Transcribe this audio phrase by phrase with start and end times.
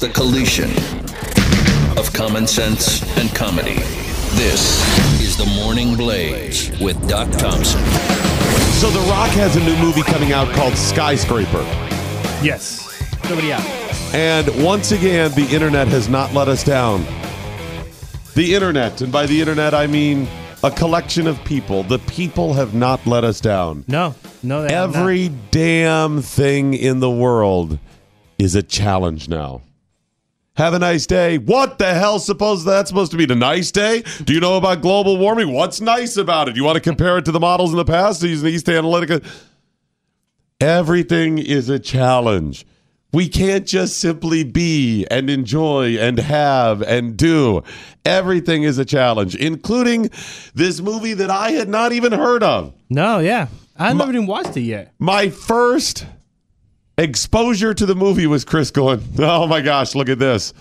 [0.00, 0.70] The collision
[1.98, 3.74] of common sense and comedy.
[4.32, 4.80] This
[5.20, 7.84] is the Morning Blaze with Doc Thompson.
[8.80, 11.60] So The Rock has a new movie coming out called Skyscraper.
[12.42, 12.88] Yes.
[13.28, 13.60] Nobody out.
[14.14, 17.04] And once again, the internet has not let us down.
[18.34, 20.26] The internet, and by the internet, I mean
[20.64, 21.82] a collection of people.
[21.82, 23.84] The people have not let us down.
[23.86, 24.14] No.
[24.42, 25.00] No, they have not.
[25.00, 27.78] Every damn thing in the world
[28.38, 29.60] is a challenge now.
[30.60, 31.38] Have a nice day.
[31.38, 34.02] What the hell suppose that's supposed to be a nice day?
[34.24, 35.54] Do you know about global warming?
[35.54, 36.56] What's nice about it?
[36.56, 39.24] You want to compare it to the models in the past using the East Analytica?
[40.60, 42.66] Everything is a challenge.
[43.10, 47.62] We can't just simply be and enjoy and have and do.
[48.04, 50.10] Everything is a challenge, including
[50.54, 52.74] this movie that I had not even heard of.
[52.90, 53.46] No, yeah.
[53.78, 54.92] I never even watched it yet.
[54.98, 56.04] My first
[57.02, 60.52] exposure to the movie was Chris going, Oh my gosh, look at this.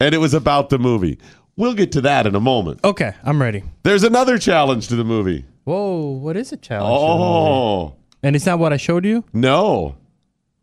[0.00, 1.18] And it was about the movie.
[1.56, 2.80] We'll get to that in a moment.
[2.84, 3.62] Okay, I'm ready.
[3.82, 5.44] There's another challenge to the movie.
[5.64, 6.98] Whoa, what is a challenge?
[6.98, 9.24] Oh, And it's not what I showed you?
[9.32, 9.96] no.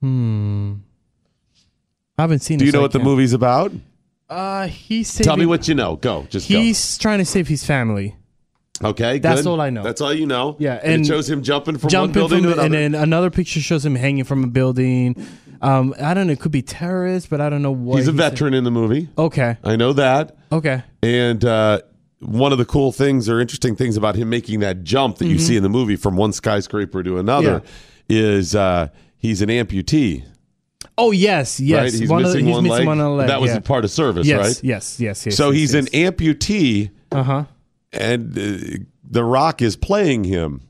[0.02, 0.74] Hmm.
[2.20, 3.72] I haven't seen Do you know what the movie's about?
[4.30, 5.96] Uh, he's Tell me what you know.
[5.98, 6.26] Go.
[6.30, 6.58] Just go.
[6.58, 8.16] He's trying to save his family.
[8.84, 9.50] Okay, That's good.
[9.50, 9.84] all I know.
[9.84, 10.56] That's all you know.
[10.60, 12.78] Yeah, and, and it shows him jumping from Jumping one building from to another.
[12.78, 15.16] and then another picture shows him hanging from a building.
[15.62, 16.34] Um, I don't know.
[16.34, 17.98] It could be terrorists, but I don't know what.
[17.98, 19.10] He's a veteran in the movie.
[19.18, 19.58] Okay.
[19.64, 20.38] I know that.
[20.52, 20.84] Okay.
[21.02, 21.82] And uh,
[22.20, 25.40] one of the cool things or interesting things about him making that jump that you
[25.40, 27.64] see in the movie from one skyscraper to another
[28.10, 30.24] is uh, he's an amputee.
[31.00, 31.80] Oh yes, yes.
[31.80, 31.94] right?
[32.00, 32.98] He's one of missing the, he's one missing leg.
[33.00, 33.28] one leg.
[33.28, 33.60] That was yeah.
[33.60, 34.64] part of service, yes, right?
[34.64, 35.36] Yes, yes, yes.
[35.36, 35.88] So yes, he's yes.
[35.88, 37.44] an amputee, Uh huh.
[37.98, 40.62] And uh, The Rock is playing him,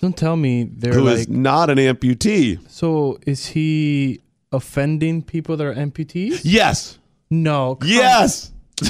[0.00, 1.28] Don't tell me they're who is like.
[1.28, 2.58] not an amputee.
[2.70, 4.20] So is he
[4.52, 6.40] offending people that are amputees?
[6.44, 6.98] Yes.
[7.30, 7.78] No.
[7.84, 8.52] Yes.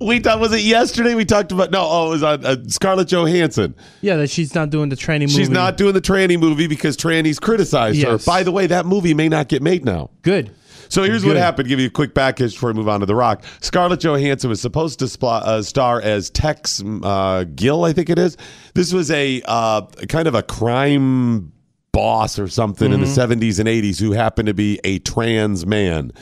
[0.00, 0.40] we talked.
[0.40, 1.14] Was it yesterday?
[1.14, 1.80] We talked about no.
[1.88, 3.74] Oh, it was on uh, Scarlett Johansson.
[4.00, 5.38] Yeah, that she's not doing the training movie.
[5.38, 8.12] She's not doing the tranny movie because trannies criticized her.
[8.12, 8.24] Yes.
[8.24, 10.10] By the way, that movie may not get made now.
[10.22, 10.50] good.
[10.88, 11.68] So here's what happened.
[11.68, 13.42] Give you a quick package before we move on to The Rock.
[13.60, 18.18] Scarlett Johansson was supposed to spl- uh, star as Tex uh, Gill, I think it
[18.18, 18.36] is.
[18.74, 21.52] This was a uh, kind of a crime
[21.92, 23.32] boss or something in the Mm-hmm.
[23.42, 26.12] 70s and 80s who happened to be a trans man.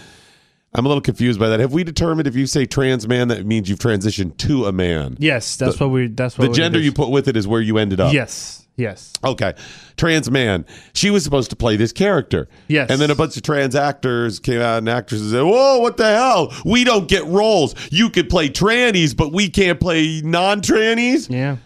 [0.74, 1.60] I'm a little confused by that.
[1.60, 5.16] Have we determined if you say trans man, that means you've transitioned to a man?
[5.18, 6.08] Yes, that's what we.
[6.08, 8.12] That's what The gender you put with it is where you ended up.
[8.12, 9.12] Yes, yes.
[9.24, 9.54] Okay.
[9.96, 10.64] Trans man.
[10.94, 12.48] She was supposed to play this character.
[12.68, 12.90] Yes.
[12.90, 16.04] And then a bunch of trans actors came out and actresses said, Whoa, what the
[16.06, 16.52] hell?
[16.64, 17.74] We don't get roles.
[17.90, 21.30] You could play trannies, but we can't play non trannies.
[21.30, 21.56] Yeah.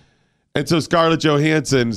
[0.55, 1.93] And so Scarlett Johansson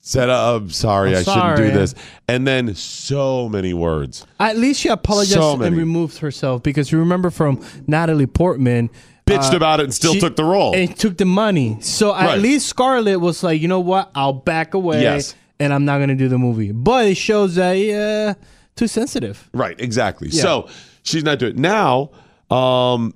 [0.00, 1.94] said, uh, I'm sorry, I'm I shouldn't do this.
[2.26, 4.26] And then so many words.
[4.40, 8.90] At least she apologized So and removed herself because you remember from Natalie Portman.
[9.28, 10.74] Bitched uh, about it and still she- took the role.
[10.74, 11.78] And took the money.
[11.80, 12.40] So at Right.
[12.40, 14.10] least Scarlett was like, you know what?
[14.14, 15.02] I'll back away.
[15.02, 15.34] Yes.
[15.60, 16.72] And I'm not going to do the movie.
[16.72, 18.34] But it shows that, yeah,
[18.76, 19.50] too sensitive.
[19.52, 20.30] Right, exactly.
[20.30, 20.68] So
[21.02, 21.58] she's not doing it.
[21.58, 22.10] Now,
[22.50, 23.12] um,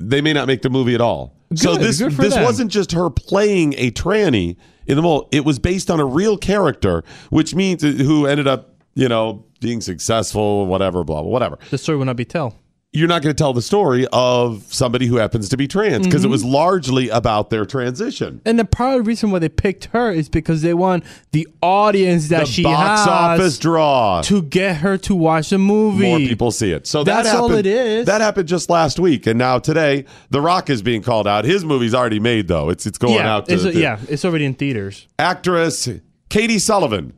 [0.00, 1.34] they may not make the movie at all.
[1.54, 2.42] so this good this them.
[2.44, 4.56] wasn't just her playing a tranny
[4.86, 5.28] in the mall.
[5.30, 9.80] It was based on a real character, which means who ended up, you know, being
[9.80, 11.58] successful, whatever, blah blah, whatever.
[11.70, 12.56] The story will not be tell.
[12.96, 16.22] You're not going to tell the story of somebody who happens to be trans because
[16.22, 16.28] Mm-hmm.
[16.28, 18.40] it was largely about their transition.
[18.46, 22.40] And the probably reason why they picked her is because they want the audience that
[22.40, 24.22] The she box has office draw.
[24.22, 26.02] to get her to watch the movie.
[26.08, 26.86] more people see it.
[26.86, 28.06] So that That's all it is.
[28.06, 31.44] That happened just last week, and now today, The Rock is being called out.
[31.44, 32.70] His movie's already made though.
[32.70, 35.06] It's it's going yeah, out to it's, yeah, it's already in theaters.
[35.18, 35.88] actress
[36.30, 37.12] Katie Sullivan.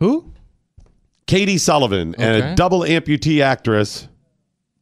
[0.00, 0.32] Who?
[1.26, 4.08] Katie Sullivan, and a double amputee actress,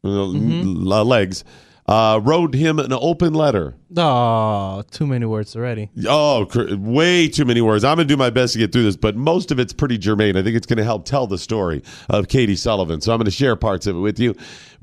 [0.04, 1.44] l- legs,
[1.86, 3.74] uh, wrote him an open letter.
[3.96, 5.90] Oh, too many words already.
[6.08, 7.82] Oh, cr- way too many words.
[7.84, 9.98] I'm going to do my best to get through this, but most of it's pretty
[9.98, 10.36] germane.
[10.36, 13.00] I think it's going to help tell the story of Katie Sullivan.
[13.00, 14.34] So I'm going to share parts of it with you.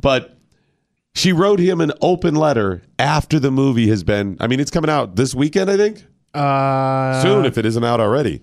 [0.01, 0.37] But
[1.15, 4.89] she wrote him an open letter after the movie has been, I mean, it's coming
[4.89, 6.05] out this weekend, I think.
[6.33, 8.41] Uh, Soon, if it isn't out already.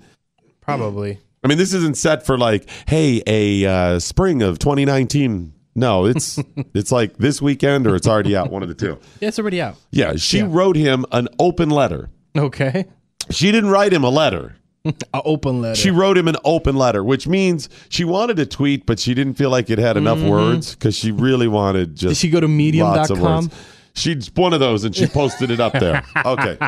[0.61, 1.21] probably.
[1.45, 5.53] I mean, this isn't set for like, hey, a uh, spring of 2019.
[5.75, 6.39] No, it's
[6.75, 8.51] it's like this weekend or it's already out.
[8.51, 8.99] One of the two.
[9.21, 9.77] Yeah, it's already out.
[9.91, 10.49] Yeah, she Yeah.
[10.49, 12.11] wrote him an open letter.
[12.37, 12.87] Okay.
[13.31, 14.57] She didn't write him a letter.
[14.85, 15.77] An open letter.
[15.77, 19.33] She wrote him an open letter, which means she wanted to tweet, but she didn't
[19.35, 20.29] feel like it had enough mm-hmm.
[20.29, 22.11] words because she really wanted just.
[22.11, 23.45] Did she go to lots of medium.com?
[23.45, 23.55] words.
[23.95, 26.05] She's one of those, and she posted it up there.
[26.27, 26.59] Okay.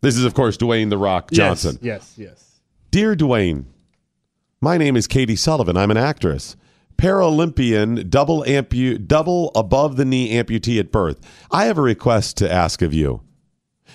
[0.00, 1.78] This is, of course, Dwayne the Rock Johnson.
[1.80, 2.30] Yes, yes.
[2.30, 2.60] yes.
[2.90, 3.66] Dear Dwayne,
[4.62, 5.76] my name is Katie Sullivan.
[5.76, 6.56] I'm an actress.
[6.96, 11.20] Paralympian, double ampu- double above the knee amputee at birth.
[11.50, 13.22] I have a request to ask of you.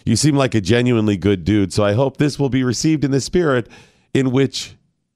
[0.05, 3.11] You seem like a genuinely good dude, so I hope this will be received in
[3.11, 3.69] the spirit
[4.13, 4.75] in which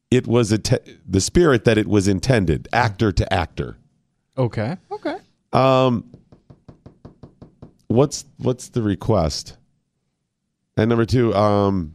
[0.09, 3.77] it was att- the spirit that it was intended, actor to actor.
[4.37, 4.77] Okay.
[4.89, 5.17] Okay.
[5.51, 6.05] Um,
[7.87, 9.57] what's what's the request?
[10.77, 11.93] And number two, um,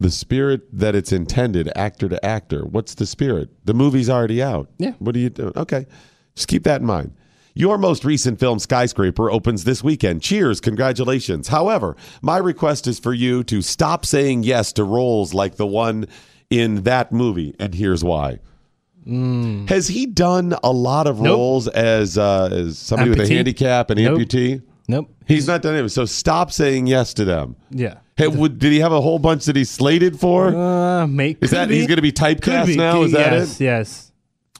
[0.00, 2.64] the spirit that it's intended, actor to actor.
[2.64, 3.48] What's the spirit?
[3.64, 4.70] The movie's already out.
[4.78, 4.92] Yeah.
[4.98, 5.52] What are you doing?
[5.56, 5.86] Okay,
[6.34, 7.14] just keep that in mind.
[7.54, 10.22] Your most recent film, Skyscraper, opens this weekend.
[10.22, 11.48] Cheers, congratulations.
[11.48, 16.06] However, my request is for you to stop saying yes to roles like the one
[16.50, 18.38] in that movie, and here's why.
[19.06, 21.34] Has he done a lot of Nope.
[21.34, 24.18] roles as uh, as somebody with a handicap and Nope.
[24.18, 24.62] amputee?
[24.86, 25.10] Nope.
[25.26, 25.88] He's not done it.
[25.88, 27.56] So stop saying yes to them.
[27.70, 27.94] Yeah.
[28.18, 30.48] Hey, would, did he have a whole bunch that he's slated for?
[30.48, 31.38] Uh, make.
[31.40, 33.02] Is that he's going to be typecast now?
[33.02, 33.64] Is that yes, it?
[33.64, 34.12] Yes.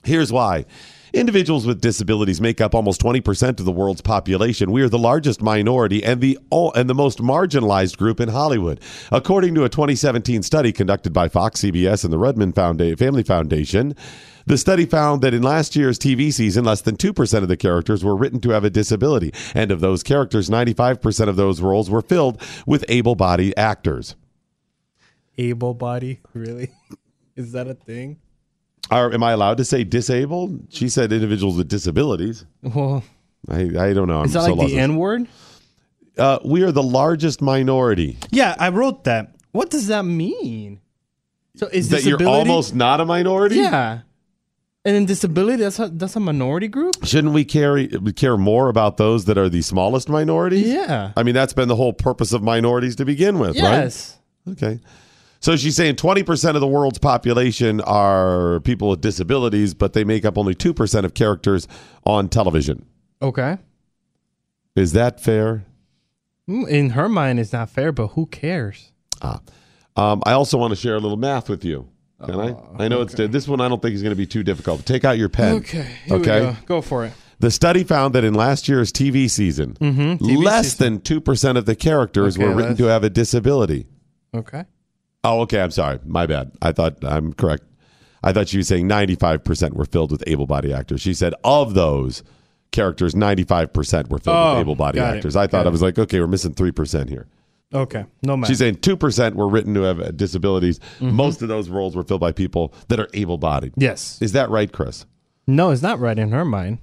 [0.03, 0.65] Here's why.
[1.11, 4.71] Individuals with disabilities make up almost 20% of the world's population.
[4.71, 8.79] We are the largest minority and the and the most marginalized group in Hollywood.
[9.11, 13.95] According to a 2017 study conducted by Fox, CBS, and the Ruderman Founda- Family Foundation,
[14.49, 18.03] the study found that in last year's TV season, less than 2% of the characters
[18.03, 19.31] were written to have a disability.
[19.53, 24.15] And of those characters, 95% of those roles were filled with able bodied actors.
[25.37, 26.19] Able body.
[26.33, 26.71] Really?
[27.35, 28.17] Is that a thing?
[28.89, 30.67] Are, am I allowed to say disabled?
[30.69, 32.43] She said individuals with disabilities.
[32.63, 33.03] Well,
[33.47, 34.21] I, I don't know.
[34.21, 35.27] I'm is that so like the N word?
[36.17, 38.17] Uh, we are the largest minority.
[38.31, 39.35] Yeah, I wrote that.
[39.51, 40.81] What does that mean?
[41.55, 43.57] So is That you're almost not a minority.
[43.57, 43.99] Yeah.
[44.85, 46.95] And in disability, that's a, that's a minority group.
[47.03, 50.67] Shouldn't we carry we care more about those that are the smallest minorities?
[50.67, 51.11] Yeah.
[51.17, 53.63] I mean, that's been the whole purpose of minorities to begin with, right?
[53.83, 54.17] Yes.
[54.45, 54.53] right?
[54.53, 54.79] Okay.
[55.41, 60.25] So she's saying 20% of the world's population are people with disabilities, but they make
[60.25, 61.67] up only 2% of characters
[62.05, 62.85] on television.
[63.21, 63.57] Okay.
[64.75, 65.65] Is that fair?
[66.49, 68.91] Mm, In her mind, it's not fair, but who cares?
[69.21, 71.87] Um, I also want to share a little math with you.
[72.25, 72.49] Can I?
[72.51, 73.61] Oh, I know it's this one.
[73.61, 74.85] I don't think is going to be too difficult.
[74.85, 75.55] Take out your pen.
[75.57, 75.87] Okay.
[76.11, 76.39] Okay.
[76.39, 76.55] Go.
[76.65, 77.13] go for it.
[77.39, 81.65] The study found that in last year's TV season, mm-hmm, TV less than 2% of
[81.65, 83.87] the characters Okay, were written less- to have a disability.
[84.33, 84.65] Okay.
[85.23, 85.61] Oh, okay.
[85.61, 85.99] I'm sorry.
[86.05, 86.51] My bad.
[86.61, 87.63] I thought I'm correct.
[88.21, 90.99] I thought she was saying 95% were filled with able bodied actors.
[90.99, 92.21] She said of those
[92.71, 95.37] characters, 95% were filled Oh, with able bodied got it, actors.
[95.37, 97.27] I thought I was like, okay, we're missing 3% here.
[97.73, 98.05] Okay.
[98.23, 98.51] No matter.
[98.51, 100.79] She's saying 2% were written to have disabilities.
[100.99, 101.11] Mm-hmm.
[101.11, 103.73] Most of those roles were filled by people that are able bodied.
[103.77, 104.17] yes.
[104.21, 105.05] Is that right, Chris?
[105.45, 106.79] No, it's not right in her mind.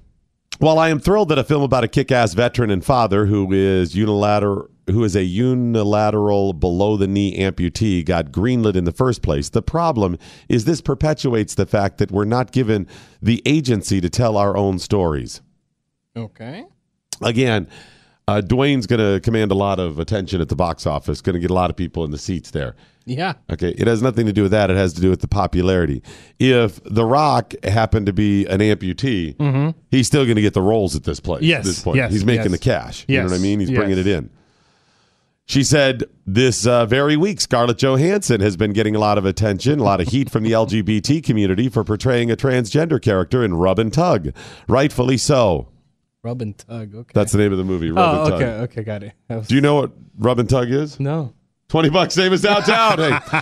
[0.59, 3.95] While I am thrilled that a film about a kick-ass veteran and father who is
[3.95, 9.49] unilateral who is a unilateral below the knee amputee got greenlit in the first place,
[9.49, 10.17] the problem
[10.47, 12.87] is this perpetuates the fact that we're not given
[13.21, 15.41] the agency to tell our own stories.
[16.15, 16.65] Okay.
[17.21, 17.67] Again,
[18.27, 21.39] uh, Dwayne's going to command a lot of attention at the box office, going to
[21.39, 22.75] get a lot of people in the seats there.
[23.05, 23.35] Yeah.
[23.49, 24.69] Okay, it has nothing to do with that.
[24.69, 26.03] It has to do with the popularity.
[26.39, 30.93] If The Rock happened to be an amputee, he's still going to get the roles
[30.95, 31.39] at this place.
[31.39, 31.49] Mm-hmm.
[31.49, 32.51] Yes, this point, yes, he's making yes.
[32.51, 33.05] the cash.
[33.07, 33.15] Yes.
[33.15, 33.61] You know what I mean?
[33.61, 33.77] He's yes.
[33.77, 34.29] bringing it in.
[35.45, 39.79] She said this uh, very week, Scarlett Johansson has been getting a lot of attention,
[39.79, 43.79] a lot of heat from the LGBT community for portraying a transgender character in Rub
[43.79, 44.33] and Tug.
[44.67, 45.69] Rightfully so.
[46.27, 46.93] Rub and tug.
[46.93, 47.11] Okay.
[47.13, 48.41] That's the name of the movie, Rub oh, and Tug.
[48.41, 48.51] okay.
[48.63, 48.83] Okay.
[48.83, 49.13] Got it.
[49.29, 50.99] Was- Do you know what Rub and Tug is?
[50.99, 51.33] no.
[51.69, 52.97] 20 bucks, same as downtown.
[52.97, 53.41] hey.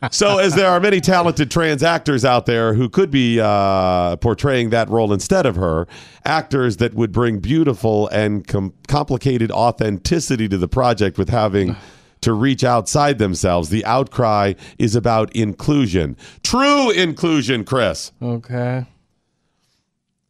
[0.12, 4.70] So, as there are many talented trans actors out there who could be uh, portraying
[4.70, 5.88] that role instead of her,
[6.24, 11.74] actors that would bring beautiful and com- complicated authenticity to the project with having
[12.20, 16.16] to reach outside themselves, the outcry is about inclusion.
[16.44, 18.12] True inclusion, Chris.
[18.22, 18.86] Okay.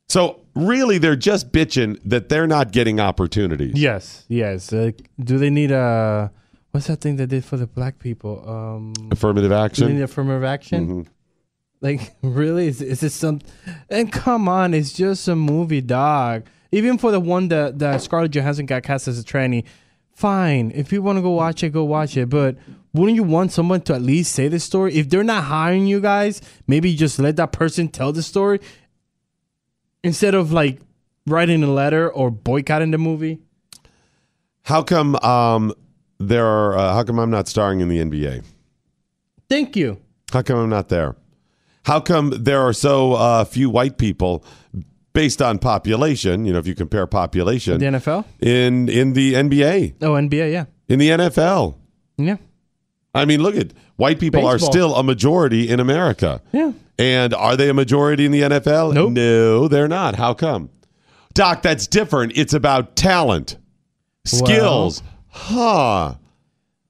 [0.09, 3.75] So, really, they're just bitching that they're not getting opportunities.
[3.77, 4.25] Yes.
[4.29, 4.73] Yes.
[4.73, 6.33] Uh, do they need a?
[6.73, 8.43] What's that thing they did for the black people?
[8.49, 8.93] Um.
[9.11, 9.95] Affirmative Do they action.
[9.95, 11.09] need affirmative action?
[11.81, 12.69] Like, really?
[12.69, 13.41] Is, is this some?
[13.89, 16.47] And come on, it's just a movie, dog.
[16.73, 19.65] Even for the one that that Scarlett Johansson got cast as a tranny,
[20.13, 20.73] fine.
[20.75, 22.29] If you want to go watch it, go watch it.
[22.29, 22.57] But
[22.93, 24.95] wouldn't you want someone to at least say the story?
[24.95, 28.61] If they're not hiring you guys, maybe just let that person tell the story
[30.05, 30.81] instead of like
[31.27, 33.39] writing a letter or boycotting the movie.
[34.63, 35.73] How come um
[36.19, 38.45] there are uh, how come I'm not starring in the NBA?
[39.49, 39.99] Thank you.
[40.33, 41.15] How come I'm not there?
[41.85, 44.45] How come there are so uh, few white people
[45.13, 48.25] based on population, you know, if you compare population The NFL?
[48.41, 50.65] in in the NBA, Oh, NBA, yeah.
[50.89, 51.77] in the NFL?
[52.19, 52.37] Yeah.
[53.15, 56.43] I mean, look at white people are still a majority in America.
[56.53, 56.73] Yeah.
[56.99, 58.95] And are they a majority in the NFL?
[58.95, 59.13] Nope.
[59.13, 60.17] No, they're not.
[60.17, 60.71] How come?
[61.35, 62.33] Doc, that's different.
[62.37, 63.59] It's about talent,
[64.25, 65.03] skills.
[65.29, 66.15] huh.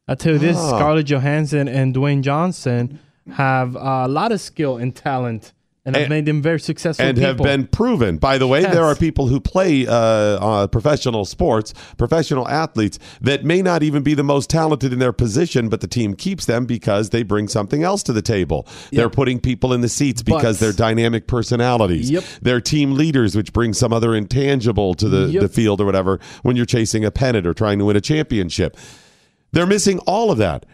[0.08, 3.00] I tell you this, Scarlett Johansson and Dwayne Johnson
[3.32, 5.52] have a lot of skill and talent
[5.86, 8.18] and have made them very successful and have been proven.
[8.18, 8.74] By the way, Yes.
[8.74, 14.02] there are people who play uh, uh, professional sports, professional athletes that may not even
[14.02, 17.46] be the most talented in their position, but the team keeps them because they bring
[17.48, 18.66] something else to the table.
[18.92, 20.58] They're putting people in the seats because Butts.
[20.60, 22.10] they're dynamic personalities.
[22.10, 22.24] Yep.
[22.42, 25.42] They're team leaders, which bring some other intangible to the, Yep.
[25.42, 28.76] the field or whatever when you're chasing a pennant or trying to win a championship.
[29.52, 30.66] They're missing all of that.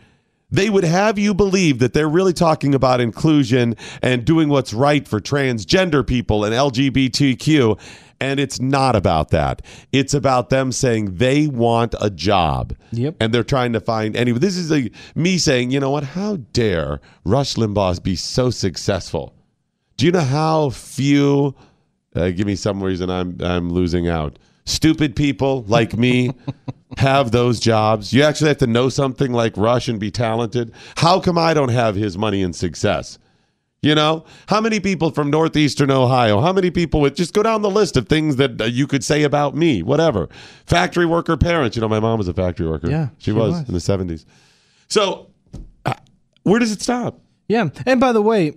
[0.53, 5.09] They would have you believe that they're really talking about inclusion and doing what's right
[5.09, 7.81] for transgender people and LGBTQ.
[8.21, 9.63] And it's not about that.
[9.91, 12.77] It's about them saying they want a job.
[12.93, 13.17] Yep.
[13.19, 14.39] And they're trying to find anyway.
[14.39, 16.05] This is like me saying, you know what?
[16.05, 19.35] How dare Rush Limbaugh be so successful?
[19.97, 21.57] Do you know how few?
[22.15, 24.39] Uh, give me some reason I'm I'm losing out.
[24.65, 26.31] Stupid people like me
[26.99, 28.13] have those jobs.
[28.13, 30.73] You actually have to know something like Rush and be talented.
[30.97, 33.19] How come I don't have his money and success?
[33.83, 36.41] You know, how many people from northeastern Ohio?
[36.41, 39.03] How many people with just go down the list of things that uh, you could
[39.03, 39.83] say about me?
[39.83, 40.29] Whatever.
[40.67, 41.77] Factory worker parents.
[41.77, 42.89] You know, my mom was a factory worker.
[42.89, 43.69] Yeah, she, she was, was.
[43.69, 44.25] in the seventies.
[44.87, 45.31] So,
[45.85, 45.95] uh,
[46.45, 47.19] where does it stop?
[47.49, 47.71] Yeah.
[47.85, 48.53] And by the way,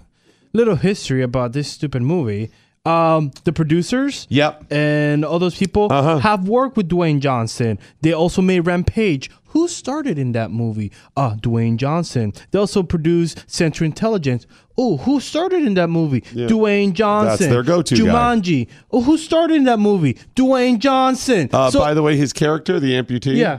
[0.54, 2.50] little history about this stupid movie.
[2.86, 4.72] Um, the producers Yep.
[4.72, 6.18] and all those people Uh-huh.
[6.20, 7.78] have worked with Dwayne Johnson.
[8.00, 9.30] They also made Rampage.
[9.48, 10.90] Who started in that movie?
[11.16, 12.32] Ah, Dwayne Johnson.
[12.52, 14.46] They also produced Central Intelligence.
[14.78, 16.22] Oh, who started in that movie?
[16.22, 17.36] Dwayne Johnson.
[17.38, 18.02] That's their go-to guy.
[18.02, 18.68] Jumanji.
[18.90, 20.16] Oh, who started in that movie?
[20.34, 21.50] Dwayne Johnson.
[21.52, 23.58] Uh, so, by the way, his character, the amputee, Yeah.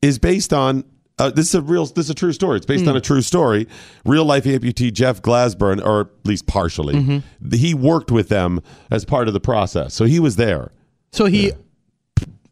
[0.00, 0.84] is based on.
[1.20, 1.86] Uh, this is a real.
[1.86, 2.56] This is a true story.
[2.56, 2.90] It's based Hmm.
[2.90, 3.66] on a true story.
[4.04, 7.50] Real life amputee Jeff Glasbrenner, or at least partially, Mm-hmm.
[7.54, 8.60] he worked with them
[8.90, 10.72] as part of the process, so he was there.
[11.12, 11.52] so he,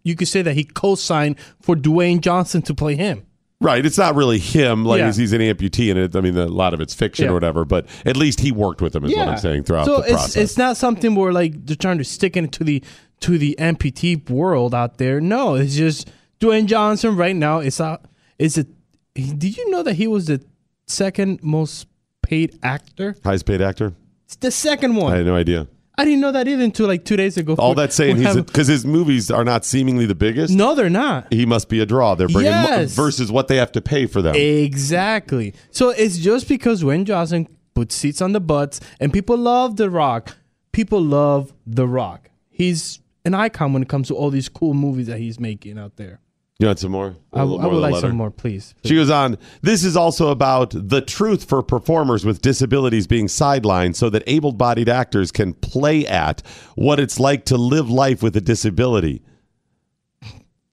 [0.04, 3.24] you could say that he co-signed for Dwayne Johnson to play him.
[3.60, 3.84] Right.
[3.84, 4.84] It's not really him.
[4.84, 5.12] Like Yeah.
[5.12, 6.14] he's an amputee, and it.
[6.14, 7.30] I mean, a lot of it's fiction Yeah.
[7.32, 7.64] or whatever.
[7.64, 9.04] But at least he worked with them.
[9.04, 10.36] Is what I'm saying throughout so the it's process.
[10.36, 12.82] it's not something where like they're trying to stick it to the
[13.20, 15.20] to the amputee world out there.
[15.20, 16.08] No, it's just
[16.40, 17.58] Dwayne Johnson right now.
[17.58, 17.98] It's a
[18.38, 18.68] is it?
[19.14, 20.42] Did you know that he was the
[20.86, 21.86] second most
[22.22, 23.16] paid actor?
[23.24, 23.94] Highest paid actor.
[24.26, 25.12] It's the second one.
[25.12, 25.66] I had no idea.
[25.96, 27.56] I didn't know that either until like two days ago.
[27.58, 30.54] All that's saying he's because his movies are not seemingly the biggest.
[30.54, 31.32] no, they're not.
[31.32, 32.14] He must be a draw.
[32.14, 34.36] They're bringing mo- versus what they have to pay for them.
[34.36, 35.54] Exactly.
[35.72, 39.90] So it's just because Dwayne Johnson put seats on the butts and people love The
[39.90, 40.36] Rock.
[40.70, 42.30] People love The Rock.
[42.48, 45.96] He's an icon when it comes to all these cool movies that he's making out
[45.96, 46.20] there.
[46.58, 47.16] You want some more?
[47.32, 48.08] A I, would like letter?
[48.08, 48.74] some more, please.
[48.84, 53.94] She goes on, this is also about the truth for performers with disabilities being sidelined
[53.94, 56.42] so that able bodied actors can play at
[56.74, 59.22] what it's like to live life with a disability.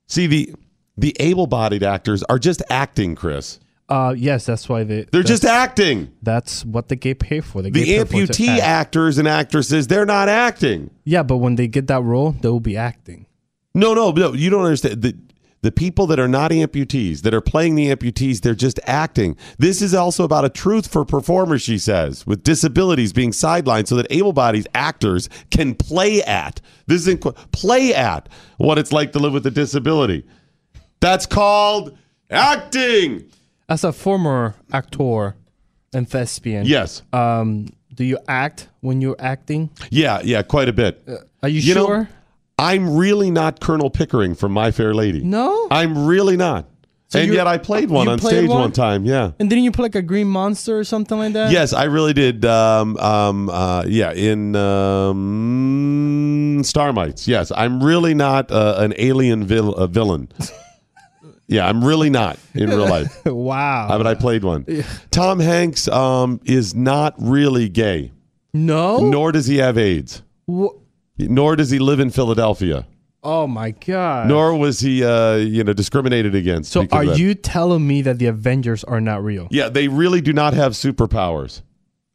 [0.07, 0.55] See, the
[0.97, 3.59] the able bodied actors are just acting, Chris.
[3.87, 5.03] Uh, yes, that's why they.
[5.11, 6.11] They're just acting.
[6.23, 7.61] That's what they get paid for.
[7.61, 8.63] They The get paid for amputee act.
[8.63, 10.89] actors and actresses, they're not acting.
[11.03, 13.27] Yeah, but when they get that role, they will be acting.
[13.75, 14.33] No, no, no.
[14.33, 15.01] You don't understand.
[15.03, 15.15] The,
[15.65, 19.35] the people that are not amputees, that are playing the amputees, they're just acting.
[19.57, 23.95] This is also about a truth for performers, she says, with disabilities being sidelined so
[23.95, 26.61] that able bodied actors can play at.
[26.85, 27.15] This is
[27.51, 30.27] play at what it's like to live with a disability.
[30.99, 31.97] That's called
[32.29, 33.31] acting.
[33.67, 35.35] As a former actor
[35.95, 37.01] and thespian, Yes.
[37.11, 39.71] Um, do you act when you're acting?
[39.89, 41.01] Yeah, yeah, quite a bit.
[41.41, 42.09] Are you, You know, sure?
[42.57, 45.21] I'm really not Colonel Pickering from My Fair Lady.
[45.23, 45.67] no.
[45.71, 46.69] I'm really not.
[47.07, 48.61] So and yet I played one on played stage one?
[48.61, 49.05] one time.
[49.05, 49.31] Yeah.
[49.39, 51.51] and didn't you play like a green monster or something like that?
[51.51, 52.43] Yes, I really did.
[52.45, 57.27] Um, um, uh, yeah, in um, Starmites.
[57.27, 60.29] Yes, I'm really not uh, an alien vil- uh, villain.
[61.47, 63.21] yeah, I'm really not in real life.
[63.25, 63.87] wow.
[63.87, 64.65] Uh, but I played one.
[65.11, 68.11] Tom Hanks um, is not really gay,
[68.51, 68.97] no.
[68.97, 70.23] nor does he have AIDS,
[71.17, 72.85] nor does he live in Philadelphia.
[73.23, 74.27] Oh my god.
[74.27, 76.71] nor was he, uh, you know, discriminated against.
[76.71, 79.47] so are you telling me that the Avengers are not real?
[79.49, 81.61] Yeah, they really do not have superpowers.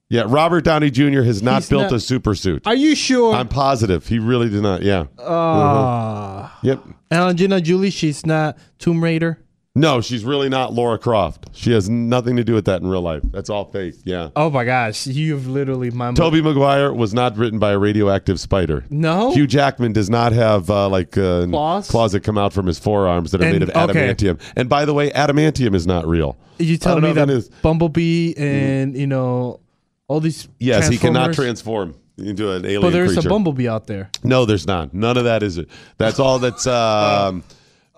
[0.08, 1.22] Yeah, Robert Downey Jr.
[1.22, 2.66] has not He's built not- a super suit.
[2.66, 3.34] Are you sure?
[3.34, 4.82] I'm positive he really did not.
[4.82, 5.06] Yeah.
[5.18, 6.58] Ah.
[6.62, 6.84] Yep.
[7.10, 9.38] And Angelina Jolie, she's not Tomb Raider.
[9.76, 11.46] No, she's really not Lara Croft.
[11.52, 13.22] She has nothing to do with that in real life.
[13.30, 13.94] That's all fake.
[14.04, 14.30] Yeah.
[14.34, 18.84] Oh my gosh, you've literally my Tobey Maguire was not written by a radioactive spider.
[18.90, 19.32] No.
[19.32, 22.10] Hugh Jackman does not have uh, like uh, Claws?
[22.12, 24.12] that come out from his forearms that are And- made of okay.
[24.12, 24.40] adamantium.
[24.56, 26.36] And by the way, adamantium is not real.
[26.58, 27.48] you I don't me know if that it is.
[27.62, 29.60] Bumblebee and you know
[30.08, 33.28] all these Yes, he cannot Transformers- transform into an alien But there's creature.
[33.28, 34.10] a Bumblebee out there.
[34.24, 34.92] No, there's not.
[34.92, 35.68] None of that is it.
[35.96, 37.44] That's all that's um,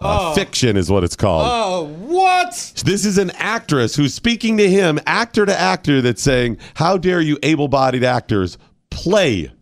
[0.04, 1.47] uh, fiction is what it's called.
[1.50, 2.73] Oh, what?
[2.85, 7.21] This is an actress who's speaking to him, actor to actor, that's saying, How dare
[7.21, 8.59] you able bodied actors
[8.90, 9.52] play?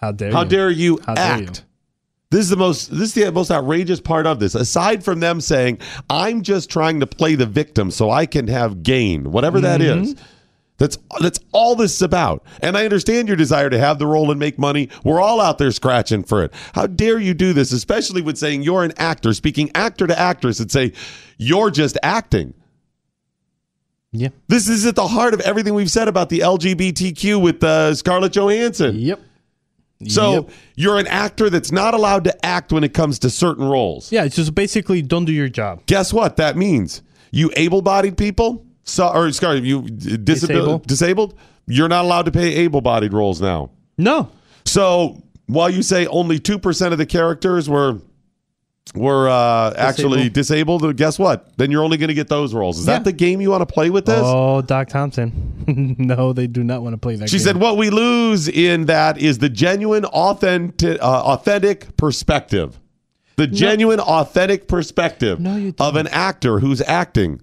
[0.00, 0.34] How dare you?
[0.34, 0.48] How you?
[0.48, 1.64] dare you How dare act?
[2.30, 4.54] This is the most this is the most outrageous part of this.
[4.54, 5.78] Aside from them saying,
[6.08, 10.02] I'm just trying to play the victim so I can have gain, whatever that Mm-hmm.
[10.04, 10.14] is.
[10.80, 12.42] That's that's all this is about.
[12.62, 14.88] And I understand your desire to have the role and make money.
[15.04, 16.52] We're all out there scratching for it.
[16.74, 20.58] How dare you do this, especially with saying you're an actor, speaking actor to actress
[20.58, 20.92] and say
[21.36, 22.54] you're just acting.
[24.12, 24.30] Yeah.
[24.48, 28.32] This is at the heart of everything we've said about the LGBTQ with uh, Scarlett
[28.32, 28.98] Johansson.
[28.98, 29.20] Yep.
[30.08, 30.50] So Yep.
[30.76, 34.10] you're an actor that's not allowed to act when it comes to certain roles.
[34.10, 35.84] yeah, it's just basically don't do your job.
[35.86, 37.02] Guess what that means?
[37.30, 40.86] You able-bodied people, so, or sorry, you disabled, Disabled.
[40.86, 41.34] disabled,
[41.66, 43.70] you're not allowed to pay able-bodied roles now.
[43.98, 44.30] No.
[44.64, 47.98] So while you say only two percent of the characters were
[48.94, 51.56] were uh, actually disabled, guess what?
[51.56, 52.78] Then you're only going to get those roles.
[52.80, 52.94] Is Yeah.
[52.94, 54.20] that the game you want to play with this?
[54.20, 55.54] Oh, Doc Thompson.
[55.98, 57.28] no, they do not want to play that.
[57.30, 57.44] She game.
[57.44, 62.80] said, "What we lose in that is the genuine, authentic, uh, authentic perspective,
[63.36, 67.40] the genuine, authentic perspective No, of an actor who's acting."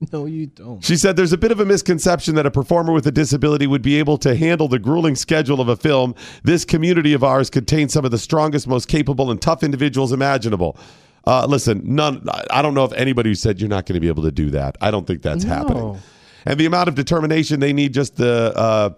[0.12, 3.06] "No, you don't." She said, "There's a bit of a misconception that a performer with
[3.06, 6.14] a disability would be able to handle the grueling schedule of a film.
[6.42, 10.76] This community of ours contains some of the strongest, most capable, and tough individuals imaginable."
[11.26, 12.26] Uh, listen, none.
[12.50, 14.50] I don't know if anybody who said you're not going to be able to do
[14.50, 14.76] that.
[14.80, 16.00] I don't think that's happening.
[16.46, 18.90] And the amount of determination they need just the uh,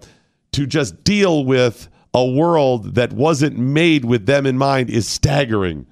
[0.53, 5.87] to just deal with a world that wasn't made with them in mind is staggering.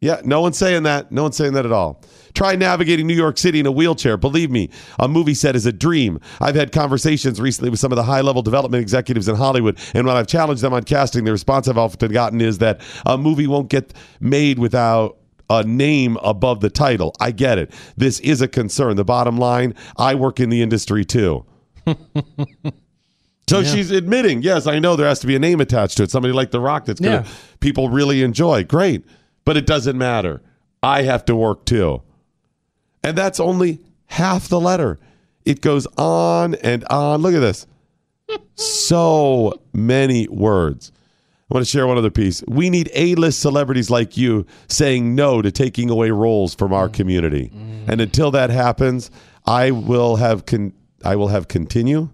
[0.00, 1.10] Yeah, no one's saying that.
[1.12, 2.02] No one's saying that at all.
[2.34, 4.16] Try navigating New York City in a wheelchair.
[4.16, 4.68] Believe me,
[4.98, 6.18] a movie set is a dream.
[6.40, 10.06] I've had conversations recently with some of the high level development executives in Hollywood, and
[10.06, 13.46] when I've challenged them on casting, the response I've often gotten is that a movie
[13.46, 15.16] won't get made without
[15.50, 17.14] a name above the title.
[17.20, 17.70] I get it.
[17.96, 18.96] This is a concern.
[18.96, 21.44] The bottom line I work in the industry too.
[23.46, 26.10] So she's admitting, yes, I know there has to be a name attached to it.
[26.10, 27.34] Somebody like The Rock that's going to Yeah.
[27.60, 28.64] people really enjoy.
[28.64, 29.04] Great.
[29.44, 30.40] But it doesn't matter.
[30.82, 32.00] I have to work too.
[33.04, 34.98] And that's only half the letter.
[35.44, 37.22] It goes on and on.
[37.22, 37.66] Look at this.
[38.56, 40.90] so many words.
[41.50, 42.42] I want to share one other piece.
[42.48, 46.94] We need A-list celebrities like you saying no to taking away roles from our mm.
[46.94, 47.52] community.
[47.54, 47.88] Mm.
[47.88, 49.10] And until that happens,
[49.46, 50.72] I will have con-
[51.04, 52.08] I will have continue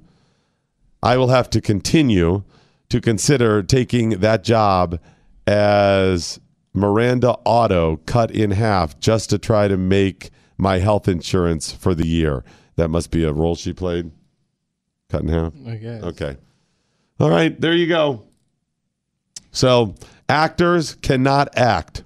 [1.03, 2.42] I will have to continue
[2.90, 5.00] to consider taking that job
[5.46, 6.40] as
[6.74, 12.06] Miranda Auto cut in half just to try to make my health insurance for the
[12.06, 12.44] year.
[12.76, 14.10] That must be a role she played.
[15.08, 15.52] Cut in half.
[15.66, 16.02] I guess.
[16.02, 16.36] Okay.
[17.18, 18.24] All right, there you go.
[19.52, 19.94] So,
[20.28, 22.04] actors cannot act.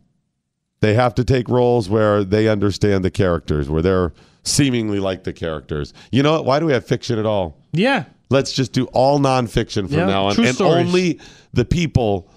[0.80, 4.12] They have to take roles where they understand the characters, where they're
[4.42, 5.92] seemingly like the characters.
[6.10, 6.44] You know what?
[6.44, 7.58] Why do we have fiction at all?
[7.72, 8.04] Yeah.
[8.30, 10.86] Let's just do all nonfiction from Yeah, now on, true and stories.
[10.86, 11.20] only
[11.52, 12.28] the people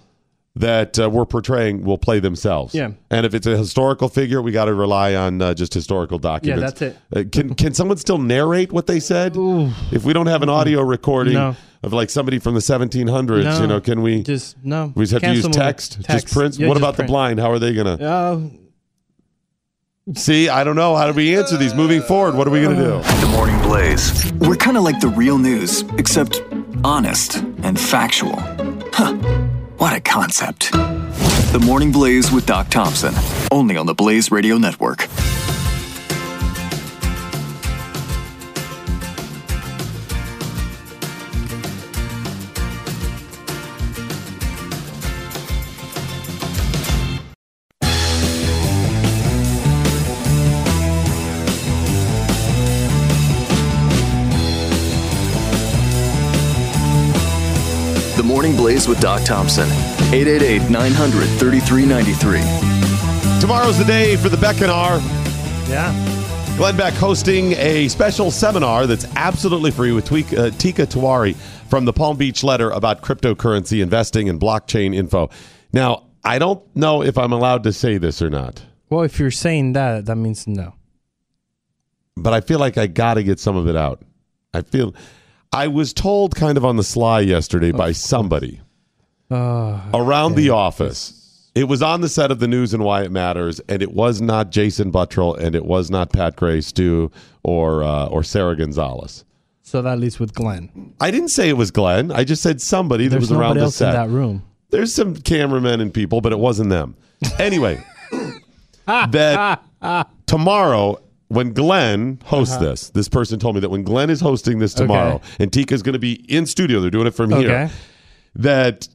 [0.59, 2.73] that uh, we're portraying will play themselves.
[2.73, 2.91] Yeah.
[3.11, 6.61] And if it's a historical figure, we got to rely on uh, just historical documents.
[6.61, 6.97] Yeah, that's it.
[7.15, 9.33] Uh, can can someone still narrate what they said?
[9.91, 11.55] If we don't have an audio recording No.
[11.83, 13.61] of like somebody from the 1700s, No.
[13.61, 14.23] you know, can we?
[14.23, 14.91] Just no.
[14.95, 15.67] we just have to use Cancel them.
[15.67, 16.57] text, just prints.
[16.57, 17.07] Yeah, what just about print.
[17.07, 17.39] the blind?
[17.39, 18.39] How are they gonna Uh,
[20.15, 20.49] see?
[20.49, 20.95] I don't know.
[20.95, 22.35] How do we answer these moving forward?
[22.35, 23.01] What are we gonna do?
[23.21, 24.31] The Morning Blaze.
[24.33, 26.41] We're kind of like the real news, except
[26.83, 28.37] honest and factual.
[28.93, 29.17] Huh.
[29.77, 30.71] What a concept.
[30.71, 33.13] The Morning Blaze with Doc Thompson,
[33.51, 35.07] only on the Blaze Radio Network.
[58.87, 59.67] Morning with Doc Thompson.
[60.13, 63.41] 888 900 3393.
[63.41, 64.99] Tomorrow's the day for the Beckonar.
[65.69, 65.91] Yeah.
[66.57, 71.35] Glenn Beck hosting a special seminar that's absolutely free with Tweak, uh, Teeka Tiwari
[71.69, 75.29] from the Palm Beach Letter about cryptocurrency investing and blockchain info.
[75.73, 79.31] Now, I don't know if I'm allowed to say this or not, Well, if you're
[79.31, 80.73] saying that, that means no.
[82.15, 84.01] but I feel like I got to get some of it out.
[84.53, 84.95] I feel
[85.51, 88.61] I was told kind of on the sly yesterday by somebody
[89.29, 91.13] Uh, around the office.
[91.53, 94.21] It was on the set of the news and why it matters, and it was
[94.21, 97.11] not Jason Buttrill, and it was not Pat Gray, Stu,
[97.43, 99.25] or uh, or Sara Gonzales.
[99.63, 100.93] so that leads with Glenn.
[101.01, 102.11] I didn't say it was Glenn.
[102.11, 103.93] I just said somebody that was around the set.
[103.93, 104.43] that room.
[104.69, 106.95] There's some cameramen and people, but it wasn't them.
[107.39, 107.83] Anyway,
[108.85, 109.61] that
[110.25, 110.97] tomorrow
[111.29, 112.65] when Glenn hosts Uh-huh.
[112.65, 115.25] this, this person told me that when Glenn is hosting this tomorrow, Okay.
[115.39, 117.69] and Teeka's going to be in studio, they're doing it from here.
[118.35, 118.87] That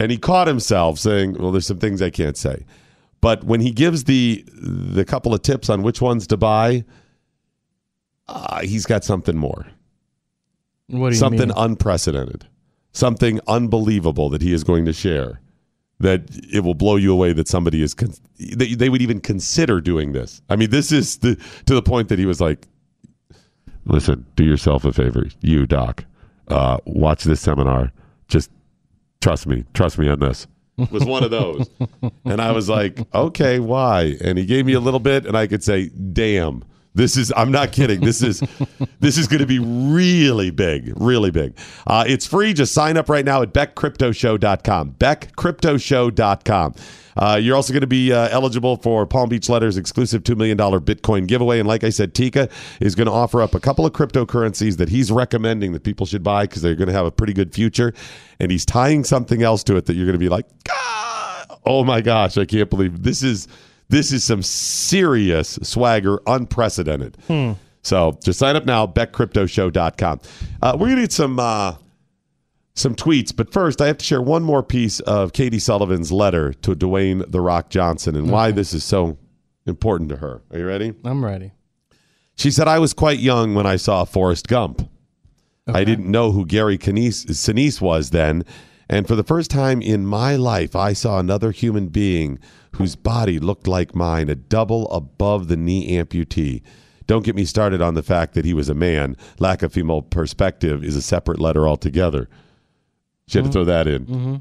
[0.00, 2.64] and he caught himself saying, "Well, there's some things I can't say."
[3.20, 6.84] But when he gives the the couple of tips on which ones to buy,
[8.28, 9.66] uh, he's got something more
[10.88, 11.56] What do you something mean?
[11.56, 12.46] unprecedented,
[12.92, 15.40] something unbelievable that he is going to share.
[15.98, 18.14] That it will blow you away that somebody is con-
[18.56, 20.40] that they would even consider doing this.
[20.48, 21.36] I mean, this is the
[21.66, 22.66] to the point that he was like,
[23.84, 26.06] "Listen, do yourself a favor, you doc,
[26.48, 27.92] uh, watch this seminar.
[28.28, 28.50] Just
[29.20, 30.46] trust me, trust me on this."
[30.90, 31.68] Was one of those,
[32.24, 35.46] and I was like, "Okay, why?" And he gave me a little bit, and I
[35.46, 38.00] could say, "Damn." This is I'm not kidding.
[38.00, 38.42] This is
[39.00, 41.56] this is going to be really big, really big.
[41.86, 42.52] Uh, it's free.
[42.52, 44.92] Just sign up right now at beckcryptoshow.com.
[44.98, 46.74] beckcryptoshow.com.
[47.16, 50.56] Uh, you're also going to be uh, eligible for Palm Beach Letters exclusive $2 million
[50.56, 51.58] Bitcoin giveaway.
[51.58, 52.50] And like I said, Teeka
[52.80, 56.22] is going to offer up a couple of cryptocurrencies that he's recommending that people should
[56.22, 57.92] buy because they're going to have a pretty good future.
[58.38, 61.84] And he's tying something else to it that you're going to be like, God, oh
[61.84, 63.48] my gosh, I can't believe this is
[63.90, 67.16] this is some serious swagger, unprecedented.
[67.82, 70.20] So just sign up now, beckcryptoshow.com.
[70.62, 71.74] Uh, we're going to get some uh,
[72.74, 76.52] some tweets, but first I have to share one more piece of Katie Sullivan's letter
[76.54, 79.18] to Dwayne The Rock Johnson and why this is so
[79.66, 80.42] important to her.
[80.50, 80.94] Are you ready?
[81.04, 81.52] I'm ready.
[82.36, 84.88] She said, I was quite young when I saw Forrest Gump.
[85.66, 88.44] I didn't know who Gary Sinise, Sinise was then.
[88.88, 92.40] And for the first time in my life, I saw another human being
[92.72, 96.62] whose body looked like mine, a double above the knee amputee.
[97.06, 99.16] Don't get me started on the fact that he was a man.
[99.38, 102.28] Lack of female perspective is a separate letter altogether.
[103.26, 103.52] She had to mm-hmm.
[103.52, 104.06] throw that in.
[104.06, 104.36] Mm-hmm.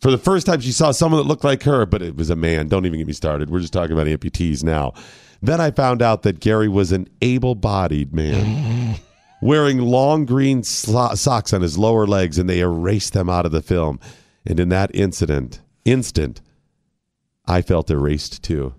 [0.00, 2.36] For the first time, she saw someone that looked like her, but it was a
[2.36, 2.68] man.
[2.68, 3.50] Don't even get me started.
[3.50, 4.94] We're just talking about amputees now.
[5.40, 8.96] Then I found out that Gary was an able bodied man
[9.42, 13.52] wearing long green slo- socks on his lower legs, and they erased them out of
[13.52, 14.00] the film.
[14.46, 16.40] And in that incident, instant,
[17.46, 18.74] I felt erased too.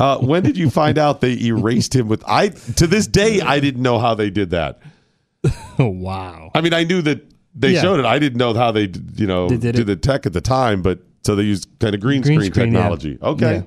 [0.00, 3.60] uh, when did you find out they erased him with I to this day I
[3.60, 4.80] didn't know how they did that.
[5.78, 6.50] Oh, wow.
[6.54, 7.22] I mean, I knew that
[7.54, 7.82] they Yeah.
[7.82, 8.06] showed it.
[8.06, 10.82] I didn't know how they, you know, They did did the tech at the time,
[10.82, 12.78] but so they used kind of green, Green screen, screen, yeah.
[12.80, 13.18] technology.
[13.22, 13.62] Okay, Yeah.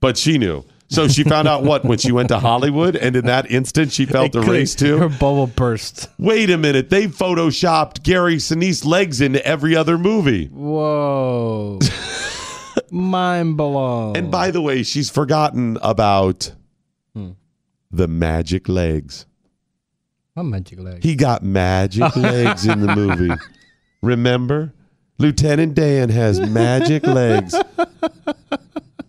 [0.00, 0.64] but she knew.
[0.92, 4.04] So she found out what when she went to Hollywood, and in that instant, she
[4.04, 6.08] felt erased Her bubble burst.
[6.18, 10.48] Wait a minute, they photoshopped Gary Sinise legs into every other movie.
[10.48, 11.78] Whoa.
[12.90, 14.16] Mind blown.
[14.18, 16.52] And by the way, she's forgotten about
[17.14, 17.30] Hmm.
[17.90, 19.24] the magic legs.
[20.34, 21.02] what magic leg?
[21.02, 23.34] He got magic legs in the movie.
[24.02, 24.74] Remember?
[25.18, 27.54] Lieutenant Dan has magic legs.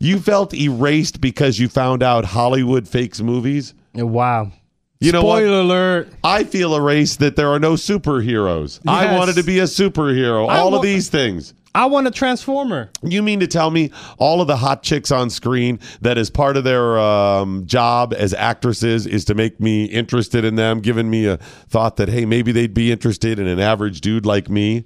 [0.04, 3.74] You felt erased because you found out Hollywood fakes movies?
[3.96, 4.52] wow.
[5.00, 5.38] You know what?
[5.40, 6.10] Spoiler alert.
[6.24, 8.80] I feel erased that there are no superheroes.
[8.88, 10.48] I wanted to be a superhero.
[10.50, 11.54] I All wa- of these things.
[11.76, 12.92] I want a transformer.
[13.02, 16.56] You mean to tell me all of the hot chicks on screen that is part
[16.56, 21.26] of their um, job as actresses is to make me interested in them, giving me
[21.28, 21.38] a
[21.70, 24.86] thought that, hey, maybe they'd be interested in an average dude like me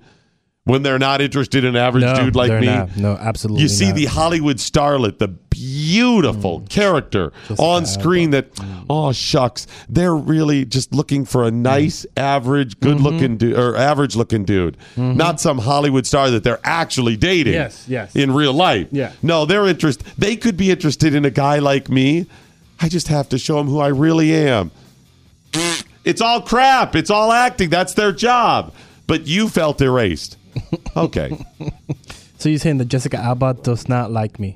[0.67, 2.67] when they're not interested in an average No, dude like me?
[2.67, 2.95] not.
[2.95, 3.63] No, absolutely.
[3.63, 3.95] You see not.
[3.95, 6.69] the Hollywood starlet, the beautiful Mm.
[6.69, 8.47] character on screen that,
[8.89, 11.47] oh, shucks, they're really just looking for Mm.
[11.47, 16.43] a nice, average, good looking dude or average looking dude, not some Hollywood star that
[16.43, 17.53] they're actually dating.
[17.53, 17.61] Mm-hmm.
[17.61, 18.15] Yes, yes.
[18.15, 18.87] In real life.
[18.91, 19.11] Yeah.
[19.23, 20.03] No, they're interest.
[20.17, 22.27] They could be interested in a guy like me.
[22.79, 24.69] I just have to show them who I really am.
[26.05, 26.95] It's all crap.
[26.95, 27.69] It's all acting.
[27.69, 28.71] That's their job.
[29.07, 30.36] But you felt erased.
[30.97, 31.37] Okay.
[32.39, 34.55] So you're saying that Jessica Alba does not like me?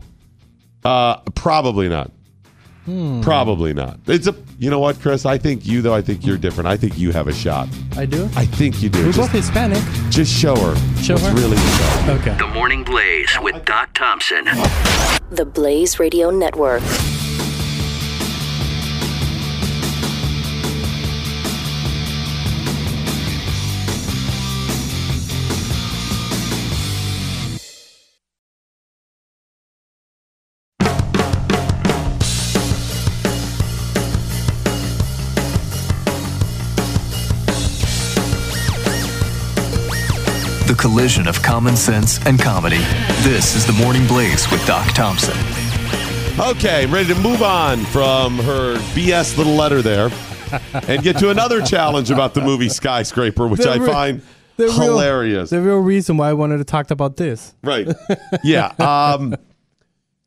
[0.83, 2.11] Uh, probably not.
[3.21, 3.99] Probably not.
[4.07, 4.35] It's a.
[4.57, 5.25] You know what, Chris?
[5.25, 5.93] I think you though.
[5.93, 6.67] I think you're different.
[6.67, 7.69] I think you have a shot.
[7.95, 8.25] I do.
[8.35, 8.99] I think you do.
[9.05, 9.81] We're Just, both Hispanic.
[10.09, 10.75] just show her.
[11.01, 11.33] Show what's her?
[11.35, 11.57] Really.
[11.57, 12.35] Show Okay.
[12.37, 14.45] The Morning Blaze with Doc Thompson.
[15.29, 16.81] The Blaze Radio Network.
[40.91, 42.79] Collision of common sense and comedy.
[43.23, 45.37] This is the Morning Blaze with Doc Thompson.
[46.37, 50.09] Okay, I'm ready to move on from her BS little letter there
[50.73, 54.21] and get to another challenge about the movie Skyscraper, which The I re- find
[54.57, 55.49] the real- hilarious.
[55.49, 57.55] The real reason why I wanted to talk about this.
[57.63, 57.87] Right.
[58.43, 58.73] Yeah.
[58.77, 59.37] Um,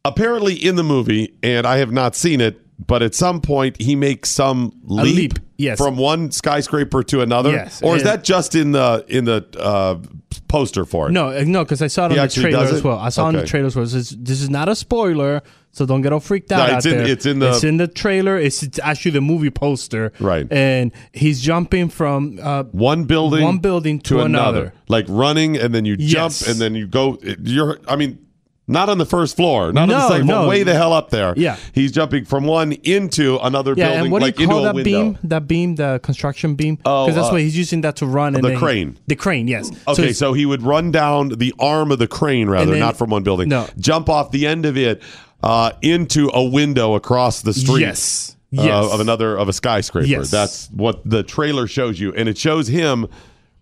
[0.02, 3.94] apparently, in the movie, and I have not seen it, but at some point he
[3.96, 5.78] makes some leap, leap, yes.
[5.78, 7.52] from one skyscraper to another.
[7.52, 9.98] Yes, Or is and- that just in the in the uh,
[10.48, 11.12] poster for it?
[11.12, 12.98] No, uh, no, because I saw it He on the trailer as well.
[12.98, 13.84] I saw it on the trailer as well.
[13.84, 16.76] This is, this is not a spoiler, so don't get all freaked out No, out
[16.78, 17.06] it's in- there.
[17.06, 18.36] it's in the- it's in the trailer.
[18.38, 20.12] It's, it's actually the movie poster.
[20.18, 20.46] Right.
[20.52, 24.72] And he's jumping from uh, One building, One building to another.
[24.88, 27.18] like running, and then you jump, and then you go.
[27.42, 28.18] You're, I mean,
[28.66, 30.48] not on the first floor, not on the No, second floor, no.
[30.48, 31.34] way the hell up there.
[31.36, 31.56] Yeah.
[31.74, 34.82] he's jumping from one into another yeah, building, and what like do you call that
[34.84, 35.18] beam?
[35.24, 36.78] That beam, the construction beam.
[36.84, 38.34] Oh, because that's uh, why he's using that to run.
[38.34, 38.98] And the then he- crane.
[39.06, 39.70] the crane, yes.
[39.86, 42.96] Okay, it's- so, he would run down the arm of the crane, rather, then- not
[42.96, 43.48] from one building.
[43.48, 43.66] No.
[43.78, 45.02] Jump off the end of it
[45.42, 47.82] uh, into a window across the street.
[47.82, 48.36] Yes.
[48.56, 48.92] uh, Yes.
[48.92, 50.06] of another of a skyscraper.
[50.06, 50.30] Yes.
[50.30, 53.08] That's what the trailer shows you, and it shows him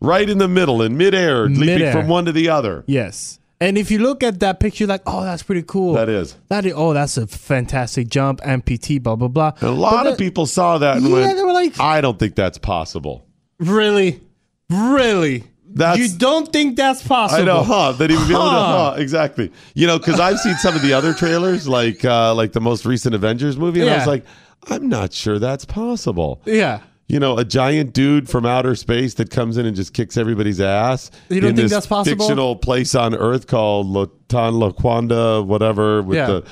[0.00, 1.92] right in the middle, in midair, leaping Midair.
[1.92, 2.84] from one to the other.
[2.86, 3.38] Yes.
[3.62, 5.94] And if you look at that picture, like, oh, that's pretty cool.
[5.94, 6.36] That is.
[6.48, 6.72] That is.
[6.74, 8.40] Oh, that's a fantastic jump.
[8.40, 9.00] MPT.
[9.02, 9.52] Blah blah blah.
[9.60, 12.00] And a lot But of people saw that and Yeah, went, they were like- "I
[12.00, 13.24] don't think that's possible."
[13.60, 14.20] Really,
[14.68, 15.44] really.
[15.74, 17.42] That's- you don't think that's possible?
[17.42, 17.92] I know, huh?
[17.92, 18.94] That he would be able to, Huh.
[18.98, 19.50] Exactly.
[19.74, 22.84] You know, because I've seen some of the other trailers, like uh, like the most
[22.84, 24.24] recent Avengers movie, and I was like,
[24.68, 26.42] I'm not sure that's possible.
[26.44, 26.80] Yeah.
[27.12, 30.60] You know, a giant dude from outer space that comes in and just kicks everybody's
[30.62, 31.10] ass.
[31.28, 32.24] You don't in think this that's possible?
[32.24, 36.26] Fictional place on Earth called Lotan Laquanda, whatever, with Yeah.
[36.26, 36.44] the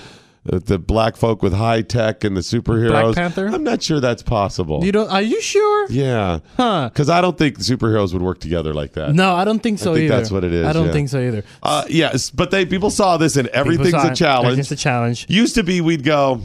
[0.53, 2.89] uh, the black folk with high tech and the superheroes.
[3.13, 3.49] Black Panther?
[3.49, 4.83] I'm not sure that's possible.
[4.85, 5.11] You don't?
[5.11, 5.87] Are you sure?
[5.91, 6.89] yeah, Huh.
[6.93, 9.15] Because I don't think superheroes would work together like that.
[9.15, 10.17] No, I don't think so I think either.
[10.17, 10.93] that's what it is, I don't yeah.
[10.93, 11.43] think so either.
[11.63, 14.45] Uh, yes, but they people saw this and everything's saw a challenge.
[14.47, 15.27] Everything's a challenge.
[15.29, 16.41] Used to be we'd go,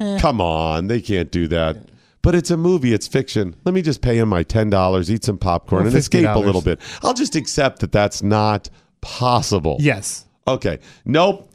[0.00, 0.18] Eh.
[0.20, 1.76] come on, they can't do that.
[2.24, 3.54] But it's a movie, it's fiction.
[3.64, 6.28] Let me just pay him my ten dollars, eat some popcorn, Or and escape a
[6.34, 6.44] $50.
[6.44, 6.80] little bit.
[7.02, 8.68] I'll just accept that that's not
[9.02, 9.76] possible.
[9.78, 10.24] Yes.
[10.48, 10.78] Okay.
[11.04, 11.50] Nope.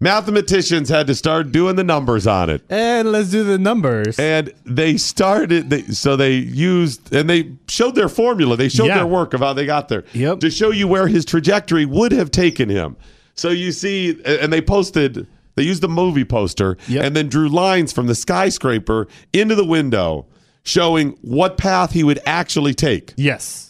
[0.00, 2.62] Mathematicians had to start doing the numbers on it.
[2.68, 4.18] And let's do the numbers.
[4.18, 8.56] And they started, they, so they used, and they showed their formula.
[8.56, 8.96] They showed Yeah.
[8.96, 10.40] their work of how they got there Yep.
[10.40, 12.96] to show you where his trajectory would have taken him.
[13.36, 15.28] So you see, and they posted,
[15.62, 17.04] they used the movie poster Yep.
[17.04, 20.26] and then drew lines from the skyscraper into the window
[20.64, 23.14] showing what path he would actually take.
[23.16, 23.68] yes.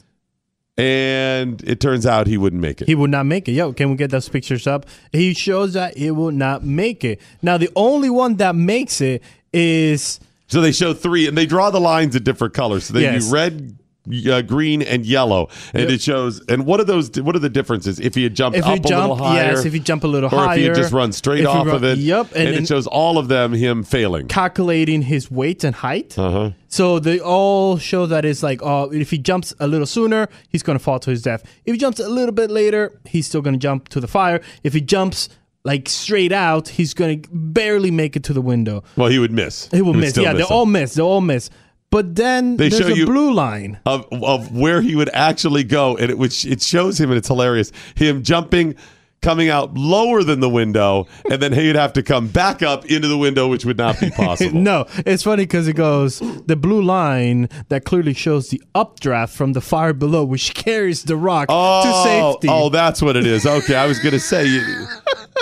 [0.79, 2.89] And it turns out he wouldn't make it.
[2.89, 3.53] He would not make it.
[3.53, 4.87] Yo, can we get those pictures up?
[5.13, 7.21] He shows that he will not make it.
[7.43, 11.71] Now, the only one that makes it is So they show three, and they draw
[11.71, 12.85] the lines in different colors.
[12.85, 13.27] So they Yes.
[13.27, 13.77] do red,
[14.29, 15.91] uh, green, and yellow, and Yep.
[15.91, 16.41] it shows.
[16.49, 17.11] And what are those?
[17.21, 18.01] What are the differences?
[18.01, 20.05] If he had jumped if up you a jump, little higher, yes, if you jump
[20.05, 21.99] a little or higher, if he had just run straight off run- of it.
[21.99, 24.29] Yep, and, and, it shows all of them him failing.
[24.29, 26.19] calculating his weight and height.
[26.19, 26.51] Uh-huh.
[26.69, 30.63] So they all show that it's like, oh, if he jumps a little sooner, he's
[30.63, 31.43] going to fall to his death.
[31.67, 34.41] If he jumps a little bit later, he's still going to jump to the fire.
[34.63, 35.29] If he jumps
[35.65, 38.83] like straight out, he's going to barely make it to the window.
[38.97, 39.69] Well, he would miss.
[39.71, 40.17] He will would miss.
[40.17, 40.95] Yeah, they all miss.
[40.95, 41.51] They all miss.
[41.93, 43.79] But then They there's show a you- blue line.
[43.87, 47.29] of of where he would actually go, and it which it shows him, and it's
[47.29, 47.71] hilarious.
[47.95, 48.75] Him jumping,
[49.21, 53.07] coming out lower than the window, and then he'd have to come back up into
[53.07, 54.59] the window, which would not be possible.
[54.59, 59.53] No, it's funny because it goes the blue line that clearly shows the updraft from
[59.53, 62.49] the fire below, which carries the rock Oh, to safety.
[62.51, 63.47] oh, that's what it is.
[63.47, 64.87] Okay, I was gonna say you,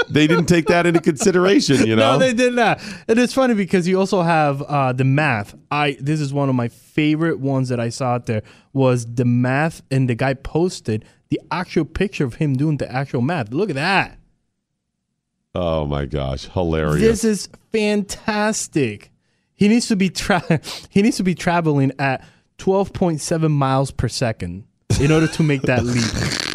[0.08, 1.86] they didn't take that into consideration.
[1.86, 2.80] You know, No, they did not.
[3.08, 5.54] And it's funny because you also have uh, the math.
[5.70, 9.24] I this is one of my favorite ones that I saw out there was the
[9.24, 13.50] math, and the guy posted the actual picture of him doing the actual math.
[13.52, 14.18] Look at that.
[15.54, 17.00] oh my gosh, hilarious.
[17.00, 19.10] This is fantastic.
[19.54, 20.60] He needs to be tra-
[20.90, 22.24] he needs to be traveling at
[22.58, 24.64] twelve point seven miles per second
[25.00, 26.04] in order to make that leap.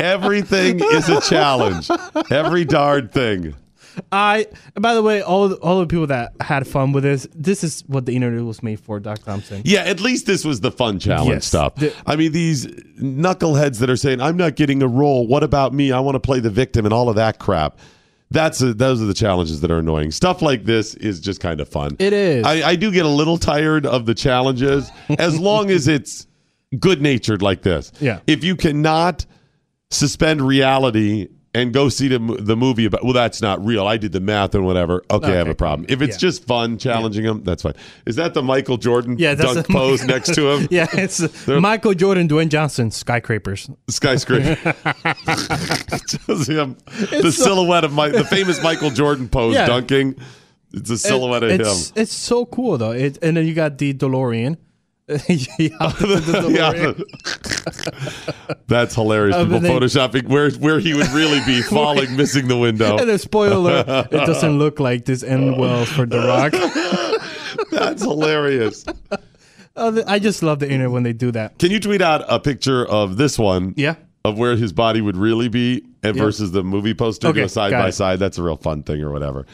[0.00, 1.88] Everything is a challenge.
[2.30, 3.54] Every darn thing.
[4.12, 4.46] I.
[4.78, 8.04] By the way, all all the people that had fun with this, this is what
[8.04, 9.62] the internet was made for, Doc Thompson.
[9.64, 11.46] Yeah, at least this was the fun challenge Yes.
[11.46, 11.76] stuff.
[11.76, 12.66] The- I mean, these
[13.00, 15.26] knuckleheads that are saying, "I'm not getting a role.
[15.26, 15.92] What about me?
[15.92, 17.78] I want to play the victim," and all of that crap.
[18.30, 20.10] That's a, those are the challenges that are annoying.
[20.10, 21.96] Stuff like this is just kind of fun.
[21.98, 22.44] It is.
[22.44, 26.26] I, I do get a little tired of the challenges, as long as it's
[26.78, 27.92] good natured like this.
[28.00, 28.18] Yeah.
[28.26, 29.24] If you cannot
[29.96, 33.86] suspend reality and go see the, the movie about well that's not real.
[33.86, 35.02] I did the math and whatever.
[35.10, 35.86] Okay, i have a problem.
[35.88, 36.28] If it's yeah.
[36.28, 37.72] just fun challenging him, that's fine.
[38.04, 40.68] Is that the michael jordan Yeah, that's dunk a- pose next to him?
[40.70, 43.70] Yeah, it's Michael Jordan, Dwayne Johnson, skyscrapers.
[43.88, 44.54] skyscraper.
[46.06, 49.66] Just him, the silhouette of my the famous michael jordan pose Yeah.
[49.66, 50.16] dunking.
[50.72, 52.02] It's a silhouette of it's, him.
[52.02, 52.90] It's so cool though.
[52.90, 54.58] It, and then you got the DeLorean.
[55.08, 56.96] You have the
[58.50, 58.56] yeah.
[58.66, 59.36] That's hilarious.
[59.36, 62.96] Uh, People they- photoshopping where where he would really be falling, missing the window.
[62.98, 66.52] And then spoiler, it doesn't look like this end well for The Rock.
[67.70, 68.84] That's hilarious.
[69.76, 71.58] Uh, I just love the internet when they do that.
[71.58, 73.74] Can you tweet out a picture of this one?
[73.76, 73.94] Yeah.
[74.24, 76.22] Of where his body would really be and Yeah.
[76.24, 77.92] versus the movie poster Okay, go side by it.
[77.92, 78.18] side.
[78.18, 79.46] That's a real fun thing or whatever.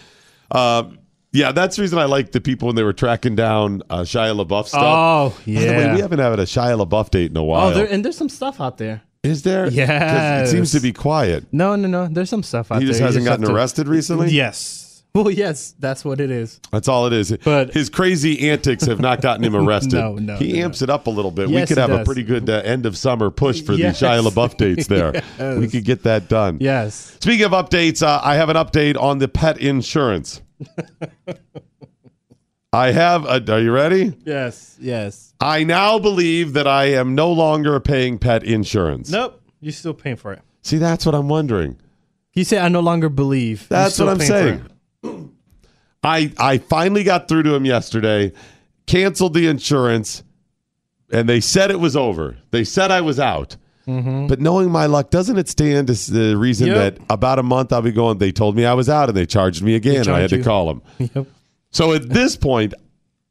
[0.51, 0.99] Um,
[1.33, 4.35] yeah, that's the reason I like the people when they were tracking down uh, Shia
[4.45, 4.83] LaBeouf stuff.
[4.83, 5.95] Oh, By the way, yeah.
[5.95, 7.69] we haven't had a Shia LaBeouf date in a while.
[7.69, 9.03] Oh, there, and there's some stuff out there.
[9.23, 9.69] Is there?
[9.69, 10.43] Yeah.
[10.43, 11.45] It seems to be quiet.
[11.53, 12.09] No, no, no.
[12.09, 12.81] There's some stuff out there.
[12.81, 12.91] He there.
[12.93, 14.31] just You hasn't have gotten to- arrested recently?
[14.31, 14.89] Yes.
[15.15, 16.59] Well, yes, that's what it is.
[16.73, 17.37] That's all it is.
[17.45, 19.93] But- his crazy antics have not gotten him arrested.
[19.93, 21.51] No, no, He no, amps it up a little bit.
[21.51, 24.01] Yes, we could he have a pretty good uh, end of summer push for Yes.
[24.01, 25.13] the Shia LaBeouf dates there.
[25.39, 25.59] Yes.
[25.59, 26.57] We could get that done.
[26.61, 27.17] Yes.
[27.21, 30.41] Speaking of updates, uh, I have an update on the pet insurance.
[32.73, 33.25] I have.
[33.27, 34.17] A, are you ready?
[34.25, 34.77] Yes.
[34.81, 35.35] Yes.
[35.41, 39.11] I now believe that I am no longer paying pet insurance.
[39.11, 39.43] Nope.
[39.61, 40.41] You're still paying for it.
[40.63, 41.79] See, that's what I'm wondering.
[42.35, 44.69] You say "I no longer believe." That's what I'm saying.
[46.03, 48.33] I I finally got through to him yesterday,
[48.87, 50.23] canceled the insurance,
[51.13, 52.39] and they said it was over.
[52.51, 53.57] They said I was out.
[53.87, 56.77] But knowing my luck, doesn't it stand as the reason Yep.
[56.99, 58.19] that about a month I'll be going?
[58.19, 59.97] They told me I was out, and they charged me again.
[60.03, 60.83] and I had charged to call them.
[61.15, 61.27] Yep.
[61.71, 62.75] So at this point,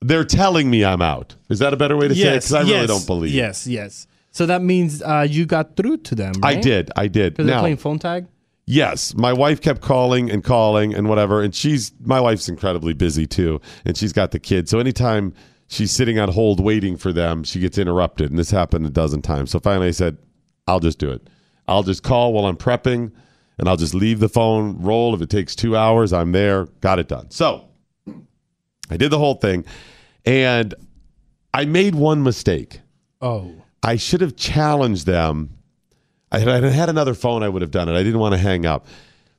[0.02, 1.36] they're telling me I'm out.
[1.50, 2.34] Is that a better way to say it?
[2.38, 3.34] Because I really don't believe.
[3.34, 3.68] Yes.
[3.68, 4.08] Yes.
[4.32, 6.34] So that means uh, you got through to them.
[6.42, 6.90] I did.
[6.96, 7.34] I did.
[7.34, 8.28] Because they're playing phone tag.
[8.66, 13.28] Yes, my wife kept calling and calling and whatever, and she's my wife's incredibly busy
[13.28, 14.72] too, and she's got the kids.
[14.72, 15.34] So anytime
[15.68, 19.22] she's sitting on hold waiting for them, she gets interrupted, and this happened a dozen
[19.22, 19.52] times.
[19.52, 20.18] So finally, I said,
[20.68, 21.28] "I'll just do it.
[21.68, 23.12] I'll just call while I'm prepping,
[23.58, 25.14] and I'll just leave the phone roll.
[25.16, 26.66] If it takes two hours, I'm there.
[26.82, 27.66] Got it done." So
[28.90, 29.66] I did the whole thing,
[30.26, 30.74] and
[31.54, 32.82] I made one mistake.
[33.22, 33.52] Oh.
[33.84, 35.58] I should have challenged them.
[36.32, 37.94] I had, I had another phone, I would have done it.
[37.94, 38.86] I didn't want to hang up.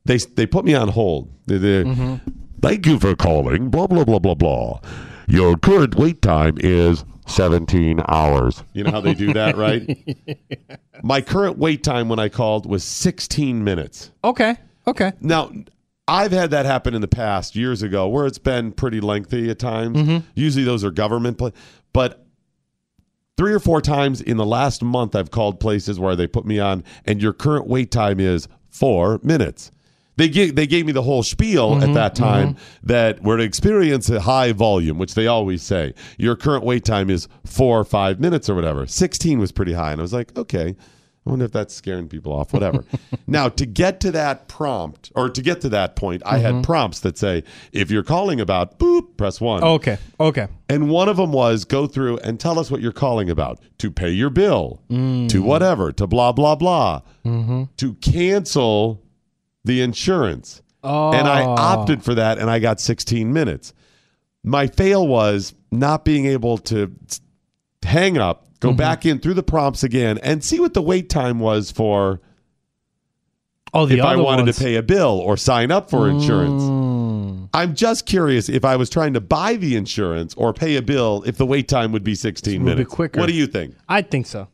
[0.04, 1.30] They they put me on hold.
[1.46, 2.16] They- they- mm-hmm.
[2.60, 3.70] Thank you for calling.
[3.70, 4.80] Blah blah blah blah blah.
[5.28, 8.62] Your current wait time is 17 hours.
[8.72, 10.38] You know how they do that, right?
[11.02, 14.10] My current wait time when I called was 16 minutes.
[14.24, 14.56] Okay.
[14.86, 15.12] Okay.
[15.20, 15.50] Now,
[16.08, 19.58] I've had that happen in the past years ago where it's been pretty lengthy at
[19.58, 19.96] times.
[19.96, 20.26] Mm-hmm.
[20.34, 21.50] Usually those are government, pla-
[21.92, 22.26] but
[23.36, 26.58] three or four times in the last month, I've called places where they put me
[26.58, 29.70] on, and your current wait time is four minutes.
[30.16, 31.82] They gave, they gave me the whole spiel Mm-hmm.
[31.90, 35.94] at that time that we're to experience a high volume, which they always say.
[36.18, 38.86] Your current wait time is four or five minutes or whatever.
[38.86, 39.92] 16 was pretty high.
[39.92, 40.76] And I was like, okay,
[41.24, 42.84] I wonder if that's scaring people off, whatever.
[43.28, 46.56] now, to get to that prompt or to get to that point, I Mm-hmm.
[46.56, 49.62] had prompts that say, if you're calling about, boop, press one.
[49.62, 49.98] Okay.
[50.20, 50.48] Okay.
[50.68, 53.90] And one of them was go through and tell us what you're calling about to
[53.90, 59.01] pay your bill, to whatever, to blah, blah, blah, to cancel
[59.64, 60.62] the insurance.
[60.84, 63.72] And I opted for that and I got 16 minutes.
[64.42, 66.92] My fail was not being able to
[67.84, 71.38] hang up, go back in through the prompts again, and see what the wait time
[71.38, 72.20] was for
[73.74, 74.58] Oh, the if I wanted ones.
[74.58, 76.62] to pay a bill or sign up for insurance.
[76.62, 77.48] Mm.
[77.54, 81.22] I'm just curious if I was trying to buy the insurance or pay a bill,
[81.26, 82.92] if the wait time would be 16 little minutes.
[82.94, 83.18] quicker.
[83.18, 83.74] What do you think?
[83.88, 84.48] I think so.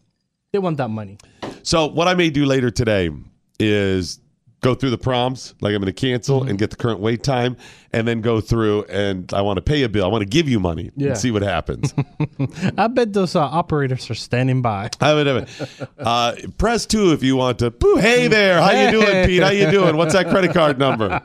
[0.53, 1.19] They want that money.
[1.65, 3.11] So, what I may do later today
[3.59, 4.21] is
[4.61, 6.49] go through the prompts, like I'm going to cancel Mm-hmm.
[6.51, 7.57] and get the current wait time,
[7.93, 10.05] and then go through and I want to pay a bill.
[10.05, 11.09] I want to give you money Yeah.
[11.11, 11.95] and see what happens.
[12.77, 14.91] I bet those uh, operators are standing by.
[15.01, 15.89] I would have it.
[15.99, 17.71] Uh, press two if you want to.
[17.71, 19.43] Boo, hey there, how you doing, Pete?
[19.43, 19.97] How you doing?
[19.97, 21.21] What's that credit card number?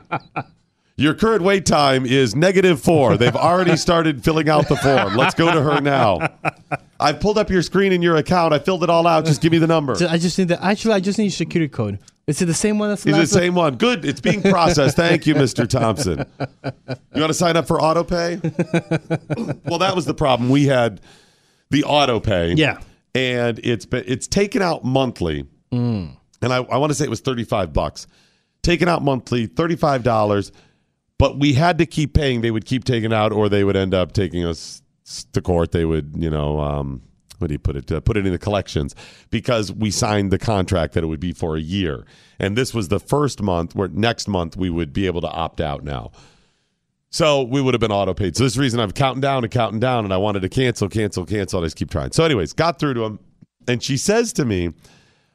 [0.96, 3.16] Your current wait time is negative four.
[3.16, 5.16] They've already started filling out the form.
[5.16, 6.20] Let's go to her now.
[7.00, 8.54] I've pulled up your screen in your account.
[8.54, 9.24] I filled it all out.
[9.24, 9.96] Just give me the number.
[9.96, 11.98] So I just need the actually I just need security code.
[12.26, 13.76] Is it the same one that's Is it the same one?
[13.76, 14.04] Good.
[14.04, 14.96] It's being processed.
[14.96, 15.68] Thank you, Mr.
[15.68, 16.24] Thompson.
[16.40, 18.40] You want to sign up for auto pay?
[19.66, 20.48] well, that was the problem.
[20.48, 21.02] We had
[21.70, 22.54] the auto pay.
[22.54, 22.80] Yeah.
[23.14, 25.46] And it's been, it's taken out monthly.
[25.70, 26.16] Mm.
[26.40, 28.06] And I, I want to say it was 35 bucks.
[28.62, 30.50] Taken out monthly, $35.
[31.18, 32.40] But we had to keep paying.
[32.40, 34.82] They would keep taking out, or they would end up taking us
[35.32, 35.72] to court.
[35.72, 37.02] They would, you know, um,
[37.38, 37.90] what do you put it?
[37.90, 38.94] Uh, put it in the collections
[39.30, 42.04] because we signed the contract that it would be for a year.
[42.38, 45.60] And this was the first month where next month we would be able to opt
[45.60, 46.12] out now.
[47.10, 48.36] So we would have been auto paid.
[48.36, 50.48] So this is the reason I'm counting down and counting down, and I wanted to
[50.48, 51.60] cancel, cancel, cancel.
[51.60, 52.10] I just keep trying.
[52.10, 53.20] So, anyways, got through to him,
[53.68, 54.72] and she says to me,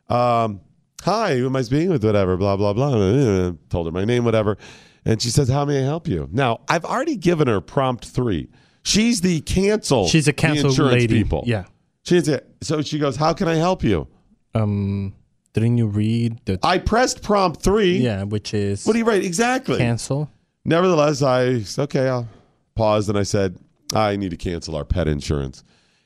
[0.10, 0.60] um,
[1.04, 2.04] "Hi, who am I speaking with?
[2.04, 4.58] Whatever, blah blah blah." Told her my name, whatever,
[5.06, 8.50] and she says, "How may I help you?" Now, I've already given her prompt three.
[8.84, 10.10] She's the cancel.
[10.10, 11.24] She's a cancel insurance lady.
[11.24, 11.43] People.
[11.45, 11.64] Yeah.
[12.10, 14.07] She's a, so she goes, "How can I help you?"
[14.55, 15.14] Um,
[15.53, 16.60] didn't you read the?
[16.64, 17.97] I pressed prompt three.
[17.97, 19.78] yeah, which is What do you write exactly?
[19.78, 20.30] cancel.
[20.66, 22.28] Nevertheless, I okay, I'll
[22.76, 23.60] paused and I said,
[23.93, 25.64] I need to cancel our pet insurance.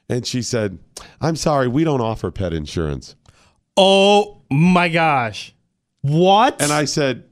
[0.10, 0.80] And she said,
[1.22, 3.16] I'm sorry, we don't offer pet insurance.
[3.78, 5.56] Oh my gosh!
[6.02, 6.62] What?
[6.62, 7.24] And I said,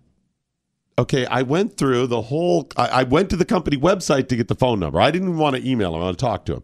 [0.97, 4.47] Okay, I went through the whole I, I went to the company website to get
[4.47, 5.01] the phone number.
[5.01, 6.63] I didn't even want to email him, I want to talk to him.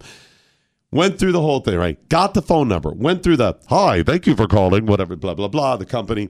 [0.92, 2.08] Went through the whole thing, right?
[2.10, 5.50] Got the phone number, went through the hi, thank you for calling, whatever, blah, blah,
[5.50, 5.76] blah.
[5.78, 6.30] The company.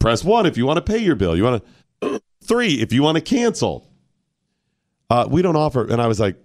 [0.00, 1.36] Press one if you want to pay your bill.
[1.36, 1.64] You want
[2.02, 3.88] to three if you want to cancel.
[5.10, 5.84] Uh, we don't offer.
[5.84, 6.36] And I was like,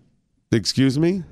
[0.52, 1.24] excuse me?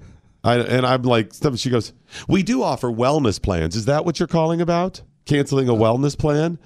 [0.44, 1.58] I, and I'm like, stuff.
[1.58, 1.94] she goes,
[2.28, 3.76] we do offer wellness plans.
[3.76, 5.02] Is that what you're calling about?
[5.26, 6.58] Canceling a wellness plan?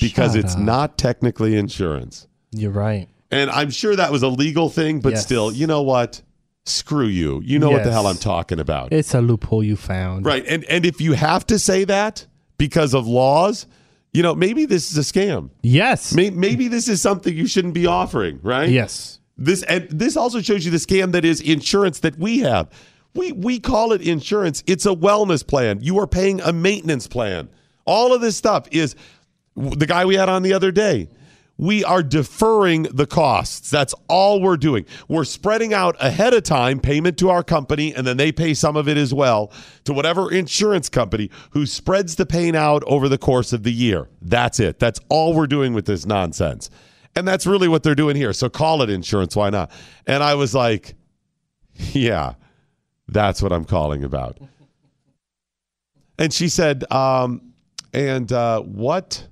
[0.00, 0.60] Because Shut it's up.
[0.60, 2.26] not technically insurance.
[2.52, 3.08] You're right.
[3.30, 5.22] And I'm sure that was a legal thing, but Yes.
[5.22, 6.22] still, you know what?
[6.68, 7.40] Screw you.
[7.44, 8.92] You know what the hell I'm talking about.
[8.92, 10.24] It's a loophole you found.
[10.26, 10.44] Right.
[10.46, 12.26] And and if you have to say that
[12.58, 13.66] because of laws,
[14.12, 15.50] you know, maybe this is a scam.
[15.62, 16.12] Yes.
[16.14, 18.68] May- Maybe this is something you shouldn't be offering, right?
[18.68, 19.20] Yes.
[19.36, 22.68] This and this also shows you the scam that is insurance that we have.
[23.14, 24.62] We we call it insurance.
[24.66, 25.78] It's a wellness plan.
[25.82, 27.48] You are paying a maintenance plan.
[27.84, 28.94] All of this stuff is
[29.56, 31.08] the guy we had on the other day.
[31.58, 33.68] We are deferring the costs.
[33.68, 34.86] That's all we're doing.
[35.08, 38.76] We're spreading out ahead of time payment to our company, and then they pay some
[38.76, 39.52] of it as well
[39.84, 44.08] to whatever insurance company who spreads the pain out over the course of the year.
[44.22, 44.78] That's it.
[44.78, 46.70] That's all we're doing with this nonsense.
[47.16, 48.32] And that's really what they're doing here.
[48.32, 49.34] So call it insurance.
[49.34, 49.72] Why not?
[50.06, 50.94] And I was like,
[51.74, 52.34] yeah,
[53.08, 54.38] that's what I'm calling about.
[56.18, 57.52] And she said, um,
[57.92, 59.26] and uh, what?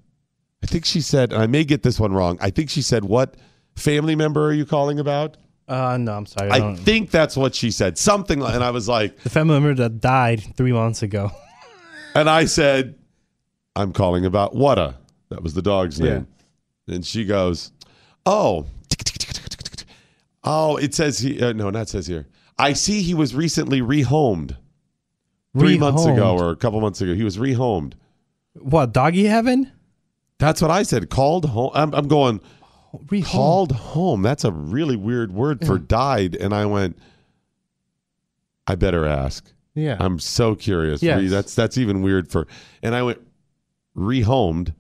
[0.62, 2.38] I think she said, and I may get this one wrong.
[2.40, 3.36] I think she said, what
[3.76, 5.36] family member are you calling about?
[5.68, 6.50] Uh, no, I'm sorry.
[6.50, 7.98] I I think that's what she said.
[7.98, 11.32] Something like, and I was like, the family member that died three months ago.
[12.14, 12.96] and I said,
[13.74, 14.94] I'm calling about Whata.
[15.28, 16.28] That was the dog's name.
[16.88, 17.72] And she goes,
[18.24, 18.66] oh,
[20.44, 22.26] oh, it says he, uh, no, not says here.
[22.58, 24.56] I see he was recently rehomed
[25.58, 27.12] three months ago or a couple months ago.
[27.14, 27.94] He was rehomed.
[28.54, 29.72] What doggy heaven?
[30.38, 31.08] That's what I said.
[31.10, 31.70] Called home.
[31.74, 32.40] I'm, I'm going,
[32.92, 33.24] oh, Rehomed.
[33.24, 34.22] called home.
[34.22, 36.36] That's a really weird word for died.
[36.36, 36.98] And I went,
[38.66, 39.52] I better ask.
[39.74, 39.96] Yeah.
[40.00, 41.02] I'm so curious.
[41.02, 41.20] Yes.
[41.20, 42.46] Re- that's that's even weird for.
[42.82, 43.20] And I went
[43.96, 44.74] rehomed.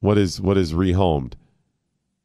[0.00, 1.34] What is what is rehomed?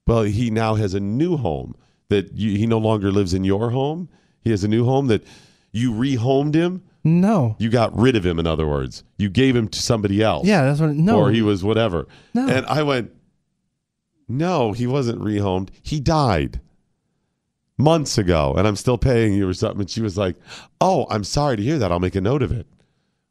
[0.05, 1.75] Well, he now has a new home
[2.09, 4.09] that you, he no longer lives in your home.
[4.41, 5.23] He has a new home that
[5.71, 6.83] you rehomed him.
[7.03, 7.55] No.
[7.59, 8.39] You got rid of him.
[8.39, 10.47] In other words, you gave him to somebody else.
[10.47, 10.95] Yeah, that's what.
[10.95, 11.17] No.
[11.19, 12.07] Or he was whatever.
[12.33, 12.47] No.
[12.47, 13.11] And I went,
[14.27, 15.69] no, he wasn't rehomed.
[15.81, 16.61] He died
[17.77, 19.81] months ago, and I'm still paying you or something.
[19.81, 20.35] And she was like,
[20.79, 21.91] oh, I'm sorry to hear that.
[21.91, 22.67] I'll make a note of it.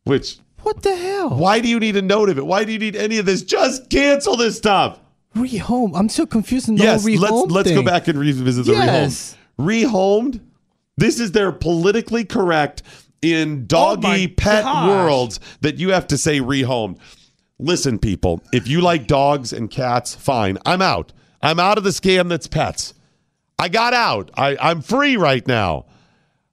[0.05, 1.31] Which, what the hell?
[1.31, 2.47] why do you need a note of it?
[2.47, 3.43] Why do you need any of this?
[3.43, 4.99] Just cancel this stuff.
[5.35, 5.93] Rehome.
[5.97, 8.73] I'm so confused in the yes, whole rehome let's let's go back and revisit the
[8.73, 9.37] Yes.
[9.59, 9.85] rehomed.
[9.91, 10.41] Rehomed.
[10.99, 12.83] This is their politically correct
[13.23, 14.89] in oh doggy Oh pet gosh.
[14.89, 16.99] worlds that you have to say rehomed.
[17.59, 20.59] Listen, people, if you like dogs and cats, fine.
[20.67, 21.13] I'm out.
[21.41, 22.95] I'm out of the scam that's pets.
[23.59, 24.31] I got out.
[24.35, 25.87] I, I'm free right now.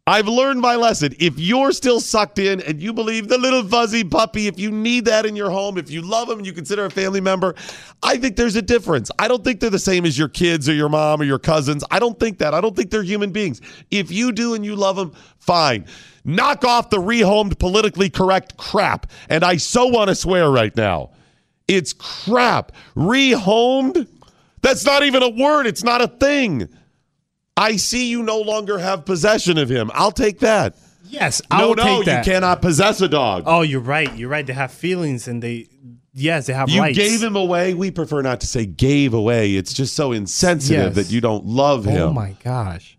[0.05, 1.13] I've learned my lesson.
[1.20, 5.05] If you're still sucked in and you believe the little fuzzy puppy, if you need
[5.05, 7.53] that in your home, if you love them and you consider a family member,
[8.01, 9.11] I think there's a difference.
[9.20, 11.84] I don't think they're the same as your kids or your mom or your cousins.
[11.91, 12.55] I don't think that.
[12.55, 13.61] I don't think they're human beings.
[13.91, 15.86] If you do and you love them, fine.
[16.30, 19.07] Knock off the rehomed politically correct crap.
[19.30, 21.09] And I so want to swear right now.
[21.67, 22.71] It's crap.
[22.95, 24.07] Rehomed?
[24.61, 25.65] That's not even a word.
[25.65, 26.67] It's not a thing.
[27.57, 29.89] I see you no longer have possession of him.
[29.93, 30.75] I'll take that.
[31.05, 32.25] Yes, I no, will no, take that.
[32.25, 33.43] you cannot possess a dog.
[33.47, 34.15] Oh, you're right.
[34.15, 34.45] You're right.
[34.45, 35.67] They have feelings and they.
[36.13, 36.97] yes, they have You rights.
[36.97, 37.73] gave him away.
[37.73, 39.55] We prefer not to say gave away.
[39.55, 41.07] It's just so insensitive Yes.
[41.07, 42.01] that you don't love oh him.
[42.09, 42.99] Oh my gosh.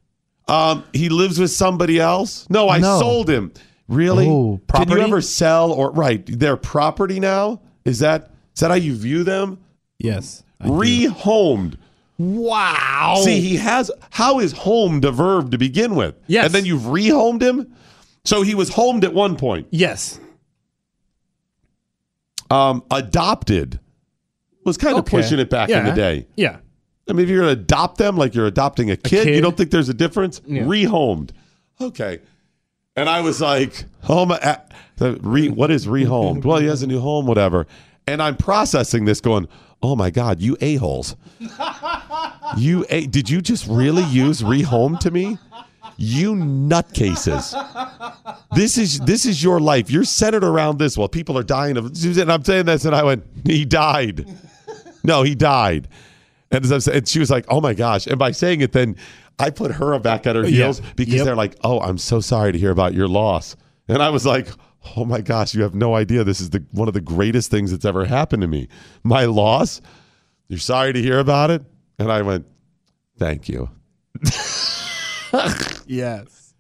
[0.51, 2.47] Um, he lives with somebody else.
[2.51, 2.99] No, I No.
[2.99, 3.53] sold him.
[3.89, 4.27] Really?
[4.29, 7.61] Oh, Can you ever sell or right their property now?
[7.85, 9.59] Is that is that how you view them?
[9.99, 10.43] Yes.
[10.61, 10.73] I do.
[10.73, 11.77] Rehomed.
[12.19, 13.21] wow.
[13.25, 16.15] See, he has how is homed a verb to begin with?
[16.27, 16.47] Yes.
[16.47, 17.75] And then you've rehomed him?
[18.25, 19.67] So he was homed at one point.
[19.71, 20.19] yes.
[22.51, 23.79] Um, adopted
[24.65, 25.19] was kind of Okay.
[25.23, 25.91] pushing it back in Yeah.
[25.91, 26.27] the day.
[26.37, 26.57] Yeah.
[27.09, 29.41] I mean, if you're going to adopt them like you're adopting a kid, you kid.
[29.41, 30.41] don't think there's a difference?
[30.47, 30.63] Yeah.
[30.63, 31.31] Rehomed.
[31.81, 32.21] Okay.
[32.97, 36.45] And I was like, home, the re, what is rehomed?
[36.45, 37.67] well, he has a new home, whatever.
[38.07, 39.49] And I'm processing this going,
[39.83, 41.17] oh my God, you a-holes.
[42.57, 45.39] you a- Did you just really use rehomed to me?
[45.97, 47.55] You nutcases.
[48.55, 49.91] This is this is your life.
[49.91, 53.03] You're centered around this while people are dying of and I'm saying this and I
[53.03, 54.27] went, he died.
[55.05, 55.89] No, he died.
[56.51, 58.97] And as I'm and she was like, "Oh my gosh!" And by saying it, then
[59.39, 60.49] I put her back at her Yeah.
[60.65, 61.25] heels because Yep.
[61.25, 63.57] they're like, "Oh, I'm so sorry to hear about your loss."
[63.89, 64.49] And I was like,
[64.97, 66.25] "Oh my gosh, you have no idea.
[66.25, 68.67] This is the one of the greatest things that's ever happened to me.
[69.05, 69.81] My loss.
[70.49, 71.63] You're sorry to hear about it."
[72.01, 72.47] And I went,
[73.19, 73.71] "Thank you."
[75.87, 76.55] Yes.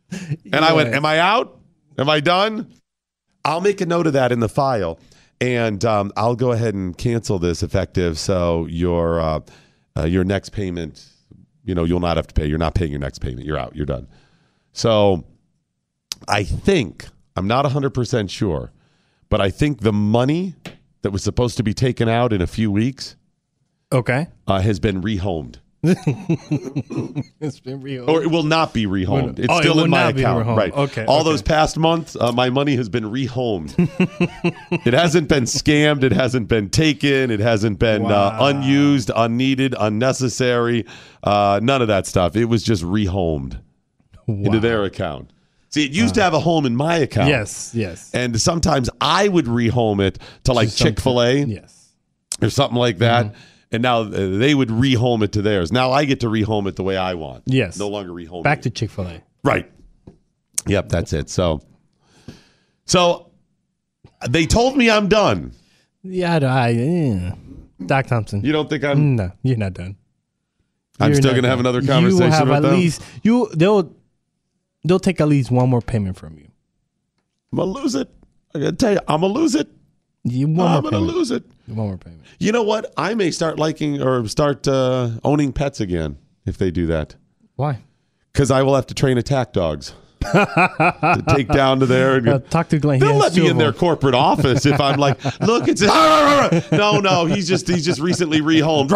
[0.53, 1.59] And I went, "Am I out?
[1.99, 2.73] Am I done?"
[3.45, 4.99] I'll make a note of that in the file,
[5.41, 8.19] and um, I'll go ahead and cancel this effective.
[8.19, 9.41] So your uh,
[9.97, 11.05] uh, your next payment,
[11.65, 12.47] you know, you'll not have to pay.
[12.47, 13.47] You're not paying your next payment.
[13.47, 13.75] You're out.
[13.77, 14.09] You're done.
[14.73, 15.25] So
[16.29, 18.73] I think I'm not 100 percent sure,
[19.29, 20.55] but I think the money
[21.03, 23.17] that was supposed to be taken out in a few weeks
[23.93, 24.29] Okay.
[24.47, 25.57] uh, has been rehomed.
[27.41, 28.09] It's been real.
[28.11, 29.39] or it will not be rehomed.
[29.39, 30.73] It's Oh, still will in my account, right?
[30.73, 31.31] Okay, All okay.
[31.31, 33.75] those past months, uh, my money has been rehomed.
[34.87, 36.03] it hasn't been scammed.
[36.03, 37.31] It hasn't been taken.
[37.31, 40.85] It hasn't been uh, unused, unneeded, unnecessary.
[41.23, 42.37] Uh, none of that stuff.
[42.37, 43.61] It was just rehomed
[44.29, 45.31] into their account.
[45.71, 47.29] See, it used to have a home in my account.
[47.29, 47.73] Yes.
[47.75, 48.11] Yes.
[48.13, 51.91] And sometimes I would rehome it to like Chick Fil A Yes.
[52.43, 53.27] or something like that.
[53.27, 53.35] Mm-hmm.
[53.73, 54.05] And now uh,
[54.39, 55.71] they would rehome it to theirs.
[55.71, 57.45] Now I get to rehome it the way I want.
[57.47, 57.79] Yes.
[57.79, 58.41] No longer rehome.
[58.41, 58.45] It.
[58.45, 58.63] Back it.
[58.63, 59.23] to Chick Fil A.
[59.45, 59.71] Right.
[60.67, 61.31] Yep, that's it.
[61.31, 61.61] So,
[62.85, 63.31] so
[64.29, 65.53] they told me I'm done.
[66.03, 66.39] Yeah.
[66.43, 66.69] I.
[66.71, 67.35] Yeah.
[67.87, 68.45] Doc Thompson.
[68.45, 69.17] You don't think I'm?
[69.17, 69.97] no, you're not done.
[70.99, 71.67] I'm You're still going to have done.
[71.67, 72.75] another You conversation will have with at them.
[72.75, 73.49] least you.
[73.55, 73.95] They'll.
[74.85, 76.49] They'll take at least one more payment from you.
[77.53, 78.09] I'm gonna lose it.
[78.55, 79.69] I gotta tell you, I'm gonna lose it.
[80.25, 81.45] You one I'm more gonna lose it.
[81.67, 82.23] One more payment.
[82.39, 82.93] You know what?
[82.97, 87.15] I may start liking or start uh, owning pets again if they do that.
[87.57, 87.79] Why?
[88.33, 92.39] Because I will have to train attack dogs to take down to there and Uh,
[92.41, 93.01] talk to Glenn.
[93.01, 95.81] They'll let me in their corporate office if I'm like, look, it's
[96.73, 97.25] no, no.
[97.25, 98.91] He's just he's just recently rehomed.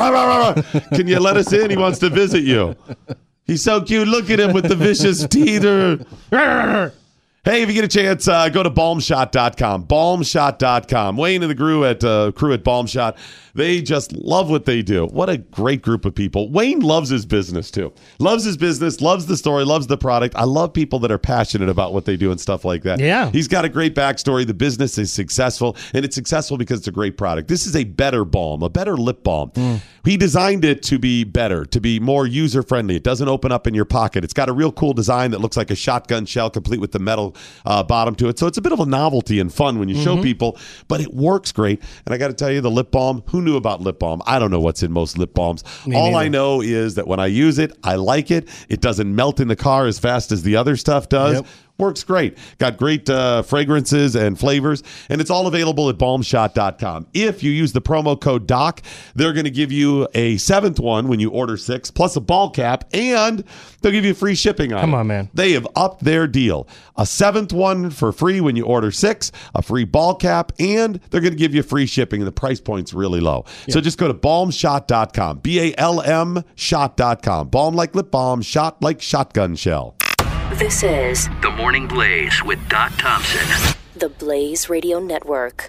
[0.95, 1.71] Can you let us in?
[1.71, 2.77] He wants to visit you.
[3.47, 4.09] He's so cute.
[4.09, 5.63] Look at him with the vicious teeth.
[7.45, 9.85] Hey, if you get a chance, uh, go to balmshot.com.
[9.85, 11.19] Balmshot.com.
[11.19, 13.19] Wayne and the crew at uh, crew at Balmshot,
[13.55, 15.05] they just love what they do.
[15.05, 16.51] What a great group of people.
[16.51, 17.93] Wayne loves his business too.
[18.19, 20.35] Loves his business, loves the story, loves the product.
[20.37, 22.99] I love people that are passionate about what they do and stuff like that.
[22.99, 23.31] Yeah.
[23.31, 24.47] He's got a great backstory.
[24.47, 27.49] The business is successful, and it's successful because it's a great product.
[27.49, 29.53] This is a better balm, a better lip balm.
[30.05, 32.97] He designed it to be better, to be more user friendly.
[32.97, 34.25] It doesn't open up in your pocket.
[34.25, 36.99] It's got a real cool design that looks like a shotgun shell, complete with the
[36.99, 37.35] metal
[37.65, 38.39] uh, bottom to it.
[38.39, 41.15] So it's a bit of a novelty and fun when you show people, but it
[41.15, 41.83] works great.
[42.05, 43.23] And I got to tell you, the lip balm.
[43.29, 44.23] Who knew about lip balm?
[44.27, 45.65] I don't know what's in most lip balms.
[45.87, 46.25] Me All neither.
[46.25, 48.49] I know is that when I use it, I like it.
[48.69, 51.37] It doesn't melt in the car as fast as the other stuff does.
[51.37, 51.47] Yep.
[51.77, 52.39] Works great.
[52.59, 57.09] Got great uh, fragrances and flavors, and it's all available at balmshot.com.
[57.13, 58.81] If you use the promo code DOC,
[59.17, 62.51] they're going to give you a seventh one when you order six, plus a ball
[62.51, 63.43] cap, and
[63.83, 64.99] they'll give you free shipping on Come it.
[64.99, 65.31] on, man.
[65.35, 66.69] They have upped their deal.
[66.97, 71.21] A seventh one for free when you order six, a free ball cap, and they're
[71.21, 73.47] going to give you free shipping, and the price point's really low.
[73.69, 77.49] So just go to balmshot.com, B A L M shot.com.
[77.49, 79.97] Balm like lip balm, shot like shotgun shell.
[80.53, 83.75] This is The Morning Blaze with Doc Thompson.
[83.97, 85.69] the Blaze Radio Network.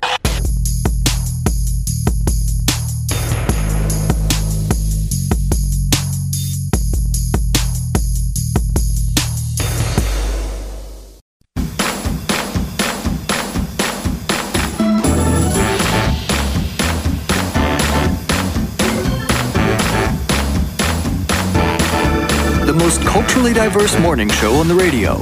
[22.85, 25.15] Most culturally diverse morning show on the radio,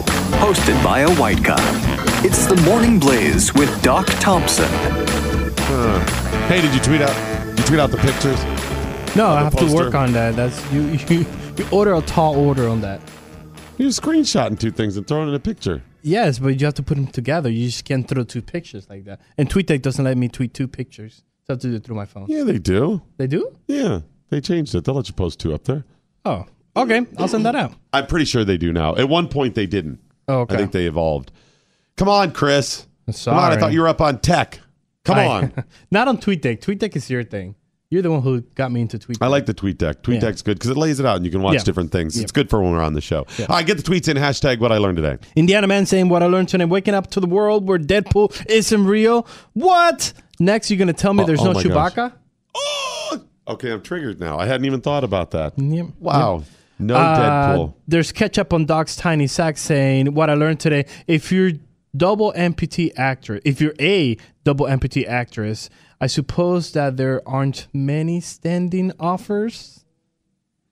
[0.44, 1.64] hosted by a white guy.
[2.22, 4.68] It's the Morning Blaze with Doc Thompson.
[4.68, 6.48] Hmm.
[6.50, 7.58] Hey, did you tweet out?
[7.58, 8.44] You tweet out the pictures?
[9.16, 10.36] No, I the have to work on that.
[10.36, 11.00] That's you.
[11.10, 11.26] You,
[11.58, 13.00] you order a tall order on that.
[13.78, 15.82] You're screenshotting two things and throwing in a picture.
[16.02, 17.50] Yes, but you have to put them together.
[17.50, 19.22] You just can't throw two pictures like that.
[19.38, 21.24] And TweetDeck doesn't let me tweet two pictures.
[21.48, 22.26] So I have to do it through my phone.
[22.28, 23.04] Yeah, they do.
[23.16, 23.56] They do?
[23.68, 24.84] Yeah, they changed it.
[24.84, 25.86] They'll let you post two up there.
[26.26, 26.46] Oh,
[26.76, 27.06] okay.
[27.18, 27.74] I'll send that out.
[27.92, 28.96] I'm pretty sure they do now.
[28.96, 30.00] At one point, they didn't.
[30.28, 30.56] Oh, okay.
[30.56, 31.32] I think they evolved.
[31.98, 32.88] Come on, Chris.
[33.26, 33.52] Come on.
[33.52, 34.60] I thought you were up on tech.
[35.06, 35.54] Come I- on.
[35.92, 36.62] Not on TweetDeck.
[36.62, 37.56] TweetDeck is your thing.
[37.90, 39.18] You're the one who got me into TweetDeck.
[39.22, 40.02] I like the tweet deck.
[40.02, 40.32] Tweet Yeah.
[40.32, 41.64] good because it lays it out and you can watch Yeah.
[41.64, 42.18] different things.
[42.18, 42.24] Yeah.
[42.24, 43.28] It's good for when we're on the show.
[43.42, 44.18] All right, get the tweets in.
[44.18, 45.18] Hashtag what I learned today.
[45.36, 48.86] Indiana man saying what I learned today, waking up to the world where Deadpool isn't
[48.86, 49.28] real.
[49.54, 50.14] What?
[50.40, 51.64] Next, you're gonna tell me Oh, there's oh no gosh.
[51.66, 52.14] Chewbacca?
[52.56, 53.72] Oh, okay.
[53.72, 54.40] I'm triggered now.
[54.40, 55.54] I hadn't even thought about that.
[55.60, 55.88] Yep.
[56.00, 56.44] Wow.
[56.80, 57.18] No Uh,
[57.56, 57.74] Deadpool.
[57.88, 60.86] There's ketchup on Doc's tiny sack saying what I learned today.
[61.08, 61.52] If you're
[61.96, 65.70] double amputee actor, if you're a double amputee actress,
[66.02, 69.86] I suppose that there aren't many standing offers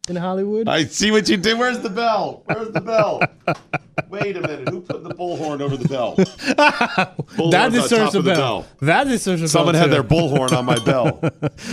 [0.10, 0.68] in Hollywood.
[0.68, 1.58] I see what you did.
[1.60, 2.42] Where's the bell?
[2.46, 3.22] Where's the bell?
[4.10, 4.70] Wait a minute.
[4.70, 6.16] Who put the bullhorn over the bell?
[7.52, 8.66] that deserves a the bell.
[8.82, 9.82] That deserves a Someone bell.
[9.82, 9.92] had too.
[9.92, 11.22] their bullhorn on my bell.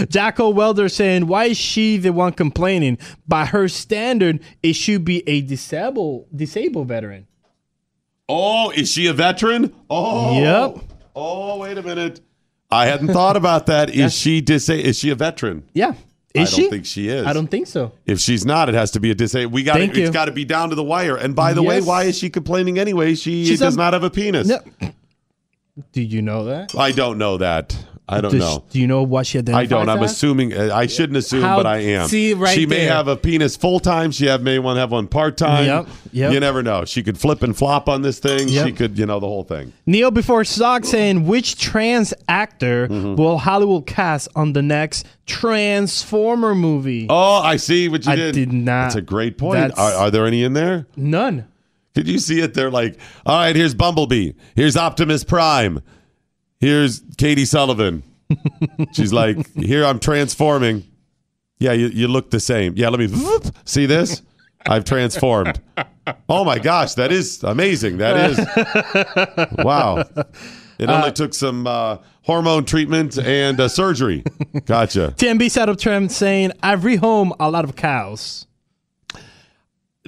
[0.09, 2.99] Jacko Welder saying, why is she the one complaining?
[3.27, 7.27] By her standard, it should be a disabled disabled veteran.
[8.29, 9.75] Oh, is she a veteran?
[9.89, 10.85] Oh, Yep.
[11.17, 12.21] Oh, wait a minute.
[12.71, 13.89] I hadn't thought about that.
[13.91, 15.65] Is she disa- Is she a veteran?
[15.73, 15.95] Yeah.
[16.39, 16.63] Is I she?
[16.63, 17.27] don't think she is.
[17.27, 17.93] I don't think so.
[18.07, 19.53] If she's not, it has to be a disabled.
[19.53, 19.77] We got.
[19.77, 20.11] Thank It's you.
[20.13, 21.17] got to be down to the wire.
[21.17, 21.87] And by the way, Yes.
[21.87, 23.15] why is she complaining anyway?
[23.15, 24.49] She She's does a- not have a penis.
[24.49, 24.59] No.
[25.93, 26.75] Do you know that?
[26.75, 27.77] I don't know that.
[28.11, 28.65] I don't Does- know.
[28.71, 29.89] Do you know what she identifies I don't.
[29.89, 30.13] I'm as?
[30.13, 30.55] assuming.
[30.55, 32.09] uh, I shouldn't assume, How- but I am.
[32.09, 32.95] see, right She may there.
[32.95, 34.11] have a penis full time.
[34.13, 35.67] She have may want to have one part time.
[35.67, 36.33] Yep, yep.
[36.33, 36.85] You never know.
[36.87, 38.49] She could flip and flop on this thing.
[38.49, 38.67] Yep.
[38.67, 39.75] She could, you know, the whole thing.
[39.85, 43.17] Neil before Sock saying which trans actor Mm-hmm.
[43.17, 47.07] will Hollywood cast on the next Transformer movie?
[47.11, 48.35] Oh, I see what you I did.
[48.35, 49.73] did not- That's a great point.
[49.79, 50.87] Are, are there any in there?
[50.97, 51.45] None.
[51.95, 52.55] Did you see it?
[52.55, 54.33] They're like, all right, here's Bumblebee.
[54.55, 55.81] Here's Optimus Prime.
[56.61, 58.03] Here's Katie Sullivan.
[58.93, 60.85] She's like, here I'm transforming.
[61.59, 62.75] Yeah, you, you look the same.
[62.77, 63.47] Yeah, let me whoop.
[63.65, 64.23] see this.
[64.67, 65.61] I've transformed.
[66.29, 67.99] Oh my gosh, that is amazing.
[67.99, 70.05] That is wow.
[70.79, 74.23] It only took some uh, hormone treatment and uh, surgery.
[74.65, 75.15] Gotcha.
[75.17, 78.47] TMB set up trend saying I've rehome a lot of cows.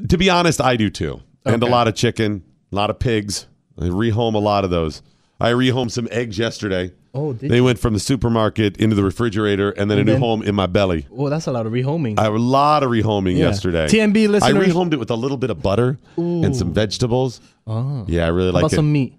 [0.09, 1.21] To be honest, I do too.
[1.45, 3.47] And a lot of chicken, a lot of pigs.
[3.79, 5.03] I rehome a lot of those.
[5.41, 6.93] I rehomed some eggs yesterday.
[7.13, 10.21] Oh, did They went from the supermarket into the refrigerator and then a new then-
[10.21, 11.07] home in my belly.
[11.11, 12.19] Well, that's a lot of rehoming.
[12.19, 13.47] I have a lot of rehoming Yeah.
[13.47, 13.89] yesterday.
[13.89, 17.41] TMB listeners, I rehomed it with a little bit of butter and some vegetables.
[17.67, 18.05] oh.
[18.07, 18.77] Yeah, I really like it.
[18.77, 19.15] some meat?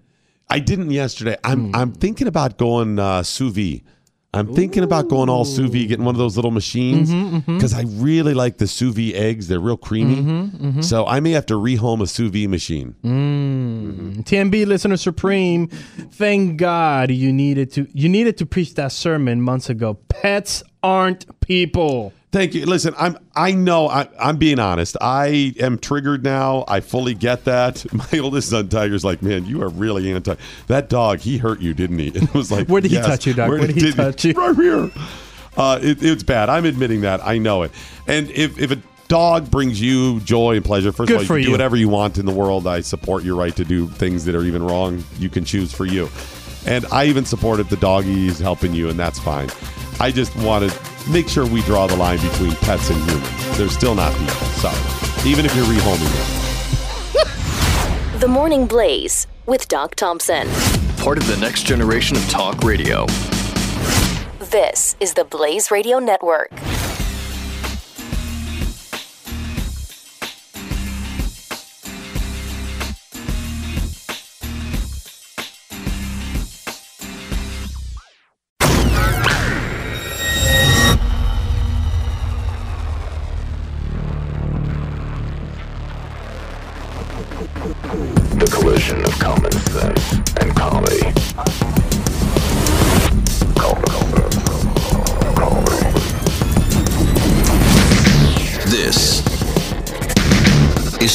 [0.48, 1.36] I didn't yesterday.
[1.44, 1.76] I'm Hmm.
[1.76, 3.82] I'm thinking about going uh, sous vide.
[4.34, 7.74] I'm thinking about going all sous vide, getting one of those little machines Mm-hmm, because
[7.74, 9.48] I really like the sous vide eggs.
[9.48, 10.16] They're real creamy.
[10.16, 12.94] Mm-hmm, So I may have to rehome a sous vide machine.
[14.24, 15.66] TMB listener supreme.
[15.68, 19.94] Thank God you needed to you needed to preach that sermon months ago.
[20.08, 22.12] Pets aren't people.
[22.32, 22.64] Thank you.
[22.64, 24.96] Listen, I'm I know I, I'm being honest.
[25.02, 26.64] I am triggered now.
[26.66, 27.84] I fully get that.
[28.12, 30.36] My oldest son Tiger's like, man, you are really anti.
[30.66, 32.08] That dog, he hurt you, didn't he?
[32.08, 33.50] And it was like, Where did he touch you, dog?
[33.50, 34.32] Where did he did touch you?
[34.32, 34.90] Right here.
[35.58, 36.48] Uh, it, it's bad.
[36.48, 37.24] I'm admitting that.
[37.24, 37.72] I know it.
[38.06, 38.78] And if if a
[39.08, 41.90] dog brings you joy and pleasure, first Good of all, you can do whatever you
[41.90, 42.66] want in the world.
[42.66, 45.04] I support your right to do things that are even wrong.
[45.18, 46.08] You can choose for you.
[46.64, 49.50] And I even support if the doggy's helping you, and that's fine.
[50.02, 53.56] I just want to make sure we draw the line between pets and humans.
[53.56, 54.34] They're still not people.
[54.58, 55.30] Sorry.
[55.30, 56.12] Even if you're rehoming
[57.12, 58.18] them.
[58.18, 60.48] The Morning Blaze with Doc Thompson.
[60.96, 63.06] Part of the next generation of talk radio.
[64.40, 66.50] This is the Blaze Radio Network.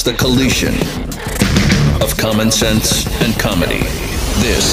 [0.07, 0.73] The collision
[2.01, 3.81] of common sense and comedy.
[4.39, 4.65] This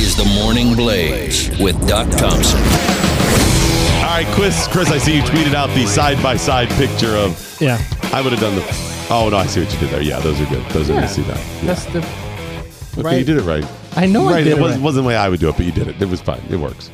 [0.00, 2.58] is the Morning Blaze with Doc Thompson.
[4.02, 4.66] All right, Chris.
[4.66, 7.56] Chris, I see you tweeted out the side by side picture of.
[7.60, 7.80] Yeah.
[8.12, 8.62] I would have done the.
[9.08, 10.02] Oh no, I see what you did there.
[10.02, 10.64] Yeah, those are good.
[10.70, 10.98] Those are.
[10.98, 11.36] I see that.
[11.38, 11.74] Yeah.
[11.74, 13.18] That's the Okay, right.
[13.20, 13.64] you did it right.
[13.94, 14.84] I know I did it it wasn't, right.
[14.84, 16.02] wasn't the way I would do it, but you did it.
[16.02, 16.42] It was fine.
[16.50, 16.90] It works.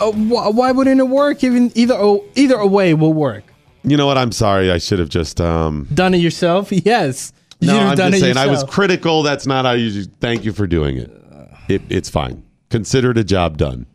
[0.00, 1.44] Uh, wh- why wouldn't it work?
[1.44, 3.44] Even either o- either way will work.
[3.82, 4.18] You know what?
[4.18, 4.70] I'm sorry.
[4.70, 5.40] I should have just.
[5.40, 6.70] um Done it yourself?
[6.84, 7.32] Yes.
[7.60, 8.70] You No, should have I'm done just it saying I was yourself.
[8.70, 9.22] critical.
[9.22, 10.04] That's not how you.
[10.20, 11.10] Thank you for doing it.
[11.68, 12.42] it it's fine.
[12.70, 13.86] Considered a job done.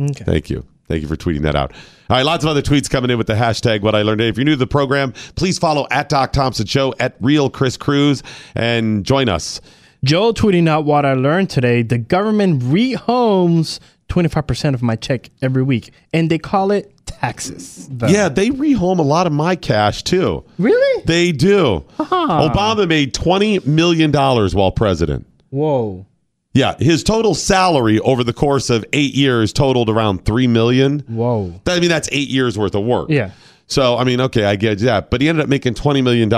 [0.00, 0.24] Okay.
[0.24, 0.64] Thank you.
[0.88, 1.72] Thank you for tweeting that out.
[2.08, 4.28] All right, lots of other tweets coming in with the hashtag what I learned today.
[4.28, 7.76] If you're new to the program, please follow at Doc Thompson Show at Real Chris
[7.76, 8.22] Cruz
[8.56, 9.60] and join us.
[10.02, 11.82] Joe tweeting out what I learned today.
[11.82, 13.78] The government rehomes
[14.08, 17.88] 25% of my check every week, and they call it taxes.
[17.90, 18.06] though.
[18.06, 20.44] Yeah, they rehome a lot of my cash too.
[20.58, 21.02] Really?
[21.04, 21.84] They do.
[21.98, 25.26] Obama made $20 million while president.
[25.50, 26.06] Whoa.
[26.52, 31.00] Yeah, his total salary over the course of eight years totaled around 3 million.
[31.06, 31.60] Whoa.
[31.66, 33.08] I mean, that's eight years worth of work.
[33.08, 33.30] Yeah.
[33.68, 35.10] So, I mean, okay, I get that.
[35.10, 36.28] But he ended up making $20 million.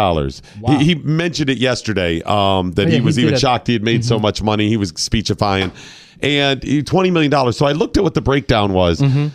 [0.80, 3.72] He, he mentioned it yesterday um, that Oh, yeah, he was he even shocked he
[3.72, 4.68] had made so much money.
[4.68, 5.72] He was speechifying.
[6.20, 7.52] And he- $20 million.
[7.54, 9.00] So I looked at what the breakdown was.
[9.00, 9.28] Mm-hmm.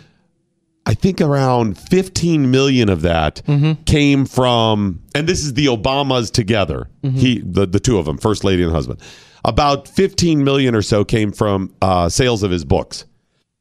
[0.88, 3.82] I think around 15 million of that Mm-hmm.
[3.84, 6.88] came from, and this is the Obamas together.
[7.04, 7.16] Mm-hmm.
[7.18, 9.00] He, the, the two of them, first lady and husband.
[9.44, 13.04] About 15 million or so came from uh, sales of his books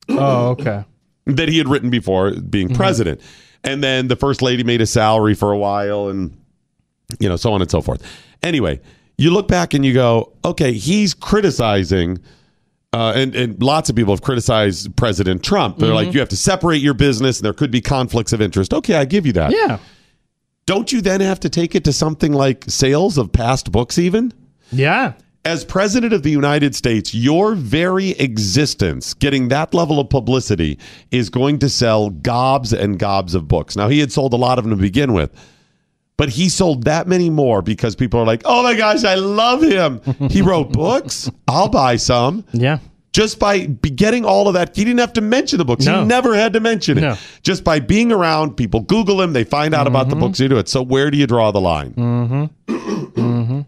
[0.09, 0.85] Oh, okay.
[1.25, 2.77] that he had written before being Mm-hmm.
[2.77, 3.21] president.
[3.63, 6.35] And then the first lady made a salary for a while and
[7.19, 8.01] you know, so on and so forth.
[8.43, 8.79] Anyway,
[9.17, 12.19] you look back and you go, okay, he's criticizing
[12.97, 15.77] uh, and, and lots of people have criticized President Trump.
[15.77, 16.05] They're Mm-hmm.
[16.07, 18.73] like, you have to separate your business and there could be conflicts of interest.
[18.73, 19.51] Okay, I give you that.
[19.51, 19.77] Yeah.
[20.65, 24.33] Don't you then have to take it to something like sales of past books, even?
[24.71, 25.13] Yeah.
[25.45, 30.77] as president of the United States, your very existence, getting that level of publicity,
[31.11, 33.75] is going to sell gobs and gobs of books.
[33.77, 35.31] Now, he had sold a lot of them to begin with,
[36.17, 39.61] but he sold that many more because people are like, oh my gosh, I love
[39.61, 40.01] him.
[40.29, 41.29] He wrote books.
[41.47, 42.43] I'll buy some.
[42.51, 42.79] Yeah.
[43.13, 45.85] Just by getting all of that, he didn't have to mention the books.
[45.85, 46.01] No.
[46.01, 47.01] He never had to mention it.
[47.01, 47.17] No.
[47.41, 50.19] Just by being around, people Google him, they find out about the Mm-hmm.
[50.25, 50.67] books you do it.
[50.69, 51.93] So where do you draw the line?
[51.93, 52.71] Mm-hmm.
[53.19, 53.61] mm-hmm.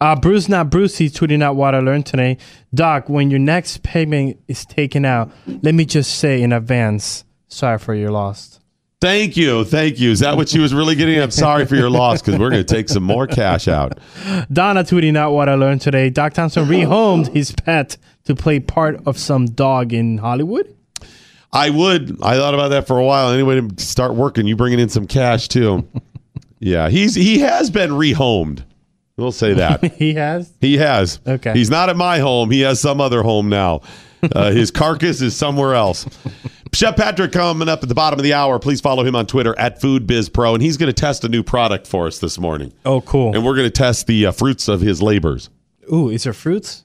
[0.00, 2.36] Uh, Bruce, not Bruce, he's tweeting out what I learned today.
[2.72, 7.78] Doc, when your next payment is taken out, let me just say in advance, sorry
[7.78, 8.60] for your loss.
[9.00, 9.64] Thank you.
[9.64, 10.10] Thank you.
[10.10, 11.20] Is that what she was really getting?
[11.20, 13.98] I'm sorry for your loss because we're going to take some more cash out.
[14.52, 16.10] Donna tweeting out what I learned today.
[16.10, 20.74] Doc Thompson rehomed his pet to play part of some dog in Hollywood.
[21.52, 22.20] I would.
[22.22, 23.30] I thought about that for a while.
[23.30, 25.88] Anyway, to start working, you bringing in some cash too.
[26.58, 28.64] yeah, he's he has been rehomed.
[29.16, 30.52] We'll say that He has.
[30.60, 31.20] he has.
[31.26, 31.52] Okay.
[31.52, 32.50] He's not at my home.
[32.50, 33.80] He has some other home now.
[34.34, 36.04] Uh, his carcass is somewhere else.
[36.72, 38.58] Chef Patrick coming up at the bottom of the hour.
[38.58, 41.86] Please follow him on Twitter at FoodBizPro, and he's going to test a new product
[41.86, 42.72] for us this morning.
[42.84, 43.34] Oh, cool.
[43.34, 45.50] And we're going to test the uh, fruits of his labors.
[45.92, 46.84] Ooh, is there fruits?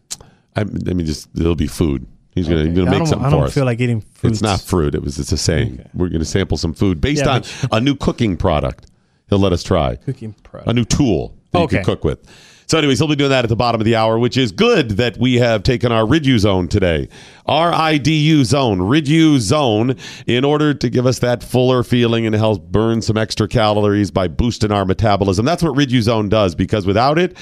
[0.56, 2.08] I, I mean, just it'll be food.
[2.34, 2.74] He's going Okay.
[2.76, 3.54] to make don't, something I for don't us.
[3.54, 4.36] feel like eating fruits.
[4.38, 4.96] It's not fruit.
[4.96, 5.20] It was.
[5.20, 5.88] It's a saying.
[5.94, 8.88] We're going to sample some food based Yeah, on a new cooking product.
[9.30, 10.62] He'll let us try cooking pro.
[10.66, 11.76] a new tool that you Okay.
[11.78, 12.20] can cook with.
[12.68, 14.92] So, anyways, he'll be doing that at the bottom of the hour, which is good
[14.92, 17.10] that we have taken our Riduzone today.
[17.46, 22.36] R I D U zone, Riduzone, in order to give us that fuller feeling and
[22.36, 25.46] help burn some extra calories by boosting our metabolism.
[25.46, 27.36] That's what Riduzone does because without it,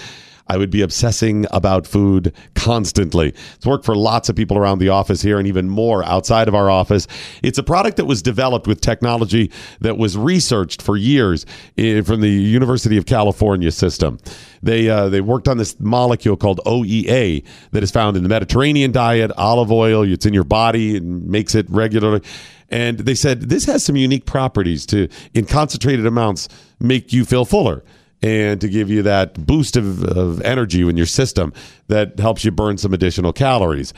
[0.47, 3.29] I would be obsessing about food constantly.
[3.55, 6.55] It's worked for lots of people around the office here and even more outside of
[6.55, 7.07] our office.
[7.43, 11.45] It's a product that was developed with technology that was researched for years
[11.77, 14.19] eh, from the University of California system.
[14.63, 18.91] They uh, they worked on this molecule called OEA that is found in the Mediterranean
[18.91, 20.03] diet, olive oil.
[20.03, 22.21] It's in your body and makes it regularly.
[22.69, 26.47] And they said this has some unique properties to, in concentrated amounts,
[26.79, 27.83] make you feel fuller
[28.21, 31.53] and to give you that boost of, of energy in your system
[31.87, 33.91] that helps you burn some additional calories.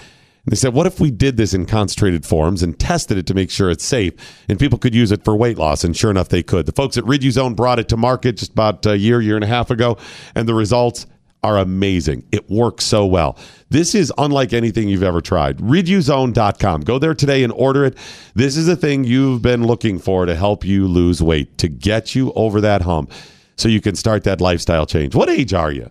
[0.45, 3.33] And they said, what if we did this in concentrated forms and tested it to
[3.33, 4.13] make sure it's safe
[4.49, 5.83] and people could use it for weight loss?
[5.83, 6.65] And sure enough, they could.
[6.65, 9.47] The folks at Riduzone brought it to market just about a year, year and a
[9.47, 9.97] half ago,
[10.35, 11.05] and the results
[11.43, 12.25] are amazing.
[12.31, 13.37] It works so well.
[13.69, 15.57] This is unlike anything you've ever tried.
[15.57, 16.81] Riduzone.com.
[16.81, 17.97] Go there today and order it.
[18.33, 22.15] This is a thing you've been looking for to help you lose weight, to get
[22.15, 23.11] you over that hump
[23.57, 25.15] so you can start that lifestyle change.
[25.15, 25.89] What age are you?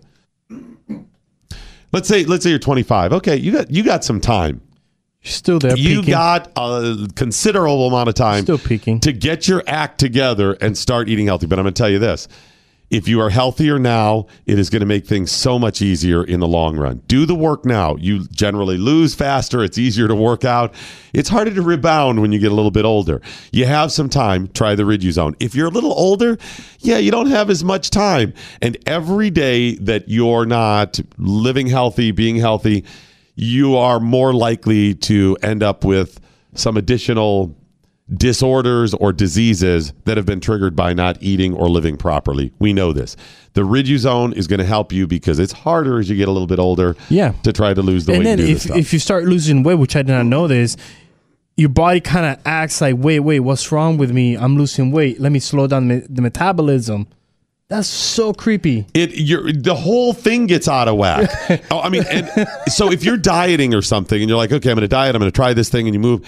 [1.91, 3.13] Let's say let's say you're 25.
[3.13, 4.61] Okay, you got you got some time.
[5.21, 5.77] You're still there.
[5.77, 6.11] You peeking.
[6.11, 8.99] got a considerable amount of time Still peeking.
[9.01, 11.45] to get your act together and start eating healthy.
[11.45, 12.27] But I'm going to tell you this.
[12.93, 16.39] If you are healthier now, it is going to make things so much easier in
[16.39, 17.01] the long run.
[17.07, 17.95] Do the work now.
[17.95, 19.63] You generally lose faster.
[19.63, 20.75] It's easier to work out.
[21.11, 23.19] It's harder to rebound when you get a little bit older.
[23.51, 24.47] You have some time.
[24.49, 25.35] Try the Riduzone.
[25.39, 26.37] If you're a little older,
[26.81, 28.31] yeah, you don't have as much time.
[28.61, 32.85] And every day that you're not living healthy, being healthy,
[33.33, 36.19] you are more likely to end up with
[36.53, 37.55] some additional
[38.17, 42.51] disorders or diseases that have been triggered by not eating or living properly.
[42.59, 43.15] We know this.
[43.53, 46.47] The Riduzone is going to help you because it's harder as you get a little
[46.47, 47.31] bit older Yeah.
[47.43, 49.63] to try to lose the and weight then and do if if you start losing
[49.63, 50.75] weight, which I did not know this,
[51.55, 54.35] your body kind of acts like, wait, wait, what's wrong with me?
[54.35, 55.19] I'm losing weight.
[55.21, 57.07] Let me slow down me- the metabolism.
[57.69, 58.85] That's so creepy.
[58.93, 61.29] it you're, the whole thing gets out of whack.
[61.71, 62.29] oh, I mean, and
[62.67, 65.19] so if you're dieting or something and you're like, okay, I'm going to diet, I'm
[65.21, 66.27] going to try this thing, and you move.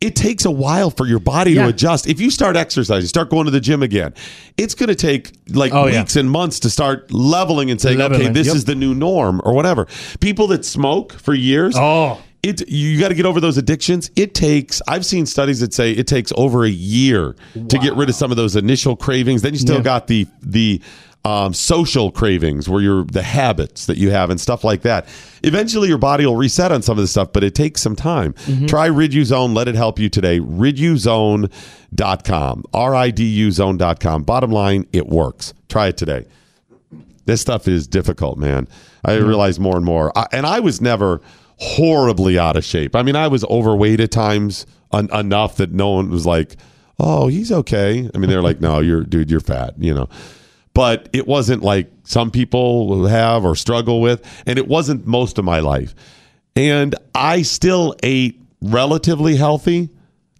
[0.00, 1.62] It takes a while for your body Yeah.
[1.62, 2.06] to adjust.
[2.06, 4.12] If you start exercising, start going to the gym again,
[4.58, 6.00] it's going to take like Oh, yeah.
[6.00, 8.56] weeks and months to start leveling and saying, okay, this yep.
[8.56, 9.86] is the new norm or whatever.
[10.20, 12.18] People that smoke for years, Oh.
[12.42, 14.10] it you got to get over those addictions.
[14.14, 14.82] It takes.
[14.86, 18.30] I've seen studies that say it takes over a year to get rid of some
[18.30, 19.40] of those initial cravings.
[19.40, 19.82] Then you still Yeah.
[19.82, 20.82] got the the
[21.24, 25.06] um, social cravings, where you're the habits that you have and stuff like that.
[25.42, 28.34] Eventually, your body will reset on some of this stuff, but it takes some time.
[28.66, 29.54] Try Riduzone.
[29.54, 30.40] Let it help you today.
[30.40, 32.64] Riduzone.com.
[32.74, 34.22] R I D U zone.com.
[34.24, 35.54] Bottom line, it works.
[35.68, 36.26] Try it today
[37.26, 38.68] this stuff is difficult, man.
[39.04, 40.16] I realize more and more.
[40.16, 41.20] I, and I was never
[41.58, 42.96] horribly out of shape.
[42.96, 46.56] I mean, I was overweight at times en- enough that no one was like,
[46.98, 50.08] "Oh, he's okay." I mean, they're like, "No, you're dude, you're fat," you know.
[50.74, 55.44] But it wasn't like some people have or struggle with, and it wasn't most of
[55.44, 55.94] my life.
[56.56, 59.90] And I still ate relatively healthy.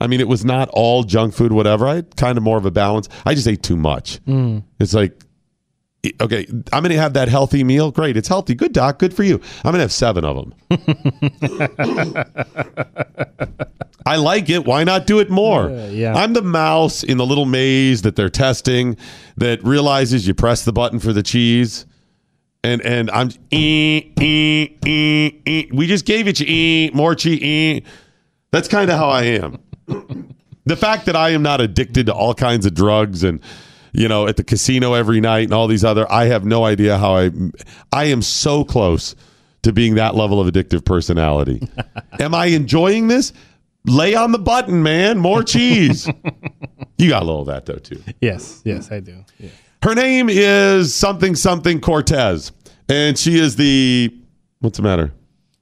[0.01, 1.87] I mean, it was not all junk food, whatever.
[1.87, 3.09] I had kind of more of a balance.
[3.25, 4.23] I just ate too much.
[4.25, 4.65] Mm.
[4.81, 5.25] It's like
[6.21, 7.91] okay, I'm going to have that healthy meal.
[7.91, 8.17] Great.
[8.17, 8.55] It's healthy.
[8.55, 8.99] Good, doc.
[8.99, 9.41] Good for you.
[9.65, 10.55] I'm going to have seven of them.
[14.07, 14.65] I like it.
[14.65, 15.71] Why not do it more?
[15.91, 16.15] yeah.
[16.15, 18.97] I'm the mouse in the little maze that they're testing
[19.37, 21.87] that realizes you press the button for the cheese.
[22.63, 25.65] And and I'm eh, eh, eh, eh.
[25.73, 27.41] we just gave it you eh, more cheese.
[27.43, 27.89] Eh.
[28.51, 29.59] That's kind of how I am
[30.65, 33.41] the fact that I am not addicted to all kinds of drugs and
[33.93, 36.97] you know at the casino every night and all these other I have no idea
[36.99, 37.31] how I
[37.93, 39.15] I am so close
[39.63, 41.67] to being that level of addictive personality.
[42.21, 43.33] am I enjoying this?
[43.87, 45.19] Lay on the button, man.
[45.19, 46.09] More cheese.
[46.99, 48.03] you got a little of that though too.
[48.21, 49.25] Yes, yes, I do.
[49.39, 49.51] Yeah.
[49.83, 52.53] Her name is something something Cortez
[52.89, 54.15] and she is the
[54.61, 55.13] what's the matter?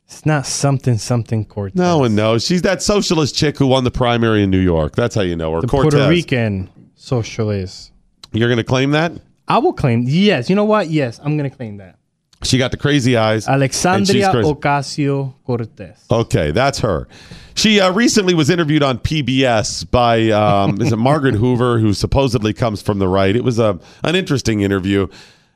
[0.06, 1.74] It's not something something Cortez.
[1.76, 2.44] No one knows.
[2.44, 4.94] She's that socialist chick who won the primary in New York.
[4.94, 5.60] That's how you know her.
[5.62, 5.92] the Cortez.
[5.94, 7.92] Puerto Rican socialist.
[8.32, 9.12] You're going to claim that?
[9.48, 10.04] I will claim.
[10.06, 10.88] Yes, you know what?
[10.88, 11.98] Yes, I'm gonna claim that.
[12.44, 13.48] She got the crazy eyes.
[13.48, 14.32] Alexandria.
[14.32, 16.04] Ocasio Cortez.
[16.10, 17.08] Okay, that's her.
[17.54, 22.52] She uh, recently was interviewed on PBS by um, is it Margaret Hoover, who supposedly
[22.52, 23.34] comes from the right.
[23.36, 25.08] It was a an interesting interview.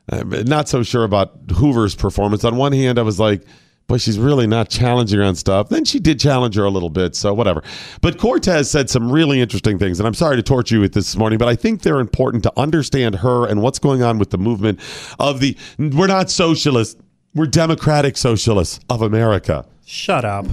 [0.09, 2.45] Uh, not so sure about Hoover's performance.
[2.45, 3.43] On one hand, I was like,
[3.87, 5.69] boy, she's really not challenging her on stuff.
[5.69, 7.63] Then she did challenge her a little bit, so whatever.
[8.01, 11.15] But Cortez said some really interesting things, and I'm sorry to torture you with this
[11.15, 14.37] morning, but I think they're important to understand her and what's going on with the
[14.37, 14.79] movement
[15.19, 15.57] of the.
[15.79, 17.01] We're not socialists.
[17.33, 20.45] We're democratic socialists of America Shut up.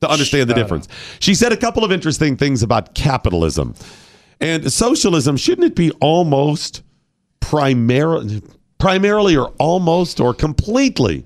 [0.00, 0.88] to understand the Shut difference.
[1.20, 3.74] She said a couple of interesting things about capitalism.
[4.40, 6.82] And socialism, shouldn't it be almost
[7.40, 8.42] primarily
[8.78, 11.24] primarily or almost or completely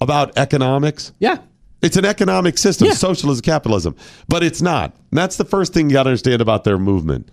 [0.00, 1.12] about economics?
[1.18, 1.38] Yeah.
[1.82, 2.94] It's an economic system, Yeah.
[2.94, 3.94] socialism, capitalism,
[4.28, 4.94] but it's not.
[5.10, 7.30] And that's the first thing you got to understand about their movement.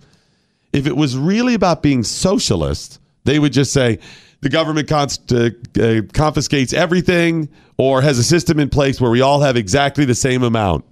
[0.72, 3.98] If it was really about being socialist, they would just say
[4.40, 5.50] the government const- uh,
[5.82, 10.14] uh, confiscates everything or has a system in place where we all have exactly the
[10.14, 10.84] same amount.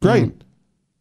[0.00, 0.32] Great.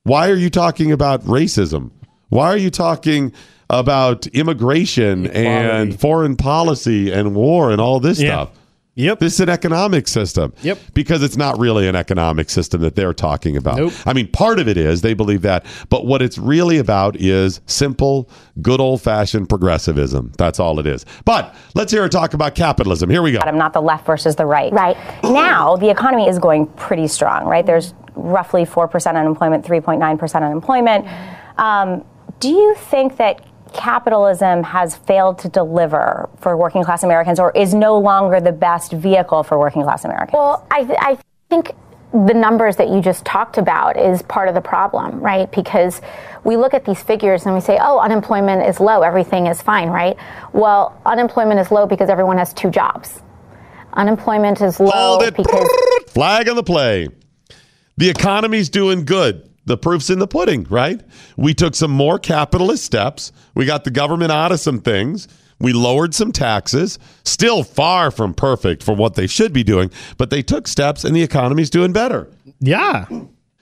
[0.04, 1.92] Why are you talking about racism?
[2.30, 3.34] Why are you talking
[3.70, 5.48] about immigration Equality.
[5.48, 8.44] and foreign policy and war and all this Yeah.
[8.46, 8.50] stuff?
[8.96, 9.20] Yep.
[9.20, 10.54] This is an economic system.
[10.64, 10.78] Yep.
[10.94, 13.78] Because it's not really an economic system that they're talking about.
[13.78, 13.94] Nope.
[14.06, 17.62] I mean, part of it is they believe that, but what it's really about is
[17.68, 18.30] simple,
[18.62, 20.34] good old fashioned progressivism.
[20.38, 21.06] That's all it is.
[21.24, 23.10] But let's hear her talk about capitalism.
[23.10, 23.40] Here we go.
[23.40, 24.72] I'm not the left versus the right.
[24.74, 24.98] Right.
[25.42, 27.66] Now, the economy is going pretty strong, right?
[27.66, 31.08] There's roughly 4% unemployment, 3.9% unemployment.
[31.58, 32.06] Um,
[32.40, 37.74] do you think that capitalism has failed to deliver for working class Americans or is
[37.74, 40.34] no longer the best vehicle for working class Americans?
[40.34, 41.18] Well, I, th- I
[41.50, 41.72] think
[42.14, 45.50] the numbers that you just talked about is part of the problem, right?
[45.52, 46.02] Because
[46.44, 49.90] we look at these figures and we say, oh, unemployment is low, everything is fine,
[49.90, 50.18] right?
[50.54, 53.22] Well, unemployment is low because everyone has two jobs.
[53.94, 55.36] Unemployment is low Hold it.
[55.38, 55.68] because
[56.10, 57.08] Flag on the play.
[57.98, 59.50] The economy's doing good.
[59.66, 61.02] The proof's in the pudding, right?
[61.38, 63.32] We took some more capitalist steps.
[63.54, 65.28] We got the government out of some things.
[65.60, 66.98] We lowered some taxes.
[67.24, 71.16] Still far from perfect for what they should be doing, but they took steps and
[71.16, 72.28] the economy's doing better.
[72.60, 73.06] Yeah.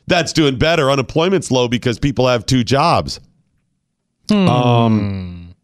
[0.08, 0.89] That's doing better.
[0.89, 3.20] Unemployment's low because people have two jobs.
[4.32, 5.56] Um,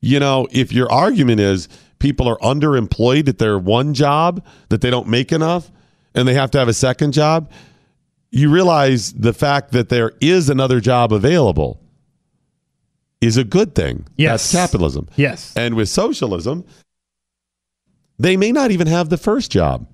[0.00, 4.90] you know, if your argument is people are underemployed at their one job, that they
[4.90, 5.70] don't make enough,
[6.14, 7.50] and they have to have a second job,
[8.32, 11.80] you realize the fact that there is another job available
[13.20, 14.06] is a good thing.
[14.16, 14.50] Yes.
[14.50, 15.08] That's capitalism.
[15.16, 15.54] Yes.
[15.54, 16.64] And with socialism,
[18.18, 19.86] they may not even have the first job.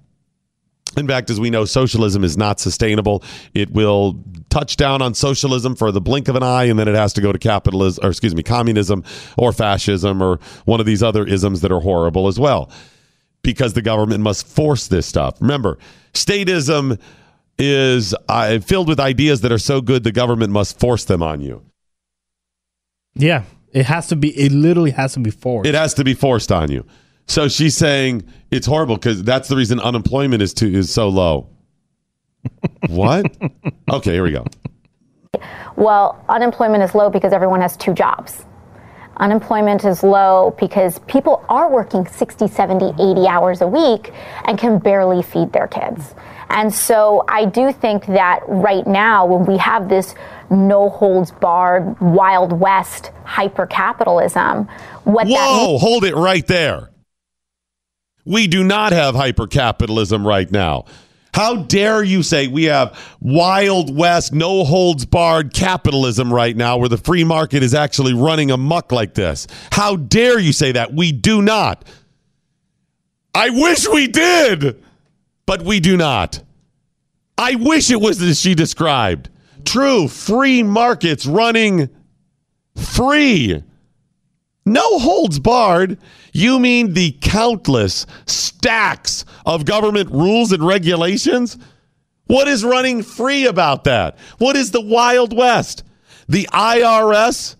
[0.97, 3.23] In fact, as we know, socialism is not sustainable.
[3.55, 6.95] It will touch down on socialism for the blink of an eye, and then it
[6.95, 9.05] has to go to capitalism, or excuse me, communism
[9.37, 12.71] or fascism or one of these other isms that are horrible as well,
[13.43, 15.35] because the government must force this stuff.
[15.41, 15.79] Remember,
[16.15, 16.99] statism
[17.59, 21.41] is uh, filled with ideas that are so good the government must force them on
[21.41, 21.63] you.
[23.15, 23.45] Yeah.
[23.73, 24.31] It has to be.
[24.31, 25.69] It literally has to be forced.
[25.69, 26.87] It has to be forced on you.
[27.27, 31.51] So she's saying it's horrible because that's the reason unemployment is too is so low.
[32.89, 33.27] what?
[33.91, 34.47] Okay, here we go.
[35.77, 38.47] Well, unemployment is low because everyone has two jobs.
[39.19, 44.13] Unemployment is low because people are working 60, 70, 80 hours a week
[44.47, 46.15] and can barely feed their kids.
[46.51, 50.15] And so I do think that right now, when we have this
[50.51, 54.67] no holds barred, Wild West hyper capitalism,
[55.05, 55.81] what that Whoa, means.
[55.83, 56.91] hold it right there.
[58.25, 60.85] We do not have hyper capitalism right now.
[61.35, 66.89] How dare you say we have Wild West, no holds barred capitalism right now where
[66.89, 69.47] the free market is actually running amok like this?
[69.71, 70.93] How dare you say that?
[70.95, 71.85] We do not.
[73.35, 74.83] I wish we did,
[75.49, 76.43] but we do not.
[77.39, 79.31] I wish it was as she described.
[79.65, 81.89] True, free markets running
[82.77, 83.63] free.
[84.67, 85.97] No holds barred.
[86.35, 91.57] You mean the countless stacks of government rules and regulations?
[92.27, 94.19] What is running free about that?
[94.37, 95.83] What is the Wild West?
[96.29, 97.57] The IRS?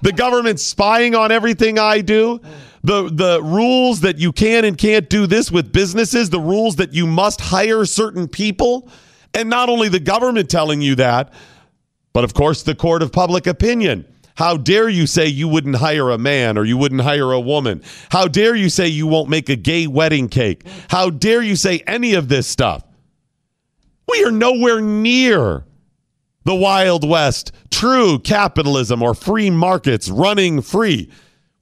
[0.00, 2.40] The government spying on everything I do?
[2.88, 6.94] The the rules that you can and can't do this with businesses, the rules that
[6.94, 8.88] you must hire certain people,
[9.34, 11.34] and not only the government telling you that,
[12.14, 14.06] but of course the court of public opinion.
[14.36, 17.82] How dare you say you wouldn't hire a man or you wouldn't hire a woman?
[18.08, 20.66] How dare you say you won't make a gay wedding cake?
[20.88, 22.84] How dare you say any of this stuff?
[24.08, 25.66] We are nowhere near
[26.44, 31.10] the Wild West, true capitalism or free markets running free.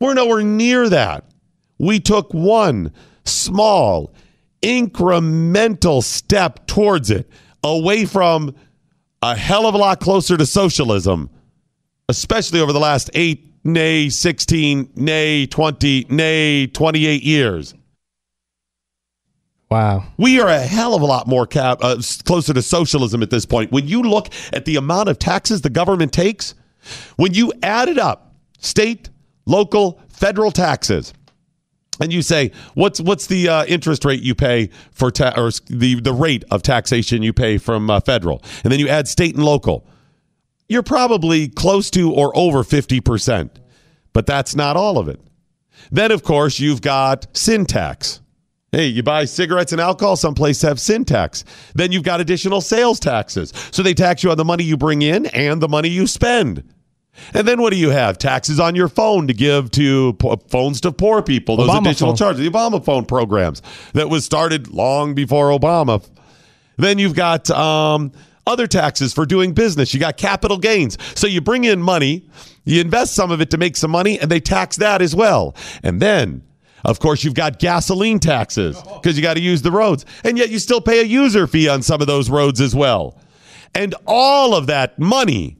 [0.01, 1.25] We're nowhere near that.
[1.79, 2.93] We took one
[3.25, 4.15] small,
[4.63, 7.29] incremental step towards it,
[7.63, 8.55] away from
[9.23, 11.31] a hell of a lot closer to socialism
[12.09, 17.75] especially over the last eight, nay, 16, nay, 20, nay, 28 years.
[19.71, 20.05] wow.
[20.17, 23.45] We are a hell of a lot more cap, uh, closer to socialism at this
[23.45, 23.73] point.
[23.73, 26.55] When you look at the amount of taxes the government takes,
[27.17, 29.11] when you add it up, state,
[29.47, 31.15] local, federal taxes,
[32.01, 36.01] and you say what's what's the uh, interest rate you pay for ta- or the
[36.01, 39.45] the rate of taxation you pay from uh, federal, and then you add state and
[39.45, 39.87] local,
[40.69, 43.59] you're probably close to or over fifty percent,
[44.13, 45.21] but that's not all of it.
[45.91, 48.21] Then of course you've got sin tax.
[48.73, 51.45] Hey, you buy cigarettes and alcohol, some places have sin tax.
[51.75, 53.53] Then you've got additional sales taxes.
[53.71, 56.63] So they tax you on the money you bring in and the money you spend.
[57.35, 58.19] And then what do you have?
[58.19, 61.57] Taxes on your phone to give to po- phones to poor people.
[61.57, 62.17] Those Obama additional phone.
[62.17, 63.63] charges, the Obama phone programs
[63.95, 66.07] that was started long before Obama.
[66.77, 68.13] Then you've got um,
[68.47, 69.93] other taxes for doing business.
[69.95, 70.99] You got capital gains.
[71.15, 72.29] So you bring in money,
[72.65, 75.57] you invest some of it to make some money, and they tax that as well.
[75.83, 76.43] And then,
[76.85, 80.05] of course, you've got gasoline taxes because you got to use the roads.
[80.23, 83.19] And yet you still pay a user fee on some of those roads as well.
[83.75, 85.56] And all of that money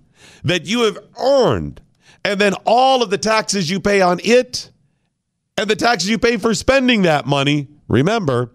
[0.47, 1.81] that you have earned,
[2.25, 4.71] and then all of the taxes you pay on it,
[5.59, 8.53] and the taxes you pay for spending that money, remember,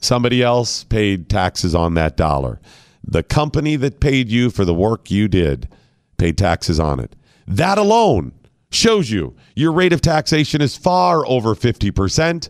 [0.00, 2.60] somebody else paid taxes on that dollar.
[3.04, 5.68] The company that paid you for the work you did
[6.16, 7.14] paid taxes on it.
[7.46, 8.32] That alone
[8.70, 12.48] shows you your rate of taxation is far over 50%.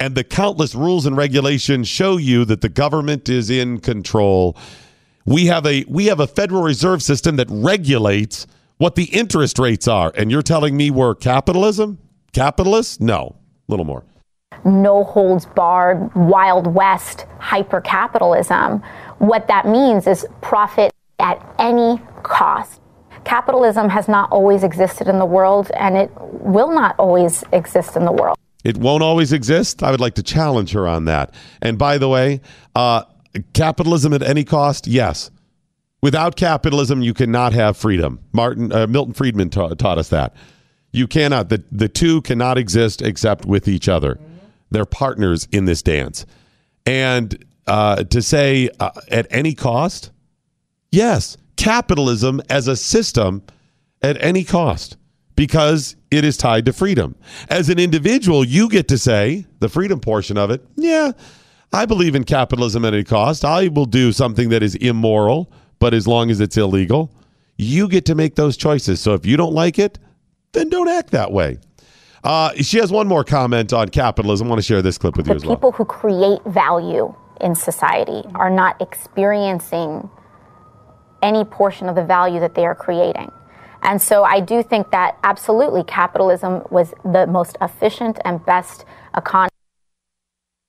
[0.00, 4.56] And the countless rules and regulations show you that the government is in control.
[5.24, 8.46] We have a we have a Federal Reserve System that regulates
[8.78, 10.12] what the interest rates are.
[10.16, 11.98] And you're telling me we're capitalism?
[12.32, 12.98] Capitalists?
[13.00, 13.36] No.
[13.68, 14.04] A little more.
[14.64, 18.82] no holds barred, Wild West hyper capitalism.
[19.18, 22.80] What that means is profit at any cost.
[23.24, 28.04] Capitalism has not always existed in the world, and it will not always exist in
[28.04, 28.36] the world.
[28.64, 29.82] It won't always exist.
[29.82, 31.34] I would like to challenge her on that.
[31.60, 32.40] And by the way,
[32.74, 33.02] uh,
[33.52, 34.86] capitalism at any cost?
[34.86, 35.30] Yes.
[36.02, 38.20] Without capitalism, you cannot have freedom.
[38.32, 40.34] Martin uh, Milton Friedman ta- taught us that.
[40.92, 41.48] You cannot.
[41.48, 44.18] The the two cannot exist except with each other.
[44.70, 46.26] They're partners in this dance.
[46.86, 50.10] And uh, to say uh, at any cost,
[50.90, 53.42] yes, capitalism as a system
[54.02, 54.96] at any cost
[55.36, 57.14] because it is tied to freedom.
[57.48, 60.64] As an individual, you get to say the freedom portion of it.
[60.76, 61.12] Yeah,
[61.72, 63.44] I believe in capitalism at any cost.
[63.44, 67.10] I will do something that is immoral, but as long as it's illegal,
[67.56, 69.00] you get to make those choices.
[69.00, 69.98] So if you don't like it,
[70.52, 71.58] then don't act that way.
[72.22, 74.46] Uh, she has one more comment on capitalism.
[74.46, 75.56] I want to share this clip with you as well.
[75.56, 80.08] people who create value in society are not experiencing
[81.22, 83.30] any portion of the value that they are creating.
[83.82, 88.84] And so I do think that absolutely capitalism was the most efficient and best
[89.16, 89.48] economy.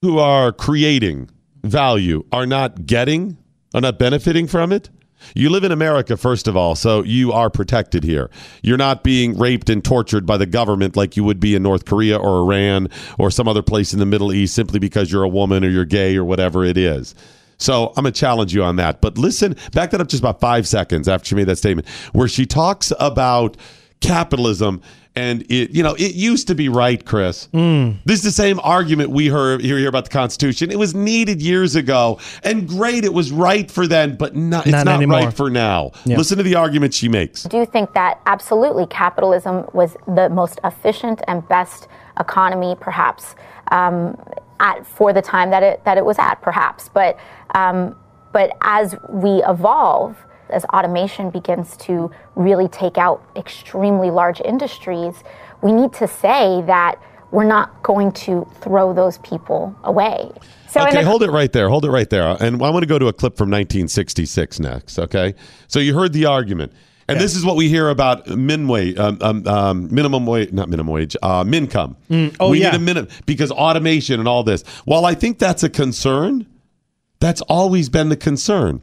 [0.03, 1.29] Who are creating
[1.63, 3.37] value are not getting,
[3.73, 4.89] are not benefiting from it.
[5.33, 8.29] You live in America, first of all, so you are protected here.
[8.61, 11.85] You're not being raped and tortured by the government like you would be in North
[11.85, 15.29] Korea or Iran or some other place in the Middle East simply because you're a
[15.29, 17.15] woman or you're gay or whatever it is.
[17.57, 18.99] So I'm going to challenge you on that.
[18.99, 22.27] But listen, back that up just about five seconds after she made that statement, where
[22.27, 23.55] she talks about
[24.01, 24.81] capitalism
[25.15, 29.09] and it you know it used to be right chris this is the same argument
[29.11, 33.13] we heard hear here about the constitution it was needed years ago and great it
[33.13, 35.19] was right for then but not, it's Not not, anymore.
[35.25, 36.17] right for now Yeah.
[36.17, 40.59] listen to the argument she makes I do think that absolutely capitalism was the most
[40.63, 41.87] efficient and best
[42.19, 43.35] economy, perhaps,
[43.71, 44.15] um,
[44.59, 46.87] at, for the time that it, that it was at, perhaps.
[46.93, 47.17] But,
[47.55, 47.95] um,
[48.31, 50.15] but as we evolve,
[50.53, 55.23] as automation begins to really take out extremely large industries,
[55.61, 57.01] we need to say that
[57.31, 60.31] we're not going to throw those people away.
[60.69, 61.67] So okay, the- hold it right there.
[61.67, 62.37] Hold it right there.
[62.39, 64.99] And I want to go to a clip from 1966 next.
[64.99, 65.33] Okay,
[65.67, 66.71] so you heard the argument,
[67.07, 70.69] and this is what we hear about min wage, um, um, um, minimum wage, not
[70.69, 71.95] minimum wage, uh, mincome.
[72.39, 72.71] oh, we yeah.
[72.71, 74.63] need a minimum because automation and all this.
[74.85, 76.45] While I think that's a concern,
[77.19, 78.81] that's always been the concern.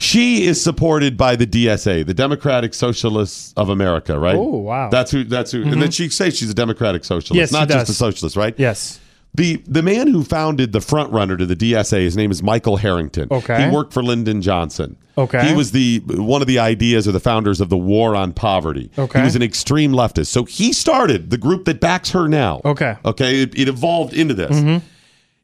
[0.00, 4.36] She is supported by the DSA, the Democratic Socialists of America, right?
[4.36, 4.84] Oh, wow.
[4.84, 4.90] Mm-hmm.
[4.90, 5.24] That's who.
[5.24, 5.62] That's who.
[5.64, 8.54] And then she says she's a Democratic Socialist, Yes, not just a socialist, right?
[8.56, 9.00] Yes.
[9.34, 12.76] The the man who founded the front runner to the DSA, his name is Michael
[12.76, 13.28] Harrington.
[13.30, 13.64] Okay.
[13.68, 14.96] He worked for Lyndon Johnson.
[15.18, 15.48] Okay.
[15.48, 18.90] He was the one of the ideas or the founders of the war on poverty.
[18.96, 19.18] Okay.
[19.18, 20.28] He was an extreme leftist.
[20.28, 22.60] So he started the group that backs her now.
[22.64, 22.94] Okay.
[22.94, 23.08] Mm-hmm.
[23.08, 23.42] Okay.
[23.42, 24.82] It, it evolved into this.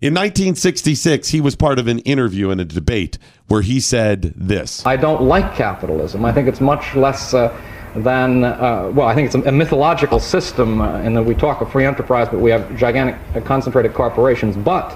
[0.05, 3.16] In 1966, he was part of an interview and a debate
[3.48, 4.84] where he said this.
[4.84, 6.26] I don't like capitalism.
[6.26, 7.59] I think it's much less uh,
[7.96, 11.62] than, uh, well, I think it's a, a mythological system uh, in that we talk
[11.62, 14.59] of free enterprise, but we have gigantic uh, concentrated corporations.
[14.59, 14.94] But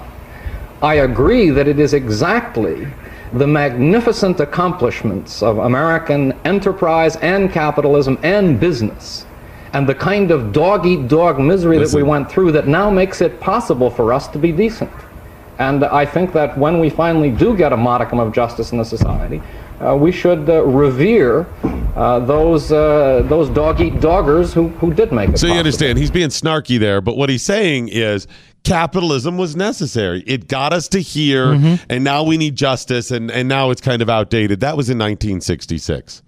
[0.83, 2.87] I agree that it is exactly
[3.33, 9.25] the magnificent accomplishments of American enterprise and capitalism and business
[9.73, 13.21] and the kind of dog eat dog misery that we went through that now makes
[13.21, 14.91] it possible for us to be decent.
[15.59, 18.85] And I think that when we finally do get a modicum of justice in the
[18.85, 19.41] society,
[19.81, 21.45] uh, we should uh, revere
[21.95, 25.37] uh, those uh, those dog eat doggers who, who did make it.
[25.37, 25.59] So you possible.
[25.59, 28.25] understand, he's being snarky there, but what he's saying is
[28.63, 30.23] capitalism was necessary.
[30.25, 31.83] It got us to here, Mm-hmm.
[31.89, 34.61] and now we need justice, and, and now it's kind of outdated.
[34.61, 36.23] That was in 1966.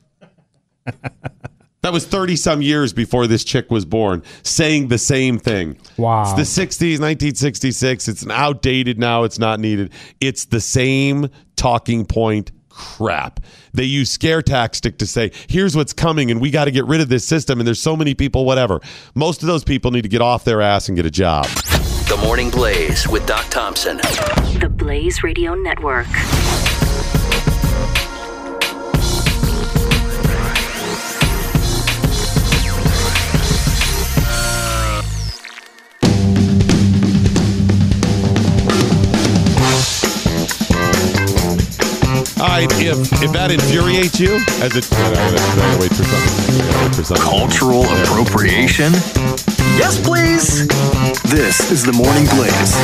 [1.82, 5.78] that was 30 some years before this chick was born, saying the same thing.
[5.98, 6.22] Wow.
[6.22, 8.08] It's the 60s, 1966.
[8.08, 9.24] It's an outdated now.
[9.24, 9.92] It's not needed.
[10.20, 13.40] It's the same talking point crap.
[13.74, 17.02] They use scare tactic to say, here's what's coming, and we got to get rid
[17.02, 18.80] of this system, and there's so many people, whatever.
[19.16, 21.46] Most of those people need to get off their ass and get a job.
[21.46, 23.98] The Morning Blaze with Doc Thompson.
[23.98, 26.08] The Blaze Radio Network.
[42.92, 46.62] If if that infuriates you, as it, I gotta- I gotta wait for something.
[46.62, 47.26] I wait for something.
[47.26, 48.92] Cultural appropriation?
[49.80, 50.68] Yes, please.
[51.32, 52.76] This is the Morning Blaze.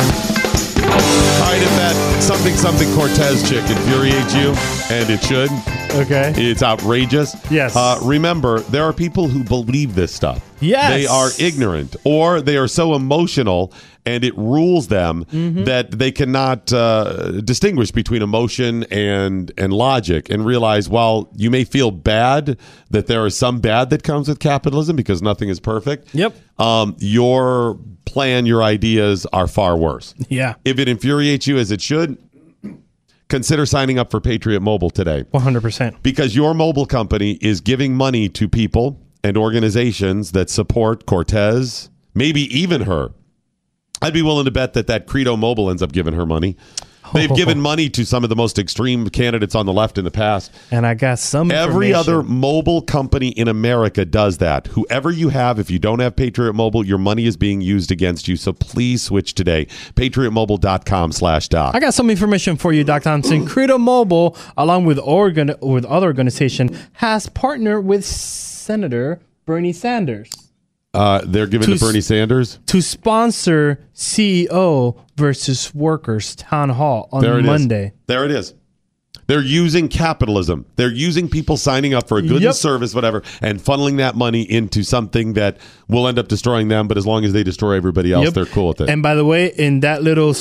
[0.88, 4.54] All right, if that something something Cortez chick infuriates you,
[4.90, 5.50] and it should,
[5.94, 6.32] Okay.
[6.36, 7.36] it's outrageous.
[7.50, 7.76] Yes.
[7.76, 10.40] Uh, remember, there are people who believe this stuff.
[10.60, 10.90] Yes.
[10.90, 13.72] They are ignorant, or they are so emotional,
[14.06, 15.64] and it rules them Mm-hmm.
[15.64, 21.64] that they cannot uh, distinguish between emotion and and logic, and realize while you may
[21.64, 22.58] feel bad
[22.90, 26.14] that there is some bad that comes with capitalism because nothing is perfect.
[26.14, 26.34] Yep.
[26.58, 30.14] Um, your plan, your ideas are far worse.
[30.28, 30.54] Yeah.
[30.64, 32.16] If it infuriates you as it should,
[33.28, 35.24] consider signing up for Patriot Mobile today.
[35.34, 36.02] 100%.
[36.02, 42.42] Because your mobile company is giving money to people and organizations that support Cortez, maybe
[42.56, 43.12] even her.
[44.00, 46.56] I'd be willing to bet that that Credo Mobile ends up giving her money.
[47.14, 50.10] They've given money to some of the most extreme candidates on the left in the
[50.10, 50.52] past.
[50.70, 54.66] And I got some Every other mobile company in America does that.
[54.68, 58.28] Whoever you have, if you don't have Patriot Mobile, your money is being used against
[58.28, 58.36] you.
[58.36, 59.66] So please switch today.
[59.94, 61.74] PatriotMobile.com slash doc.
[61.74, 63.04] I got some information for you, Dr.
[63.04, 63.46] Thompson.
[63.46, 68.04] Credo Mobile, along with organ with other organization, has partnered with
[68.78, 70.30] Senator Bernie Sanders
[70.92, 72.58] Uh, they're giving To to Bernie Sanders.
[72.66, 77.46] to sponsor CEO versus Workers town hall on There it is.
[77.46, 77.92] Monday.
[78.08, 78.52] There it is.
[79.28, 80.64] They're using capitalism.
[80.76, 82.48] They're using people signing up for a good Yep.
[82.48, 86.88] and service, whatever, and funneling that money into something that will end up destroying them.
[86.88, 88.34] But as long as they destroy everybody else, Yep.
[88.34, 88.88] they're cool with it.
[88.90, 90.34] And by the way, in that little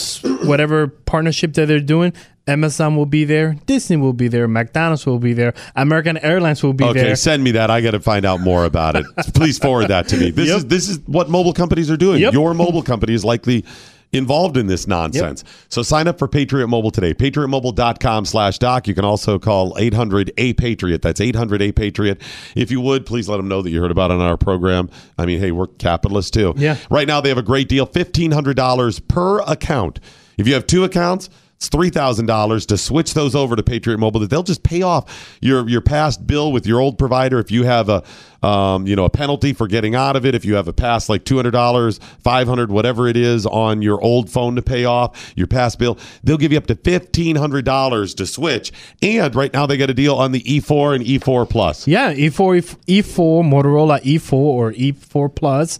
[0.44, 2.14] whatever partnership that they're doing,
[2.48, 6.72] Amazon will be there, Disney will be there, McDonald's will be there, American Airlines will
[6.72, 7.06] be okay, there.
[7.08, 7.70] Okay, send me that.
[7.70, 9.06] I got to find out more about it.
[9.34, 10.32] Please forward that to me.
[10.32, 10.58] This Yep.
[10.60, 12.22] is this is what mobile companies are doing.
[12.22, 13.66] Your mobile company is likely
[14.12, 15.44] involved in this nonsense.
[15.70, 17.14] So sign up for Patriot Mobile today.
[17.14, 18.88] PatriotMobile.com slash doc.
[18.88, 21.02] You can also call 800 A Patriot.
[21.02, 22.22] That's 800 A Patriot.
[22.56, 24.90] If you would, please let them know that you heard about it on our program.
[25.18, 26.54] I mean, hey, we're capitalists too.
[26.58, 26.78] Yeah.
[26.90, 30.00] Right now they have a great deal, $1,500 per account.
[30.38, 33.98] If you have two accounts, it's three thousand dollars to switch those over to Patriot
[33.98, 34.20] Mobile.
[34.20, 37.40] That they'll just pay off your your past bill with your old provider.
[37.40, 38.04] If you have a
[38.44, 41.10] um, you know a penalty for getting out of it, if you have a pass
[41.10, 44.86] like two hundred dollars, five hundred, whatever it is on your old phone to pay
[44.86, 48.72] off your pass bill, they'll give you up to fifteen hundred dollars to switch.
[49.02, 51.88] And right now they got a deal on the E4 and E4 Plus.
[51.88, 55.80] Yeah, E E4, E4, Motorola E4 or E4 Plus.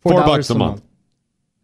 [0.00, 0.82] Four $4 bucks a month.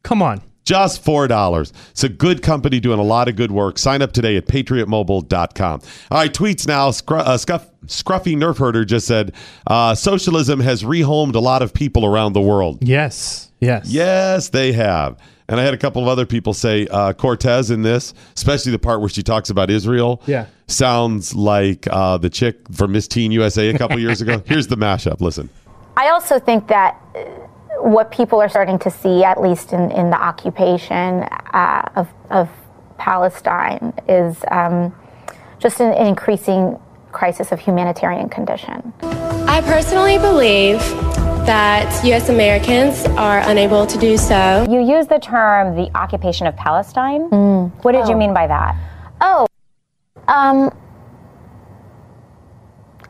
[0.02, 0.43] Come on.
[0.64, 1.72] Just four dollars.
[1.90, 3.78] It's a good company doing a lot of good work.
[3.78, 5.80] Sign up today at patriotmobile.com.
[6.10, 6.90] All right, tweets now.
[6.90, 9.32] Scru- uh, Scuff- Scruffy Nerf Herder just said,
[9.66, 12.78] uh, socialism has rehomed a lot of people around the world.
[12.80, 13.51] Yes.
[13.60, 13.89] Yes.
[13.90, 15.18] Yes, they have.
[15.48, 18.78] And I had a couple of other people say uh, Cortez in this, especially the
[18.78, 20.22] part where she talks about Israel.
[20.26, 20.47] Yeah.
[20.68, 24.43] Sounds like uh, the chick from Miss Teen USA a couple years ago.
[24.47, 25.20] Here's the mashup.
[25.20, 25.51] Listen.
[25.97, 27.20] I also think that uh,
[27.82, 32.48] what people are starting to see, at least in, in the occupation uh, of, of
[32.98, 34.94] Palestine, is um,
[35.59, 36.78] just an, an increasing
[37.10, 38.92] crisis of humanitarian condition.
[39.02, 40.78] I personally believe
[41.44, 42.28] that U.S.
[42.28, 44.64] Americans are unable to do so.
[44.70, 47.22] You use the term the occupation of Palestine.
[47.82, 48.18] What did you Oh.
[48.18, 48.76] mean by that?
[49.20, 49.46] Oh,
[50.28, 50.70] um,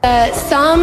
[0.03, 0.83] Uh, some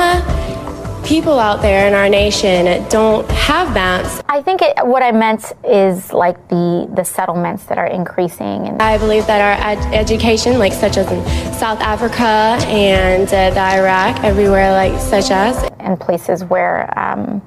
[1.09, 4.21] people out there in our nation don't have maps.
[4.29, 8.67] I think it, what I meant is like the, the settlements that are increasing.
[8.67, 11.25] And I believe that our ed- education, like such as in
[11.55, 12.23] South Africa
[12.67, 17.39] and uh, the Iraq, everywhere like such as, and places where um,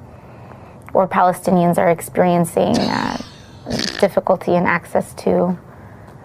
[0.91, 3.17] where Palestinians are experiencing uh,
[4.01, 5.57] difficulty in access to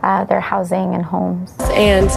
[0.04, 1.54] uh, their housing and homes.
[1.72, 2.10] and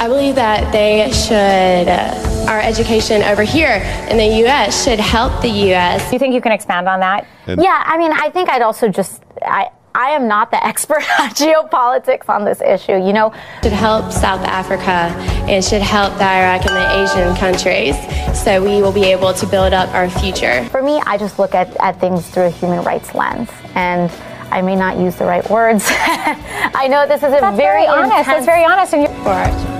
[0.00, 4.82] I believe that they should, uh, our education over here in the U.S.
[4.84, 6.08] should help the U.S.
[6.08, 7.26] Do you think you can expand on that?
[7.46, 11.02] And- Yeah, I mean, I think I'd also just I I am not the expert
[11.20, 12.92] on geopolitics on this issue.
[12.92, 15.12] You know, should help South Africa
[15.50, 17.96] and should help the Iraq and the Asian countries
[18.38, 20.64] so we will be able to build up our future.
[20.70, 24.08] for me, I just look at, at things through a human rights lens, and
[24.50, 25.84] I may not use the right words.
[25.90, 28.26] I know this is a That's very very honest.
[28.26, 28.94] That's very honest.
[28.94, 29.70] And you're-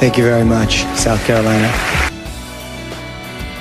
[0.00, 1.68] Thank you very much, South Carolina.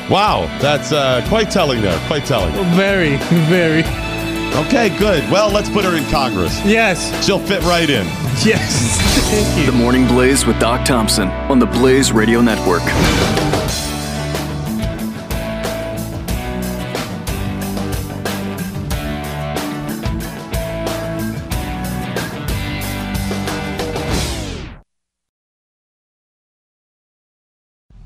[0.10, 1.98] Wow, that's uh, quite telling there.
[2.08, 2.52] Quite telling.
[2.76, 3.16] Very,
[3.48, 3.84] very.
[4.68, 5.30] Okay, good.
[5.32, 6.64] Well, let's put her in Congress.
[6.64, 7.26] Yes.
[7.26, 8.06] She'll fit right in.
[8.46, 8.98] Yes.
[9.32, 9.72] Thank you.
[9.72, 12.84] The Morning Blaze with Doc Thompson on the Blaze Radio Network.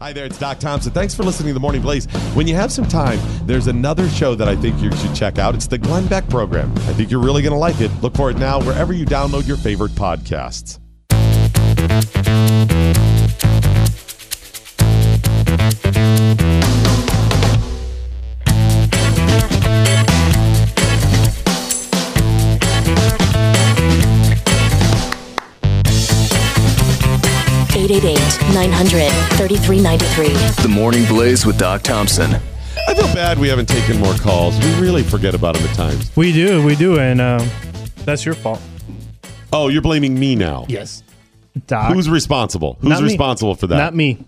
[0.09, 0.91] Hi there, it's Doc Thompson.
[0.91, 2.07] Thanks for listening to the Morning Blaze.
[2.33, 5.53] When you have some time, there's another show that I think you should check out.
[5.53, 6.71] It's the Glenn Beck program.
[6.71, 7.91] I think you're really going to like it.
[8.01, 10.79] Look for it now wherever you download your favorite podcasts.
[28.53, 30.63] 900 3393.
[30.63, 32.33] The Morning Blaze with Doc Thompson.
[32.87, 34.57] I feel bad we haven't taken more calls.
[34.59, 36.15] We really forget about them at times.
[36.15, 37.45] We do, we do, and uh,
[38.05, 38.61] that's your fault.
[39.53, 40.65] Oh, you're blaming me now.
[40.67, 41.03] Yes.
[41.67, 41.93] Doc.
[41.93, 42.77] Who's responsible?
[42.81, 43.77] Who's responsible for that?
[43.77, 44.25] Not me.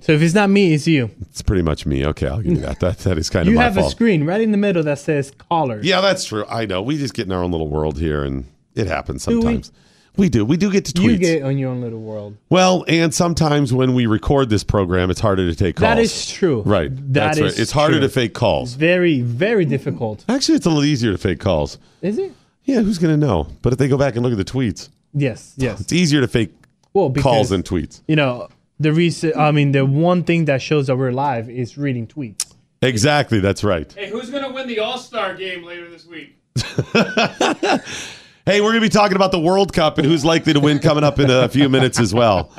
[0.00, 1.10] So if it's not me, it's you.
[1.22, 2.06] It's pretty much me.
[2.06, 2.80] Okay, I'll give you that.
[2.80, 5.32] That that is kind of you have a screen right in the middle that says
[5.50, 5.80] caller.
[5.82, 6.44] Yeah, that's true.
[6.48, 6.80] I know.
[6.80, 9.42] We just get in our own little world here, and it happens Do we?
[9.42, 9.72] sometimes.
[10.16, 10.28] We?
[10.28, 10.44] do.
[10.44, 11.02] We do get to tweets.
[11.12, 12.36] You get on your own little world.
[12.50, 15.82] well, and sometimes when we record this program, it's harder to take calls.
[15.82, 16.62] That is true.
[16.62, 16.90] right.
[16.94, 17.58] That that's is right.
[17.58, 18.00] It's harder true.
[18.00, 18.74] to fake calls.
[18.74, 20.24] Very, very difficult.
[20.28, 21.78] Actually, it's a little easier to fake calls.
[22.02, 22.32] Is it?
[22.64, 23.48] Yeah, who's going to know?
[23.62, 25.80] But if they go back and look at the tweets, Yes, yes.
[25.80, 26.52] it's easier to fake
[26.92, 28.02] Well, because calls than tweets.
[28.06, 29.32] you know the reason.
[29.36, 32.52] I mean, the one thing that shows that we're live is reading tweets.
[32.82, 33.40] Exactly.
[33.40, 33.92] That's right.
[33.92, 36.36] Hey, who's going to win the All Star game later this week?
[38.50, 40.80] Hey, we're going to be talking about the World Cup and who's likely to win
[40.80, 42.52] coming up in a few minutes as well.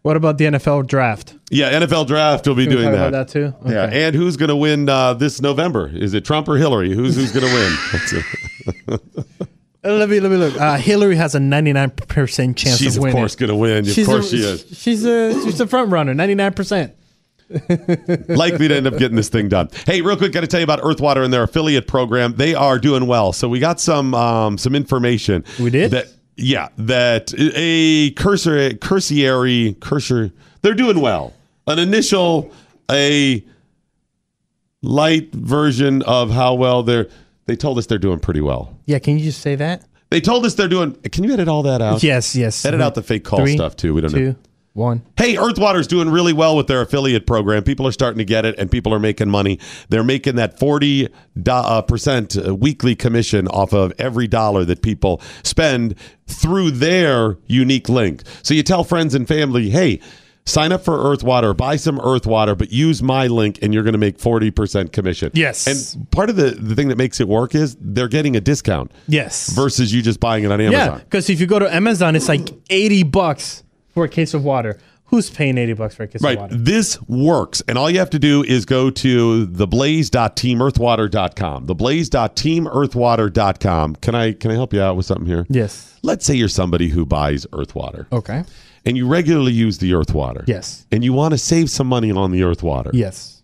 [0.00, 1.34] What about the NFL draft?
[1.50, 3.08] Yeah, NFL draft will be Can doing that.
[3.08, 3.52] about that too?
[3.66, 5.90] Yeah, and who's going to win uh, this November?
[5.92, 6.94] Is it Trump or Hillary?
[6.94, 7.52] Who's who's going to
[8.88, 9.00] win?
[9.84, 10.58] Let me let me look.
[10.58, 13.16] Uh, Hillary has a ninety nine percent chance She's of of winning.
[13.16, 13.88] course going to win.
[13.88, 14.78] Of course a, she is.
[14.78, 16.14] She's a she's a front runner.
[16.14, 16.94] Ninety nine percent.
[18.28, 19.68] Likely to end up getting this thing done.
[19.86, 22.34] Hey, real quick, got to tell you about Earthwater and their affiliate program.
[22.34, 23.32] They are doing well.
[23.32, 25.44] So we got some um, some information.
[25.58, 25.90] We did?
[25.92, 26.06] that.
[26.40, 30.30] Yeah, that a cursor cursory cursor.
[30.62, 31.34] They're doing well.
[31.66, 32.52] An initial
[32.90, 33.44] a
[34.82, 37.08] light version of how well they're.
[37.46, 38.78] They told us they're doing pretty well.
[38.86, 39.84] Yeah, can you just say that?
[40.10, 40.94] They told us they're doing.
[41.10, 42.02] Can you edit all that out?
[42.02, 42.64] Yes, yes.
[42.64, 43.94] Edit out the fake call Three, stuff too.
[43.94, 44.36] We don't know.
[44.78, 45.02] Two, one.
[45.16, 47.62] Hey, Earthwater's doing really well with their affiliate program.
[47.64, 49.58] People are starting to get it, and people are making money.
[49.88, 51.08] They're making that forty
[51.40, 55.94] do- uh, percent uh, weekly commission off of every dollar that people spend
[56.26, 58.22] through their unique link.
[58.42, 60.00] So you tell friends and family, hey.
[60.44, 63.98] Sign up for Earthwater, buy some Earthwater, but use my link and you're going to
[63.98, 65.30] make 40% commission.
[65.34, 65.66] Yes.
[65.94, 68.90] And part of the, the thing that makes it work is they're getting a discount
[69.08, 69.50] Yes.
[69.50, 70.72] versus you just buying it on Amazon.
[70.72, 71.00] Yeah, Amazon.
[71.04, 74.78] because if you go to Amazon, it's like eighty bucks for a case of water.
[75.06, 76.36] Who's paying eighty bucks for a case Right.
[76.36, 76.56] of water?
[76.56, 77.62] This works.
[77.66, 81.66] And all you have to do is go to theblaze.teamearthwater.com.
[81.66, 83.96] Theblaze.teamearthwater.com.
[83.96, 85.46] Can I can I help you out with something here?
[85.48, 85.98] Yes.
[86.02, 88.06] Let's say you're somebody who buys earth water.
[88.12, 88.44] Okay.
[88.84, 90.44] and you regularly use the earth water.
[90.46, 90.86] Yes.
[90.92, 92.90] And you want to save some money on the earth water.
[92.94, 93.42] Yes.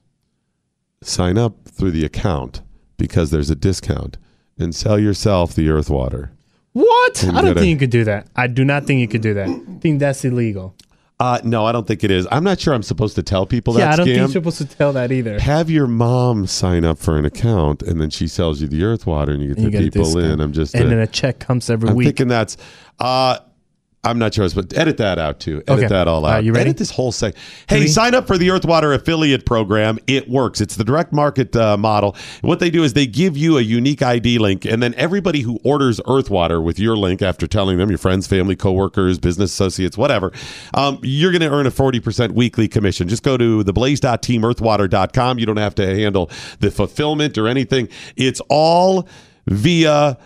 [1.02, 2.62] Sign up through the account
[2.96, 4.16] because there's a discount
[4.58, 6.30] and sell yourself the Earthwater.
[6.74, 7.24] What?
[7.32, 8.26] I don't think you could do that.
[8.36, 9.48] I do not think you could do that.
[9.48, 10.74] I think that's illegal.
[11.20, 12.26] Uh, no, I don't think it is.
[12.32, 14.08] I'm not sure I'm supposed to tell people yeah, that I don't scam.
[14.08, 15.38] think you're supposed to tell that either.
[15.38, 19.06] have your mom sign up for an account and then she sells you the earth
[19.06, 20.40] water and you get And you the get people in.
[20.40, 22.06] I'm just and uh, then a check comes every I'm week.
[22.08, 22.56] thinking that's
[22.98, 23.38] uh
[24.04, 25.62] I'm not sure, but edit that out too.
[25.66, 25.86] Edit Okay.
[25.88, 26.32] that all out.
[26.34, 26.68] right, you ready?
[26.70, 27.34] Edit this whole sec.
[27.68, 27.88] Hey, Three.
[27.88, 29.98] sign up for the Earthwater affiliate program.
[30.06, 30.60] It works.
[30.60, 32.14] It's the direct market uh, model.
[32.42, 35.58] What they do is they give you a unique ID link, and then everybody who
[35.64, 40.32] orders Earthwater with your link, after telling them your friends, family, coworkers, business associates, whatever,
[40.74, 43.08] um, you're going to earn a 40% weekly commission.
[43.08, 45.38] Just go to theblaze.teamearthwater.com.
[45.38, 47.88] You don't have to handle the fulfillment or anything.
[48.16, 49.08] It's all
[49.46, 50.18] via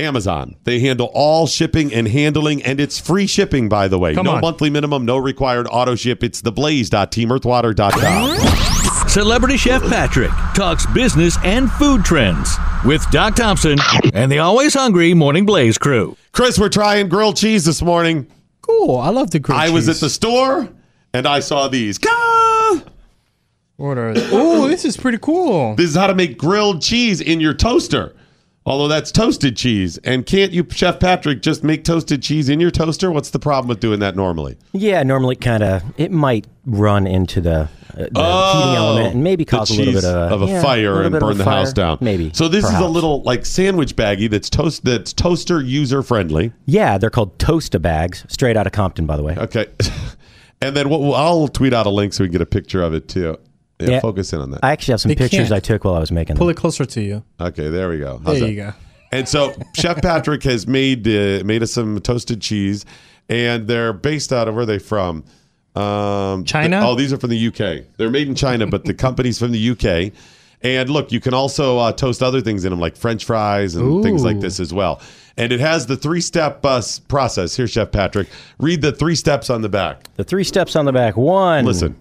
[0.00, 0.56] Amazon.
[0.64, 4.14] They handle all shipping and handling, and it's free shipping, by the way.
[4.14, 4.40] Come no on.
[4.40, 6.22] monthly minimum, no required auto ship.
[6.24, 9.08] It's theblaze.teamearthwater.com.
[9.08, 13.76] Celebrity Chef Patrick talks business and food trends with Doc Thompson
[14.14, 16.16] and the always hungry Morning Blaze crew.
[16.32, 18.28] Chris, we're trying grilled cheese this morning.
[18.62, 18.98] cool.
[18.98, 20.68] I love the grilled I was at the store
[21.12, 21.98] and I saw these.
[21.98, 22.80] Gah!
[23.76, 24.28] What are they?
[24.30, 25.74] Oh, this is pretty cool.
[25.74, 28.14] This is how to make grilled cheese in your toaster.
[28.70, 29.98] Although that's toasted cheese.
[30.04, 33.10] And can't you, Chef Patrick, just make toasted cheese in your toaster?
[33.10, 34.56] What's the problem with doing that normally?
[34.72, 37.66] Yeah, normally kind of it might run into the, uh,
[37.96, 40.94] the heating element and maybe Oh, cause a little bit of a, a yeah, fire
[40.94, 41.56] little and burn the fire.
[41.56, 41.98] house down.
[42.00, 42.30] Maybe.
[42.32, 46.52] So this is a little like sandwich baggie that's toast that's toaster user friendly.
[46.66, 49.34] Yeah, they're called Toasta bags, straight out of Compton, by the way.
[49.36, 49.66] Okay.
[50.62, 52.94] and then what, I'll tweet out a link so we can get a picture of
[52.94, 53.36] it too.
[53.80, 54.00] Yeah, Yeah.
[54.00, 54.60] focus in on that.
[54.62, 55.52] I actually have some They pictures can't.
[55.52, 56.52] I took while I was making Pull them.
[56.56, 57.22] it closer to you.
[57.40, 58.20] okay, there we go.
[58.24, 58.50] How's there that?
[58.50, 58.72] you go.
[59.12, 62.84] And so Chef Patrick has made uh, made us some toasted cheese,
[63.28, 65.24] and they're based out of where are they from?
[65.76, 66.80] Um, China?
[66.80, 67.84] th- oh, these are from the UK.
[67.96, 70.12] They're made in China, but the company's from the UK.
[70.62, 74.02] And look, you can also uh, toast other things in them, like French fries and
[74.02, 75.00] things like this as well.
[75.38, 77.56] And it has the three step uh, s- process.
[77.56, 78.28] Here, Chef Patrick,
[78.58, 80.04] read the three steps on the back.
[80.16, 81.16] The three steps on the back.
[81.16, 81.96] One, Listen.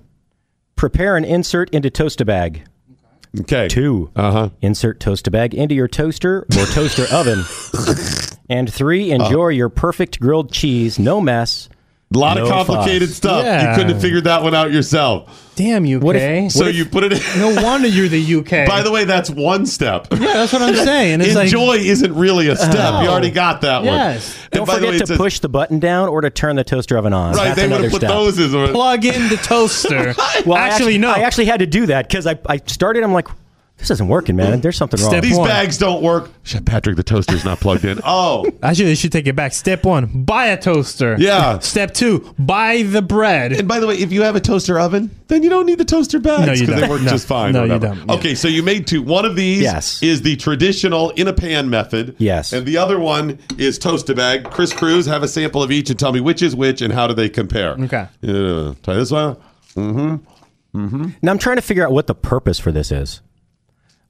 [0.79, 2.63] Prepare an insert into Toasta bag.
[3.41, 3.67] Okay.
[3.67, 4.49] Two, Uh huh.
[4.61, 7.43] insert Toasta bag into your toaster or toaster oven.
[8.51, 11.69] And three, enjoy your perfect grilled cheese, no mess,
[12.11, 13.17] A lot No of complicated fuss.
[13.17, 13.43] stuff.
[13.43, 13.69] Yeah.
[13.69, 15.45] You couldn't have figured that one out yourself.
[15.55, 16.49] Damn UK.
[16.49, 17.19] so you put it in.
[17.39, 18.67] no wonder you're the UK.
[18.67, 20.07] By the way, that's one step.
[20.11, 21.21] yeah, that's what I'm saying.
[21.21, 22.73] It's like isn't really a step.
[22.73, 23.01] No.
[23.01, 23.11] You oh.
[23.11, 23.93] already got that one.
[23.93, 24.35] Yes.
[24.35, 24.47] one.
[24.51, 26.55] Don't And by the forget way, to says- push the button down or to turn
[26.55, 27.35] the toaster oven on.
[27.35, 28.09] Right, That's they would another have put step.
[28.09, 28.67] those as a.
[28.71, 30.15] plug in the toaster.
[30.45, 31.11] Well, I actually, no.
[31.11, 33.03] I actually had to do that because I, I started.
[33.03, 33.27] I'm like,
[33.79, 34.61] this isn't working, man.
[34.61, 35.21] There's something wrong.
[35.21, 35.47] These one.
[35.47, 36.29] bags don't work.
[36.43, 37.99] Shit, Patrick, the toaster's not plugged in.
[38.05, 39.53] Oh, Actually, you should take it back.
[39.53, 41.15] Step one: buy a toaster.
[41.19, 41.59] Yeah.
[41.59, 43.53] Step two: buy the bread.
[43.53, 45.85] and by the way, if you have a toaster oven, then you don't need the
[45.85, 46.89] toaster bags No, you because they don't.
[46.89, 47.09] work No.
[47.11, 47.53] just fine.
[47.53, 47.97] No, you don't.
[48.07, 48.13] Yeah.
[48.15, 49.01] Okay, so you made two.
[49.01, 50.01] One of these Yes.
[50.03, 52.15] is the traditional in a pan method.
[52.17, 52.51] Yes.
[52.53, 54.45] And the other one is toast a bag.
[54.51, 57.07] Chris Cruz, have a sample of each and tell me which is which and how
[57.07, 57.71] do they compare.
[57.73, 58.07] Okay.
[58.21, 59.35] Yeah, try this one.
[59.75, 60.15] Mm-hmm.
[60.75, 61.09] Mm-hmm.
[61.21, 63.21] Now I'm trying to figure out what the purpose for this is.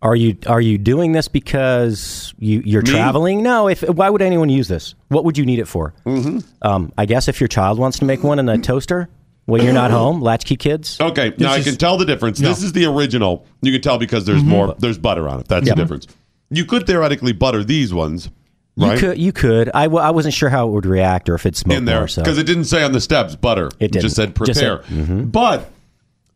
[0.01, 2.89] Are you are you doing this because you you're Me?
[2.91, 3.43] traveling?
[3.43, 3.67] No.
[3.67, 4.95] If why would anyone use this?
[5.09, 5.93] What would you need it for?
[6.05, 6.39] Mm-hmm.
[6.61, 9.09] Um, I guess if your child wants to make one in a toaster
[9.45, 11.01] when you're not home, latchkey kids.
[11.01, 12.39] Okay, now I can tell the difference.
[12.39, 13.45] This is the original.
[13.61, 14.49] You can tell because there's Mm-hmm.
[14.49, 14.75] more.
[14.79, 15.47] There's butter on it.
[15.49, 15.73] That's Yeah.
[15.75, 16.07] the difference.
[16.49, 18.29] You could theoretically butter these ones,
[18.77, 18.93] right?
[18.93, 19.69] You could you could.
[19.73, 21.99] I, w- I wasn't sure how it would react or if it smoked in there
[21.99, 22.07] more.
[22.07, 23.67] So because it didn't say on the steps butter.
[23.79, 24.01] It didn't.
[24.03, 24.83] just said Just prepare.
[24.83, 25.29] said- mhm.
[25.31, 25.69] But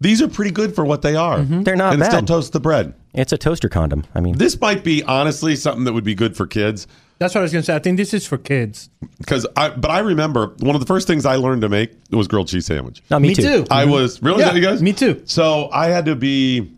[0.02, 1.40] these are pretty good for what they are.
[1.42, 2.12] They're not and bad.
[2.12, 2.94] still toast the bread.
[3.14, 4.06] It's a toaster condom.
[4.16, 6.88] I mean, This might be honestly something that would be good for kids
[7.20, 7.76] That's what I was gonna say.
[7.76, 8.90] I think this is for kids.
[9.18, 9.70] because I.
[9.70, 12.66] But I remember one of the first things I learned to make was grilled cheese
[12.66, 13.02] sandwich.
[13.10, 13.66] no, me, Me too.
[13.72, 14.82] I was really Yeah, you guys.
[14.82, 15.22] me too.
[15.26, 16.72] So I had to be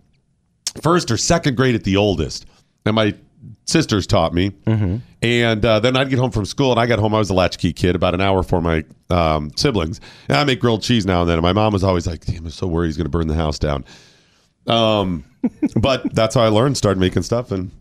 [0.81, 2.45] first or second grade at the oldest,
[2.85, 3.15] and my
[3.65, 4.51] sisters taught me.
[4.67, 4.97] Mm-hmm.
[5.21, 7.15] And uh, then I'd get home from school, and I got home.
[7.15, 9.99] I was a latchkey kid, about an hour for my um, siblings.
[10.29, 11.37] And I make grilled cheese now and then.
[11.37, 13.35] And my mom was always like, "Damn, I'm so worried he's going to burn the
[13.35, 13.85] house down."
[14.67, 15.23] Um,
[15.75, 16.77] but that's how I learned.
[16.77, 17.71] Started making stuff, and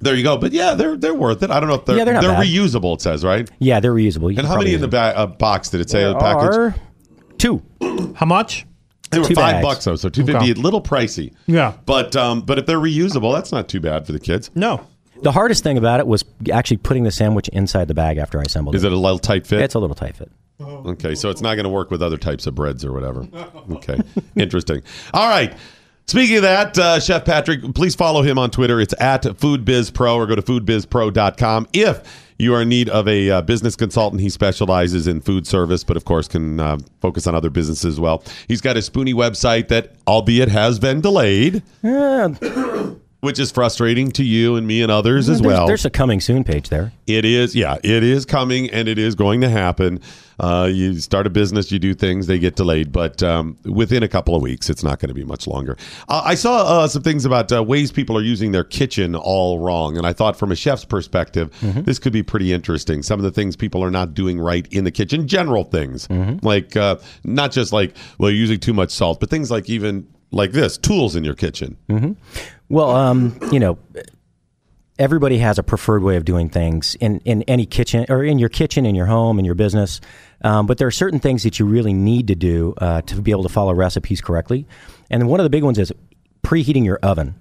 [0.00, 0.36] there you go.
[0.36, 1.50] But yeah, they're they're worth it.
[1.50, 2.46] I don't know if they're Yeah, they're not bad.
[2.46, 2.94] reusable.
[2.94, 3.48] It says right.
[3.58, 4.22] yeah, they're reusable.
[4.22, 6.02] You And can how many probably in the use ba- uh, box did it say?
[6.04, 6.14] them.
[6.14, 6.56] the package.
[6.56, 6.74] Are
[7.38, 7.62] two.
[8.16, 8.66] How much?
[9.10, 9.64] They were Two five bags.
[9.66, 10.50] bucks though, so two fifty.
[10.50, 10.60] Okay.
[10.60, 11.32] A little pricey.
[11.46, 11.74] Yeah.
[11.86, 14.50] But um, but if they're reusable, that's not too bad for the kids.
[14.56, 14.84] No.
[15.22, 18.42] The hardest thing about it was actually putting the sandwich inside the bag after I
[18.42, 18.88] assembled Is it.
[18.88, 19.60] it a little tight fit?
[19.60, 20.30] It's a little tight fit.
[20.60, 23.26] Okay, so it's not going to work with other types of breads or whatever.
[23.70, 23.98] Okay,
[24.36, 24.82] interesting.
[25.12, 25.54] All right.
[26.06, 28.78] Speaking of that, uh, Chef Patrick, please follow him on Twitter.
[28.78, 31.68] It's at FoodBizPro or go to foodbizpro.com.
[31.72, 35.82] If you are in need of a uh, business consultant, he specializes in food service,
[35.82, 38.22] but of course can uh, focus on other businesses as well.
[38.48, 41.62] He's got a Spoonie website that, albeit has been delayed,
[43.24, 45.66] which is frustrating to you and me and others as there's, well.
[45.66, 46.92] There's a coming soon page there.
[47.06, 50.00] It is, yeah, it is coming and it is going to happen.
[50.38, 54.08] Uh, you start a business, you do things, they get delayed, but um, within a
[54.08, 55.76] couple of weeks, it's not going to be much longer.
[56.08, 59.60] Uh, I saw uh, some things about uh, ways people are using their kitchen all
[59.60, 63.02] wrong, and I thought from a chef's perspective, this could be pretty interesting.
[63.02, 66.08] Some of the things people are not doing right in the kitchen, general things,
[66.42, 70.08] like uh, not just like, well, you're using too much salt, but things like even
[70.34, 71.76] like this tools in your kitchen.
[72.68, 73.78] Well, um, you know,
[74.98, 78.48] everybody has a preferred way of doing things in, in any kitchen or in your
[78.48, 80.00] kitchen, in your home, in your business.
[80.42, 83.30] Um, but there are certain things that you really need to do uh, to be
[83.30, 84.66] able to follow recipes correctly.
[85.10, 85.92] And one of the big ones is
[86.44, 87.34] preheating your oven.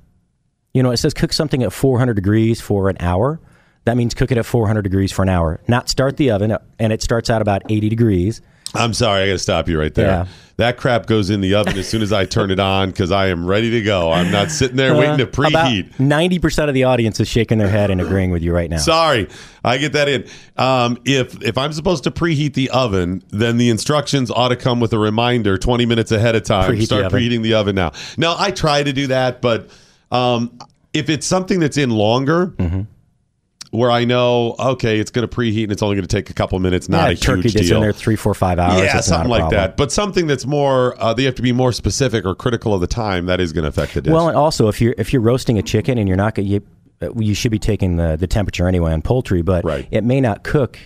[0.73, 3.39] You know, it says cook something at 400 degrees for an hour.
[3.85, 5.59] That means cook it at 400 degrees for an hour.
[5.67, 8.41] Not start the oven, and it starts out about 80 degrees.
[8.73, 10.07] I'm sorry, I got to stop you right there.
[10.07, 10.25] Yeah.
[10.57, 13.27] That crap goes in the oven as soon as I turn it on because I
[13.27, 14.11] am ready to go.
[14.11, 15.95] I'm not sitting there waiting to preheat.
[15.95, 18.77] 90% of the audience is shaking their head and agreeing with you right now.
[18.77, 19.27] Sorry,
[19.63, 20.27] I get that in.
[20.55, 24.79] Um, if if I'm supposed to preheat the oven, then the instructions ought to come
[24.79, 26.71] with a reminder 20 minutes ahead of time.
[26.71, 27.19] Preheat Start oven.
[27.19, 27.91] preheating the oven now.
[28.17, 29.69] Now I try to do that, but
[30.11, 30.59] um,
[30.93, 32.47] if it's something that's in longer.
[32.47, 32.81] Mm-hmm.
[33.73, 36.33] Where I know, okay, it's going to preheat and it's only going to take a
[36.33, 37.77] couple minutes, not yeah, a turkey huge that's deal.
[37.77, 38.79] in there three, four, five hours.
[38.79, 39.59] Yeah, something like problem.
[39.59, 39.77] that.
[39.77, 42.87] But something that's more, uh, they have to be more specific or critical of the
[42.87, 43.25] time.
[43.25, 44.13] That is going to affect the dish.
[44.13, 46.61] Well, and also if you're if you're roasting a chicken and you're not going, you,
[47.01, 49.87] uh, you should be taking the, the temperature anyway on poultry, but right.
[49.89, 50.77] it may not cook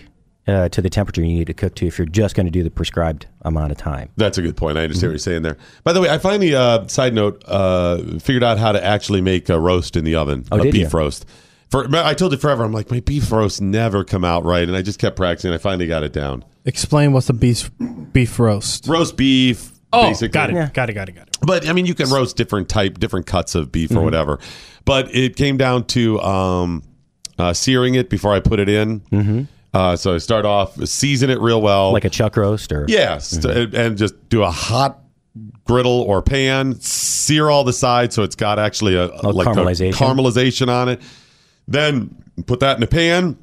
[0.46, 2.62] uh, to the temperature you need to cook to if you're just going to do
[2.62, 4.08] the prescribed amount of time.
[4.16, 4.78] That's a good point.
[4.78, 5.58] I understand what you're saying there.
[5.84, 9.50] By the way, I finally, uh, side note, uh, figured out how to actually make
[9.50, 10.88] a roast in the oven, Oh, a beef you?
[10.88, 11.26] roast.
[11.70, 14.76] For I told you forever, I'm like my beef roast never come out right, and
[14.76, 15.52] I just kept practicing.
[15.52, 16.44] I finally got it down.
[16.64, 17.70] Explain what's a beef
[18.12, 18.86] beef roast.
[18.88, 19.72] Roast beef.
[19.92, 20.28] Oh, basically.
[20.28, 21.36] got it, got it, got it, got it.
[21.42, 23.98] But I mean, you can roast different type, different cuts of beef Mm-hmm.
[23.98, 24.38] or whatever.
[24.84, 26.82] But it came down to um,
[27.38, 29.00] uh, searing it before I put it in.
[29.00, 29.42] Mm-hmm.
[29.74, 33.32] Uh, so I start off season it real well, Like a chuck roast or Yes,
[33.44, 34.98] and- and just do a hot
[35.66, 39.50] griddle or pan, sear all the sides so it's got actually a, Oh, like a
[39.50, 39.92] caramelization.
[39.92, 41.02] caramelization on it.
[41.68, 42.16] Then
[42.46, 43.36] put that in a pan,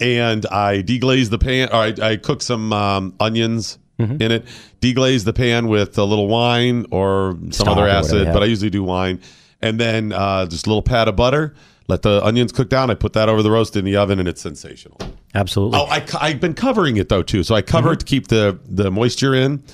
[0.00, 1.68] and I deglaze the pan.
[1.70, 4.22] Or I, I cook some um, onions Mhm.
[4.22, 4.44] in it.
[4.80, 8.42] Deglaze the pan with a little wine or some Stock other or whatever acid, but.
[8.44, 9.20] I usually do wine.
[9.60, 11.52] And then uh, just a little pat of butter.
[11.88, 12.90] Let the onions cook down.
[12.90, 14.98] I put that over the roast in the oven, and it's sensational.
[15.34, 15.80] Absolutely.
[15.80, 17.42] Oh, I, I've been covering it though too.
[17.42, 19.64] So I cover it to keep the the moisture in,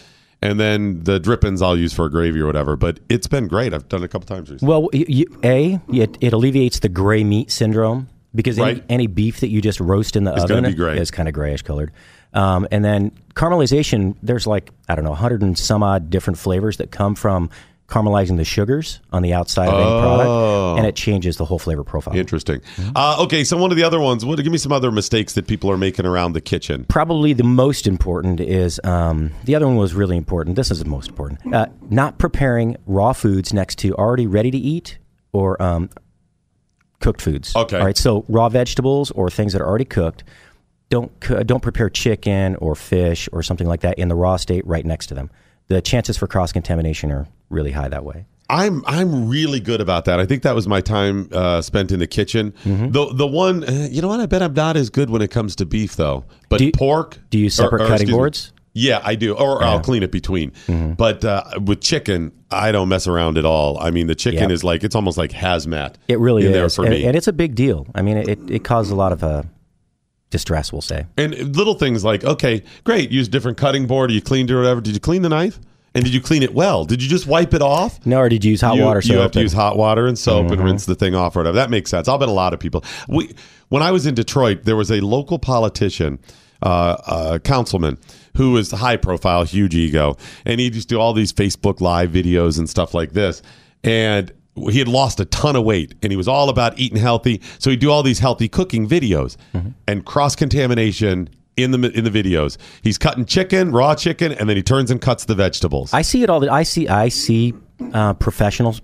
[0.44, 2.76] and then the drippings I'll use for a gravy or whatever.
[2.76, 3.74] But it's been great.
[3.74, 4.70] I've done it a couple times recently.
[4.72, 8.84] Well, you, you, a it, it alleviates the gray meat syndrome because any, Right.
[8.88, 11.90] any beef that you just roast in the It's oven is kind of grayish colored.
[12.34, 16.76] Um, and then caramelization, there's like I don't know, hundred and some odd different flavors
[16.78, 17.48] that come from
[17.88, 20.00] caramelizing the sugars on the outside of any Oh.
[20.00, 22.16] product, and it changes the whole flavor profile.
[22.16, 22.60] Interesting.
[22.96, 24.24] Uh, okay, so one of the other ones.
[24.24, 24.42] What?
[24.42, 26.86] Give me some other mistakes that people are making around the kitchen.
[26.88, 30.56] Probably the most important is um, the other one was really important.
[30.56, 31.54] This is the most important.
[31.54, 34.98] Uh, not preparing raw foods next to already ready to eat
[35.32, 35.90] or um,
[37.00, 37.54] cooked foods.
[37.54, 37.78] Okay.
[37.78, 37.96] All right.
[37.98, 40.24] So raw vegetables or things that are already cooked.
[40.90, 44.66] Don't co- don't prepare chicken or fish or something like that in the raw state
[44.66, 45.30] right next to them.
[45.68, 48.26] The chances for cross contamination are really high that way.
[48.50, 50.20] I'm I'm really good about that.
[50.20, 52.52] I think that was my time uh, spent in the kitchen.
[52.64, 52.90] Mm-hmm.
[52.90, 54.20] The the one, uh, you know what?
[54.20, 56.24] I bet I'm not as good when it comes to beef though.
[56.50, 57.18] But do pork.
[57.30, 58.14] do you separate cutting excuse me.
[58.14, 58.52] boards?
[58.76, 59.74] Yeah, I do, or I'll Yeah.
[59.76, 59.84] Mm-hmm.
[59.84, 60.52] clean it between.
[60.98, 63.78] But uh, with chicken, I don't mess around at all.
[63.78, 64.50] I mean, the chicken Yep.
[64.50, 65.94] is like it's almost like hazmat.
[66.08, 67.06] It really in is, there for and, me.
[67.06, 67.86] and it's a big deal.
[67.94, 69.44] I mean, it, it causes a lot of uh,
[70.34, 70.72] distress.
[70.72, 71.06] We'll say.
[71.16, 74.58] And little things like, okay, great, use different cutting board, or you cleaned it or
[74.58, 74.80] whatever.
[74.80, 75.58] Did you clean the knife?
[75.94, 76.84] And did you clean it well?
[76.84, 78.04] Did you just wipe it off?
[78.04, 79.00] No, or did you use hot you, water?
[79.04, 80.64] You have to use hot water and soap and Mhm.
[80.64, 81.54] rinse the thing off or whatever.
[81.54, 82.08] That makes sense.
[82.08, 82.82] I'll bet a lot of people.
[83.08, 83.32] We
[83.68, 86.18] when I was in Detroit, there was a local politician,
[86.62, 87.96] uh, uh, councilman
[88.36, 92.10] who was high profile, huge ego, and he used to do all these Facebook live
[92.10, 93.40] videos and stuff like this.
[93.84, 94.32] And
[94.70, 97.40] he had lost a ton of weight, and he was all about eating healthy.
[97.58, 99.36] So he'd do all these healthy cooking videos,
[99.86, 101.28] and cross contamination.
[101.56, 105.00] In the in the videos, he's cutting chicken, raw chicken, and then he turns and
[105.00, 105.94] cuts the vegetables.
[105.94, 106.40] I see it all.
[106.40, 106.88] The, I see.
[106.88, 107.54] I see
[107.92, 108.74] uh, professional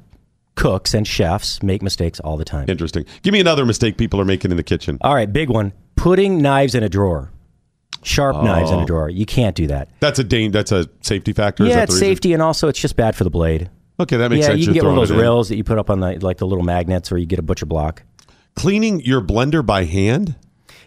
[0.55, 2.67] cooks and chefs make mistakes all the time.
[2.69, 3.07] Interesting.
[3.23, 4.99] Give me another mistake people are making in the kitchen.
[5.01, 7.33] All right, big one: putting knives in a drawer.
[8.05, 8.83] Sharp knives in Oh.
[8.85, 9.11] a drawer.
[9.11, 9.91] You can't do that.
[9.99, 11.65] That's a dang, That's a safety factor.
[11.67, 12.07] Yeah, it's reason?
[12.09, 13.69] safety, and also it's just bad for the blade.
[14.01, 14.61] Okay, that makes yeah, sense.
[14.61, 15.21] you You're can get one of throwing those it in.
[15.21, 17.43] rails that you put up on the like the little magnets, or you get a
[17.43, 18.03] butcher block.
[18.57, 20.35] Cleaning your blender by hand.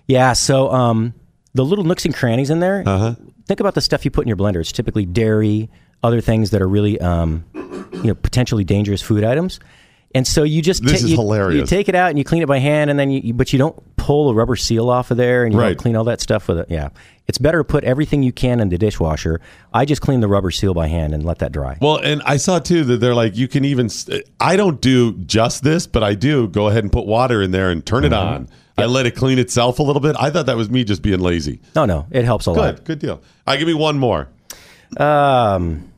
[0.07, 1.13] Yeah, so um,
[1.53, 2.83] the little nooks and crannies in there.
[2.85, 3.15] Uh-huh.
[3.47, 4.59] Think about the stuff you put in your blender.
[4.59, 5.69] It's typically dairy,
[6.01, 9.59] other things that are really, um, you know, potentially dangerous food items.
[10.15, 11.61] And so you just This ta- is you, hilarious.
[11.61, 13.51] You take it out and you clean it by hand, and then you, you- but
[13.53, 15.77] you don't pull the rubber seal off of there, and you Right.
[15.77, 16.67] clean all that stuff with it.
[16.69, 16.89] Yeah,
[17.27, 19.39] it's better to put everything you can in the dishwasher.
[19.73, 21.77] I just clean the rubber seal by hand and let that dry.
[21.81, 23.89] Well, and I saw too that they're like you can even.
[24.41, 27.69] I don't do just this, but I do go ahead and put water in there
[27.71, 28.33] and turn it Mm-hmm.
[28.35, 28.49] on.
[28.77, 30.15] I let it clean itself a little bit.
[30.19, 31.59] I thought that was me just being lazy.
[31.75, 32.75] No, no, it helps a lot.
[32.77, 33.13] Good, good deal.
[33.13, 34.27] All right, give me one more.
[34.97, 35.91] Um,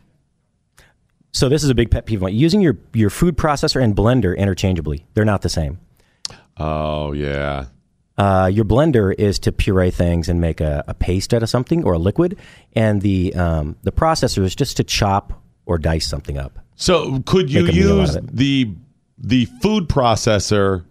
[1.32, 2.20] so this is a big pet peeve.
[2.20, 2.36] of mine.
[2.36, 5.80] Using your your food processor and blender interchangeably, they're not the same.
[6.58, 7.66] Oh yeah.
[8.18, 11.84] Uh, your blender is to puree things and make a, a paste out of something
[11.84, 12.38] or a liquid,
[12.74, 16.60] and the um, the processor is just to chop or dice something up.
[16.76, 18.74] So could you Make a meal out use the
[19.18, 20.86] the food processor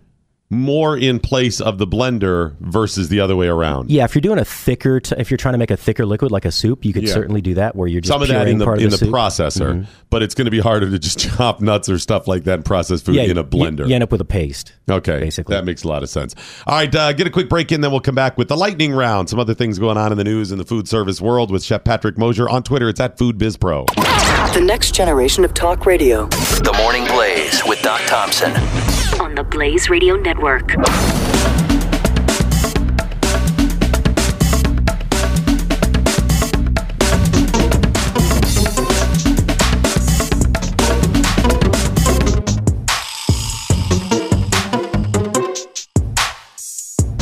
[0.51, 3.91] more in place of the blender versus the other way around?
[3.91, 6.31] Yeah, if you're doing a thicker, t- if you're trying to make a thicker liquid
[6.31, 7.13] like a soup, you could Yeah.
[7.15, 8.97] certainly do that where you're just Some of that in the part of in the,
[8.99, 9.09] soup.
[9.11, 9.87] processor, Mhm.
[10.11, 12.65] but it's going to be harder to just chop nuts or stuff like that and
[12.65, 13.89] process food Yeah, in a blender.
[13.89, 14.73] You, end up with a paste.
[14.89, 15.57] Okay, basically.
[15.57, 16.35] that makes a lot of sense.
[16.67, 18.93] All right, uh, get a quick break in, then we'll come back with the lightning
[18.93, 19.29] round.
[19.31, 21.83] Some other things going on in the news in the food service world with Chef
[21.85, 22.89] Patrick Mosier on Twitter.
[22.89, 23.87] It's at FoodBizPro.
[24.55, 26.27] The next generation of talk radio.
[26.29, 28.53] The Morning Blaze with Doc Thompson.
[29.21, 30.71] On the Blaze Radio Network.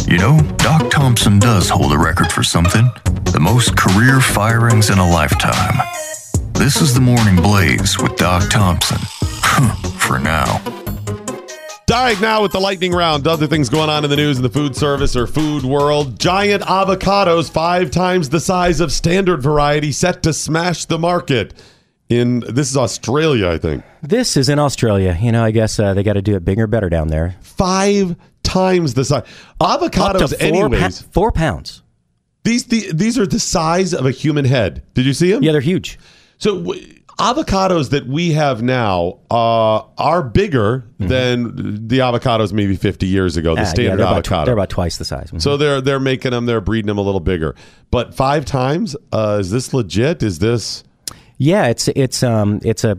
[0.07, 2.91] You know, Doc Thompson does hold a record for something
[3.33, 5.81] the most career firings in a lifetime.
[6.53, 8.99] This is the Morning Blaze with Doc Thompson.
[9.99, 10.61] for now.
[11.91, 14.49] Right, now with the lightning round, other things going on in the news in the
[14.49, 16.19] food service or food world.
[16.19, 21.53] Giant avocados, five times the size of standard variety, set to smash the market.
[22.09, 23.85] In this is Australia, I think.
[24.03, 25.19] This is in Australia.
[25.21, 27.37] You know, I guess uh, they got to do it bigger, better down there.
[27.43, 29.25] Five times the size.
[29.61, 31.03] Avocados, Up to four, anyways.
[31.03, 31.83] pa- four pounds.
[32.45, 34.83] These the, these are the size of a human head.
[34.95, 35.43] Did you see them?
[35.43, 35.99] Yeah, they're huge.
[36.39, 43.07] So w- avocados that we have now uh, are bigger than the avocados maybe 50
[43.07, 43.55] years ago.
[43.55, 44.45] The yeah, standard they're, about, tw- avocado.
[44.47, 45.33] they're about twice the size.
[45.39, 47.55] So they're they're making them, they're breeding them a little bigger.
[47.91, 50.23] But five times, uh, is this legit?
[50.23, 50.85] Is this?
[51.39, 52.99] Yeah, it's it's um it's a,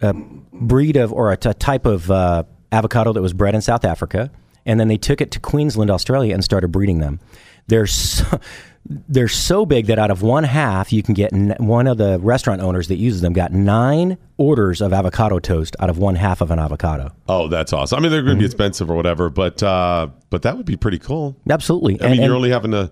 [0.00, 3.84] a breed of or a t- type of uh, avocado that was bred in South
[3.84, 4.30] Africa,
[4.64, 7.20] and then they took it to Queensland, Australia, and started breeding them.
[7.66, 8.40] They're so,
[8.84, 12.18] they're so big that out of one half, you can get n- one of the
[12.18, 16.40] restaurant owners that uses them got nine orders of avocado toast out of one half
[16.40, 17.12] of an avocado.
[17.28, 17.98] Oh, that's awesome.
[17.98, 20.76] I mean, they're going to be expensive or whatever, but uh, but that would be
[20.76, 21.36] pretty cool.
[21.48, 22.00] Absolutely.
[22.00, 22.90] I And- mean, you're only having to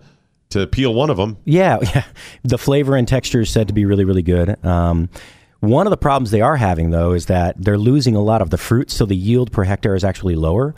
[0.50, 1.36] to peel one of them.
[1.44, 2.04] Yeah, yeah.
[2.44, 4.64] The flavor and texture is said to be really, really good.
[4.64, 5.08] Um,
[5.60, 8.50] one of the problems they are having, though, is that they're losing a lot of
[8.50, 10.74] the fruit, so the yield per hectare is actually lower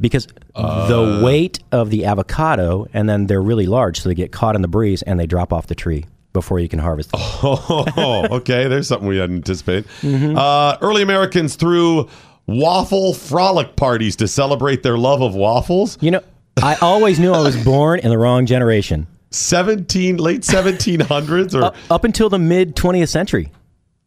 [0.00, 4.56] because the weight of the avocado, and then they're really large, so they get caught
[4.56, 7.20] in the breeze and they drop off the tree before you can harvest them.
[7.44, 8.68] Oh, okay.
[8.68, 9.86] There's something we hadn't anticipated.
[10.00, 10.36] Mm-hmm.
[10.36, 12.08] Uh, early Americans threw
[12.46, 15.98] waffle frolic parties to celebrate their love of waffles.
[16.00, 16.22] You know,
[16.62, 19.06] I always knew I was born in the wrong generation.
[19.30, 23.50] 17 late 1700s or up, up until the mid 20th century.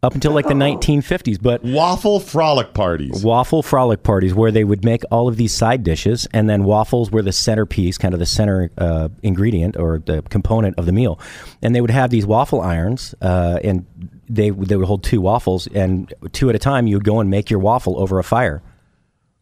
[0.05, 3.23] Up until like the 1950s, but waffle frolic parties.
[3.23, 7.09] Waffle frolic parties where they would make all of these side dishes, and then waffles
[7.09, 11.19] were the centerpiece, kind of the center uh, ingredient or the component of the meal.
[11.63, 13.87] And they would have these waffle irons, uh, and
[14.29, 16.85] they they would hold two waffles, and two at a time.
[16.85, 18.61] You would go and make your waffle over a fire.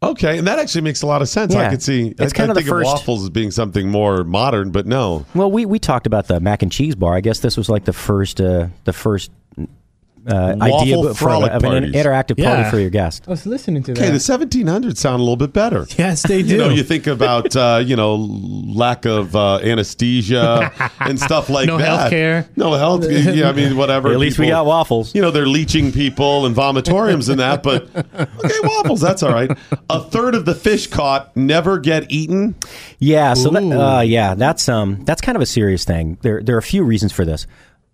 [0.02, 1.54] Okay, and that actually makes a lot of sense.
[1.56, 1.70] I Yeah.
[1.72, 2.08] could see.
[2.18, 4.86] It's I, kind I of the think first- waffles as being something more modern, but
[4.86, 5.26] no.
[5.36, 7.16] Well, we, we talked about the mac and cheese bar.
[7.16, 9.30] I guess this was like the first uh, the first
[10.28, 11.94] uh, idea Waffle of, for, frolic of an parties.
[11.94, 12.70] interactive party Yeah.
[12.72, 13.24] for your guest.
[13.28, 14.00] I was listening to that.
[14.02, 14.50] Okay, that.
[14.50, 15.86] the 1700s sound a little bit better.
[15.98, 16.50] Yes, they do.
[16.54, 21.68] You know, you think about uh, you know lack of uh, anesthesia and stuff like
[21.68, 22.12] No that.
[22.12, 22.48] healthcare.
[22.56, 23.06] No health.
[23.10, 24.12] Yeah, I mean whatever.
[24.12, 25.14] At least we got waffles.
[25.14, 29.02] You know, they're leeching people and vomitoriums and that, but okay, waffles.
[29.02, 29.52] That's all right.
[29.90, 32.56] A third of the fish caught never get eaten.
[33.00, 36.18] Yeah, so that, uh, yeah, that's um, that's kind of a serious thing.
[36.22, 37.46] There, there are a few reasons for this.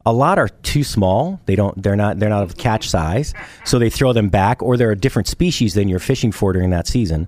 [0.05, 1.41] A lot are too small.
[1.45, 1.81] They don't.
[1.81, 2.19] They're not.
[2.19, 3.33] They're not of catch size.
[3.65, 6.69] So they throw them back, or they're a different species than you're fishing for during
[6.69, 7.27] that season.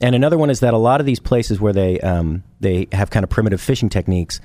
[0.00, 3.10] And another one is that a lot of these places where they um, they have
[3.10, 4.40] kind of primitive fishing techniques,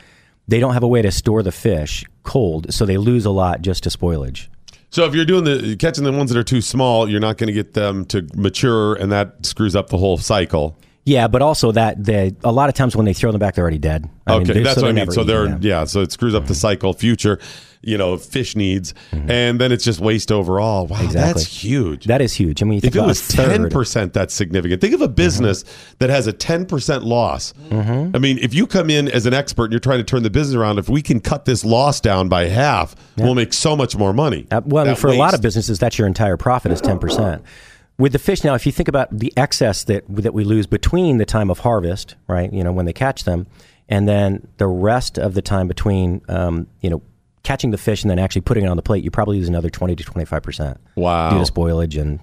[0.48, 3.62] they don't have a way to store the fish cold, so they lose a lot
[3.62, 4.48] just to spoilage.
[4.90, 7.48] So if you're doing the catching the ones that are too small, you're not going
[7.48, 10.78] to get them to mature, and that screws up the whole cycle.
[11.08, 13.64] Yeah, but also that they a lot of times when they throw them back, they're
[13.64, 14.10] already dead.
[14.28, 15.10] I okay, they're- that's so what I mean.
[15.10, 15.52] So they're yeah.
[15.52, 15.64] Mm-hmm.
[15.64, 15.84] yeah.
[15.86, 17.40] So it screws up the cycle, future,
[17.82, 20.86] you know, fish needs, and then it's just waste overall.
[20.88, 21.22] Wow, Exactly.
[21.44, 22.06] that's huge.
[22.06, 22.62] That is huge.
[22.62, 23.22] I mean, you think if it was.
[23.22, 23.50] Mm-hmm.
[23.52, 24.82] ten percent, that's significant.
[24.82, 25.64] Think of a business
[26.00, 27.54] that has a ten percent loss.
[27.70, 28.14] Mm-hmm.
[28.14, 30.30] I mean, if you come in as an expert and you're trying to turn the
[30.30, 33.96] business around, if we can cut this loss down by half, we'll make so much
[33.96, 34.46] more money.
[34.52, 37.00] Uh, well, I mean, for a lot of businesses, that's your entire profit is ten
[37.00, 37.44] percent.
[38.00, 41.18] With the fish now, if you think about the excess that that we lose between
[41.18, 42.52] the time of harvest, right?
[42.54, 43.48] You know, when they catch them,
[43.90, 47.02] and then the rest of the time between, um, you know,
[47.44, 49.70] catching the fish and then actually putting it on the plate, you probably lose another
[49.72, 50.80] twenty to twenty five percent.
[50.96, 51.32] Wow.
[51.32, 52.20] due to spoilage and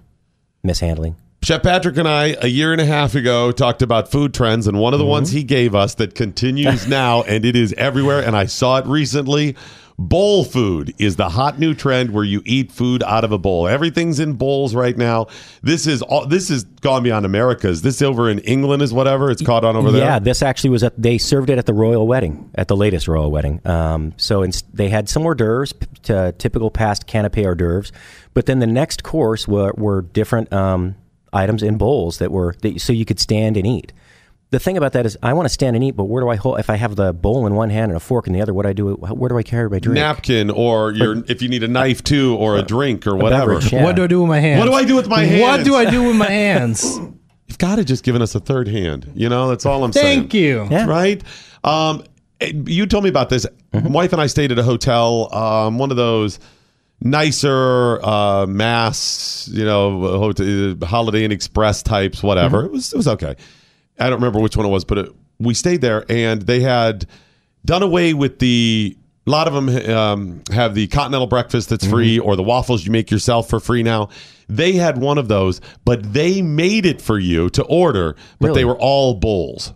[0.62, 1.16] mishandling.
[1.42, 4.78] Chef Patrick and I, a year and a half ago, talked about food trends, and
[4.78, 5.36] one of the ones Mm-hmm.
[5.38, 9.54] he gave us that continues now, and it is everywhere, and I saw it recently.
[9.96, 13.68] Bowl food is the hot new trend where you eat food out of a bowl.
[13.68, 15.28] Everything's in bowls right now.
[15.62, 16.26] This is all.
[16.26, 17.82] This is gone beyond America's.
[17.82, 20.04] This over in England is whatever it's caught on over there.
[20.04, 23.06] Yeah, this actually was at they served it at the royal wedding, at the latest
[23.06, 23.60] royal wedding.
[23.64, 25.72] Um, so it's, they had some hors d'oeuvres,
[26.02, 27.92] typical past canapé hors d'oeuvres,
[28.34, 30.96] but then the next course were, were different um,
[31.32, 33.92] items in bowls that were that, so you could stand and eat.
[34.54, 36.36] The thing about that is, I want to stand and eat, but where do I
[36.36, 36.60] hold?
[36.60, 38.62] If I have the bowl in one hand and a fork in the other, what
[38.62, 38.94] do I do?
[38.94, 39.96] Where do I carry my drink?
[39.96, 43.54] napkin, or your if you need a knife too, or a drink, or whatever.
[43.54, 43.82] beverage, yeah.
[43.82, 44.60] What do I do with my hands?
[44.60, 45.42] What do I do with my hands?
[45.42, 47.00] What do I do with my hands?
[47.48, 49.10] You've got to just given us a third hand.
[49.16, 50.20] You know, that's all I'm saying.
[50.20, 50.68] Thank you.
[50.70, 50.86] Yeah.
[50.86, 51.20] right?
[51.64, 52.04] Um,
[52.40, 53.46] eh, you told me about this.
[53.72, 53.86] Mm-hmm.
[53.86, 56.38] My wife and I stayed at a hotel, um, one of those
[57.00, 62.58] nicer uh, mass, you know, hotel, Holiday Inn Express types, whatever.
[62.58, 62.66] Mm-hmm.
[62.66, 63.34] It was it was okay.
[63.98, 65.08] I don't remember which one it was, but it,
[65.38, 67.06] we stayed there and they had
[67.64, 68.96] done away with the.
[69.26, 72.28] A lot of them um, have the continental breakfast that's free, Mm-hmm.
[72.28, 74.10] or the waffles you make yourself for free now.
[74.50, 78.60] They had one of those, but they made it for you to order, but Really?
[78.60, 79.72] they were all bowls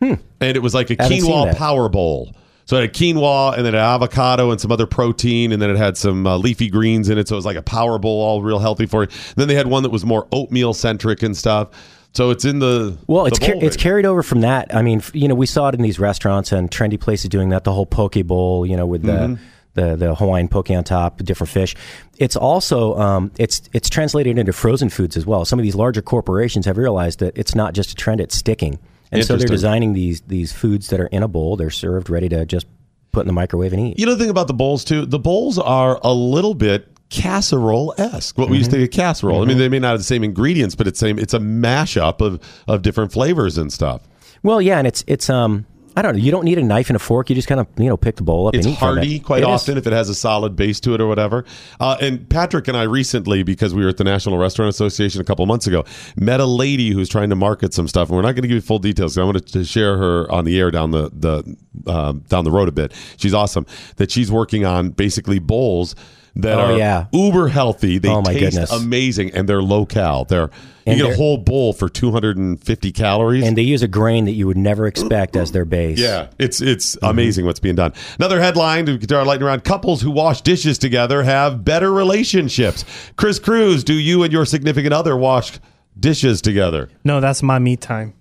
[0.00, 0.18] and
[0.56, 2.34] it was like a quinoa power bowl.
[2.66, 5.76] So it had quinoa and then an avocado and some other protein, and then it
[5.78, 7.28] had some uh, leafy greens in it.
[7.28, 9.08] So it was like a power bowl, all real healthy for you.
[9.36, 11.68] Then they had one that was more oatmeal centric and stuff.
[12.14, 14.74] So it's in the Well, the it's car- it's carried over from that.
[14.74, 17.64] I mean, you know, we saw it in these restaurants and trendy places doing that.
[17.64, 19.42] The whole poke bowl, you know, with the Mm-hmm.
[19.74, 21.74] the the Hawaiian poke on top, different fish.
[22.18, 25.44] It's also um, it's it's translated into frozen foods as well.
[25.44, 28.78] Some of these larger corporations have realized that it's not just a trend; it's sticking,
[29.10, 31.56] and so they're designing these these foods that are in a bowl.
[31.56, 32.68] They're served ready to just
[33.10, 33.98] put in the microwave and eat.
[33.98, 35.04] You know the thing about the bowls too?
[35.06, 38.36] The bowls are a little bit casserole esque.
[38.38, 39.42] What we used to think of casserole.
[39.42, 41.18] I mean, they may not have the same ingredients, but it's same.
[41.18, 44.02] It's a mashup of of different flavors and stuff.
[44.42, 45.66] Well, yeah, and it's it's um
[45.96, 46.22] I don't know.
[46.22, 47.30] You don't need a knife and a fork.
[47.30, 49.18] You just kind of you know pick the bowl up It's and eat hearty it.
[49.20, 49.60] quite It is.
[49.62, 51.44] often if it has a solid base to it or whatever.
[51.78, 55.24] Uh, and Patrick and I recently, because we were at the National Restaurant Association a
[55.24, 55.84] couple of months ago,
[56.16, 58.08] met a lady who's trying to market some stuff.
[58.08, 59.16] And we're not going to give you full details.
[59.16, 61.56] I wanted to share her on the air down the the
[61.90, 62.92] um, down the road a bit.
[63.16, 63.64] She's awesome.
[63.96, 65.94] That she's working on basically bowls
[66.36, 67.06] that Oh, are yeah.
[67.12, 67.98] uber healthy.
[67.98, 68.72] They Oh, my taste goodness.
[68.72, 70.24] amazing and they're low cal.
[70.24, 70.50] They're
[70.86, 73.42] you get a whole bowl for 250 calories.
[73.44, 75.98] And they use a grain that you would never expect as their base.
[75.98, 77.06] Yeah, it's it's Mm-hmm.
[77.06, 77.92] amazing what's being done.
[78.18, 82.84] Another headline to guitar lightning around: couples who wash dishes together have better relationships.
[83.16, 85.58] Chris Cruz, do you and your significant other wash
[85.98, 86.90] dishes together?
[87.04, 88.12] No, that's my me time.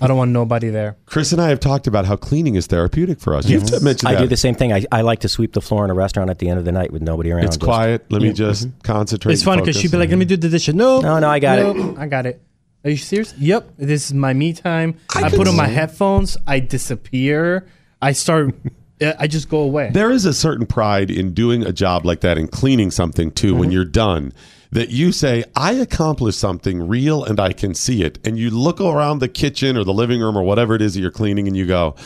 [0.00, 0.96] I don't want nobody there.
[1.06, 3.48] Chris and I have talked about how cleaning is therapeutic for us.
[3.48, 3.82] You've Mhm.
[3.82, 4.20] mentioned I that.
[4.22, 4.72] do the same thing.
[4.72, 6.72] I, I like to sweep the floor in a restaurant at the end of the
[6.72, 7.44] night with nobody around.
[7.44, 8.06] It's Just- quiet.
[8.10, 8.34] Let me Yeah.
[8.34, 8.72] just Mhm.
[8.82, 9.32] concentrate.
[9.34, 9.98] It's funny because she'd be focus.
[10.00, 11.76] like, "Let me do the dishes." No, No, no, I got it.
[11.76, 11.98] it.
[11.98, 12.40] I got it.
[12.84, 13.34] Are you serious?
[13.38, 13.72] Yep.
[13.78, 14.94] This is my me time.
[15.14, 16.36] I, could put on my headphones.
[16.46, 17.66] I disappear.
[18.00, 18.54] I start.
[19.18, 19.90] I just go away.
[19.92, 23.52] There is a certain pride in doing a job like that and cleaning something too
[23.52, 23.58] Mm-hmm.
[23.60, 24.32] when you're done
[24.72, 28.18] that you say, I accomplished something real and I can see it.
[28.24, 31.00] And you look around the kitchen or the living room or whatever it is that
[31.00, 31.96] you're cleaning and you go,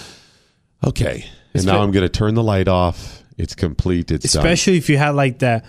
[0.82, 1.26] okay.
[1.54, 3.22] And now I'm going to turn the light off.
[3.36, 4.10] It's complete.
[4.10, 4.40] It's done.
[4.44, 5.64] Especially if you had like that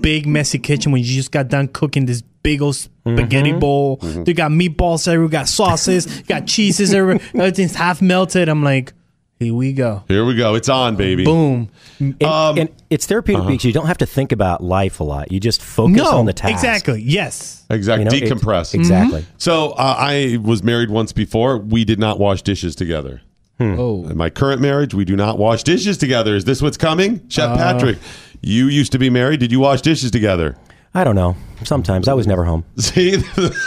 [0.00, 3.58] big messy kitchen when you just got done cooking this big old spaghetti Mm-hmm.
[3.58, 3.98] bowl.
[4.02, 7.20] You got meatballs everywhere, got sauces, got cheeses everywhere.
[7.34, 8.48] Everything's half melted.
[8.48, 8.92] I'm like,
[9.40, 10.04] here we go.
[10.06, 10.54] Here we go.
[10.54, 11.24] It's on, baby.
[11.24, 11.70] Boom.
[11.98, 13.50] And, Um, and it's therapeutic uh-huh.
[13.50, 15.32] because you don't have to think about life a lot.
[15.32, 16.52] You just focus no, on the task.
[16.52, 17.00] exactly.
[17.02, 17.64] Yes.
[17.70, 18.04] Exactly.
[18.04, 18.74] You know, it- Decompress.
[18.74, 19.24] exactly.
[19.38, 21.56] So uh, I was married once before.
[21.58, 23.22] We did not wash dishes together.
[23.58, 24.06] Oh.
[24.08, 26.34] In my current marriage, we do not wash dishes together.
[26.34, 27.26] Is this what's coming?
[27.28, 27.56] Chef Uh.
[27.56, 27.98] Patrick,
[28.42, 29.40] you used to be married.
[29.40, 30.56] Did you wash dishes together?
[30.94, 31.36] I don't know.
[31.64, 32.64] Sometimes I was never home.
[32.78, 33.16] See,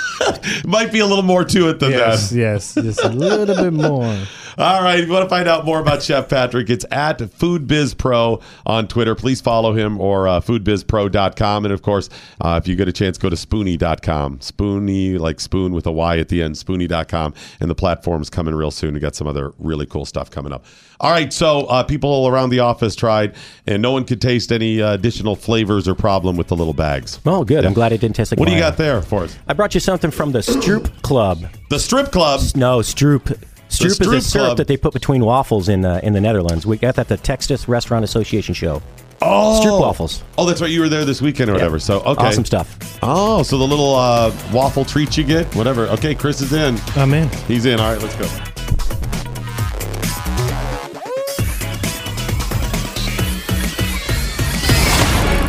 [0.66, 1.98] might be a little more to it than that.
[1.98, 2.30] Yes.
[2.30, 2.36] that.
[2.38, 2.74] Yes.
[2.74, 4.18] Just a little bit more.
[4.58, 5.00] All right.
[5.00, 9.16] If you want to find out more about Chef Patrick, it's at FoodBizPro on Twitter.
[9.16, 11.66] Please follow him or uh, foodbizpro.com.
[11.66, 12.10] And of course,
[12.42, 14.40] uh, if you get a chance, go to spoonie.com.
[14.40, 17.34] Spoonie, like spoon with a Y at the end, spoonie.com.
[17.60, 18.94] And the platform's coming real soon.
[18.94, 20.66] We got some other really cool stuff coming up.
[21.00, 21.34] All right.
[21.34, 23.36] So uh, people all around the office tried,
[23.66, 27.20] and no one could taste any uh, additional flavors or problem with the little bags.
[27.26, 27.66] Oh, good.
[27.66, 29.38] I'm glad it didn't taste like What do you got there for us?
[29.48, 31.44] I brought you something from the Stroop Club.
[31.70, 32.42] The Strip Club.
[32.56, 33.38] No, Stroop.
[33.74, 34.58] Stroop is a syrup Club.
[34.58, 36.66] that they put between waffles in uh, in the Netherlands.
[36.66, 38.82] We got that at the Texas Restaurant Association show.
[39.22, 40.24] Oh, Stroop waffles.
[40.38, 40.70] Oh, that's right.
[40.70, 41.80] You were there this weekend or whatever.
[41.80, 43.00] So okay, Awesome stuff.
[43.02, 45.88] Oh, so the little uh, waffle treats you get, whatever.
[45.88, 46.78] Okay, Chris is in.
[46.96, 47.30] I'm in.
[47.48, 47.80] He's in.
[47.80, 48.28] All right, let's go.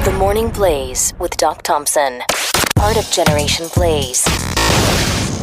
[0.04, 2.22] The Morning Blaze with Doc Thompson.
[2.74, 4.26] Part of Generation Blaze.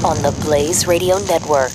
[0.03, 1.71] On the Blaze Radio Network.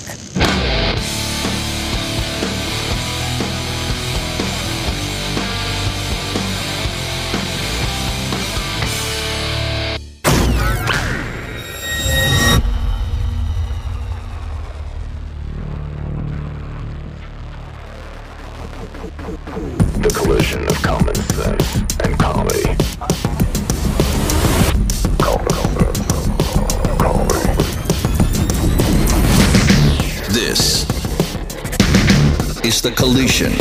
[32.67, 33.51] Is the collision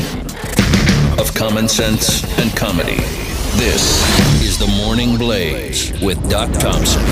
[1.21, 2.97] of common sense and comedy.
[3.57, 4.03] This
[4.43, 7.03] is the Morning Blaze with Doc Thompson.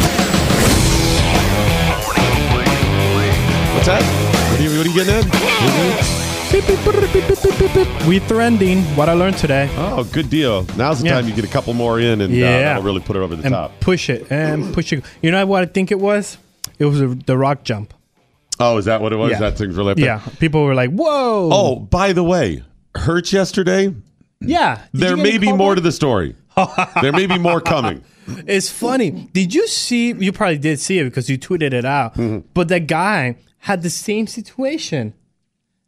[3.75, 4.03] What's that?
[4.51, 6.53] What are you, what are you getting at?
[6.53, 8.07] Beep, beep, brr, beep, beep, beep, beep, beep.
[8.07, 8.83] We trending.
[8.97, 9.71] What I learned today.
[9.77, 10.65] Oh, good deal.
[10.77, 11.15] Now's the Yeah.
[11.15, 12.59] time you get a couple more in, and uh, Yeah.
[12.65, 13.79] that'll really put it over the and top.
[13.81, 15.05] push it and push it.
[15.23, 16.39] You know what I think it was?
[16.79, 17.95] It was a, the rock jump.
[18.61, 19.33] Oh, is that what it was?
[19.33, 19.41] Yeah.
[19.41, 19.99] That thing's really up?
[19.99, 22.63] Yeah, people were like, "Whoa!" Oh, by the way,
[22.95, 23.95] Hertz yesterday.
[24.41, 24.83] yeah.
[24.93, 26.37] Did there may be more to the story.
[27.03, 28.05] there may be more coming.
[28.47, 29.29] It's funny.
[29.33, 30.13] Did you see?
[30.13, 32.15] You probably did see it because you tweeted it out.
[32.15, 32.47] Mm-hmm.
[32.55, 35.15] But that guy had the same situation.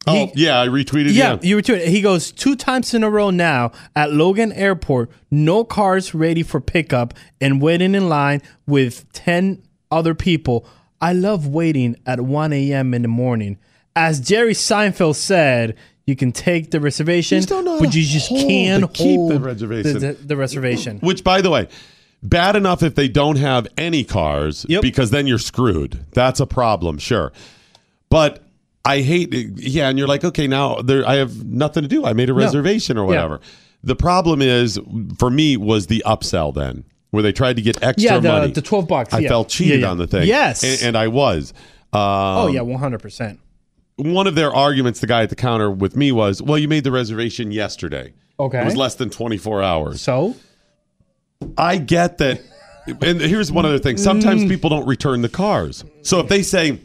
[0.09, 1.13] oh, yeah, I retweeted.
[1.15, 1.87] Yeah, Yeah, you retweeted.
[1.87, 5.11] He goes two times in a row now at Logan Airport.
[5.31, 10.67] No cars ready for pickup and waiting in line with ten other people.
[11.01, 12.95] I love waiting at 1 a.m.
[12.95, 13.59] in the morning.
[13.95, 19.19] As Jerry Seinfeld said, You can take the reservation, but you just can't the- keep
[19.29, 19.93] the reservation.
[19.95, 20.99] The, the- the reservation.
[21.01, 21.69] Which, by the way,
[22.23, 26.05] bad enough if they don't have any cars, because then you're screwed.
[26.13, 27.33] That's a problem, sure.
[28.09, 28.43] But
[28.85, 32.05] I hate, yeah, and you're like, okay, now there, I have nothing to do.
[32.05, 32.39] I made a No.
[32.39, 33.07] reservation or Yeah.
[33.25, 33.41] whatever.
[33.83, 34.79] The problem is,
[35.19, 38.53] for me, was the upsell then, where they tried to get extra Yeah, the- money.
[38.53, 39.29] the 12 bucks, I yeah.
[39.29, 40.27] felt cheated Yeah, on the thing.
[40.27, 40.63] Yes.
[40.65, 41.53] and, and I was.
[41.93, 43.41] Um, oh yeah, one hundred percent.
[43.97, 46.85] one of their arguments, the guy at the counter with me was, "Well, you made
[46.85, 48.13] the reservation yesterday.
[48.39, 48.61] Okay.
[48.61, 50.03] it was less than 24 hours.
[50.03, 50.35] So
[51.57, 52.41] I get that.
[53.03, 54.49] And here's one other thing: sometimes Mm.
[54.49, 55.85] people don't return the cars.
[56.03, 56.79] So if they say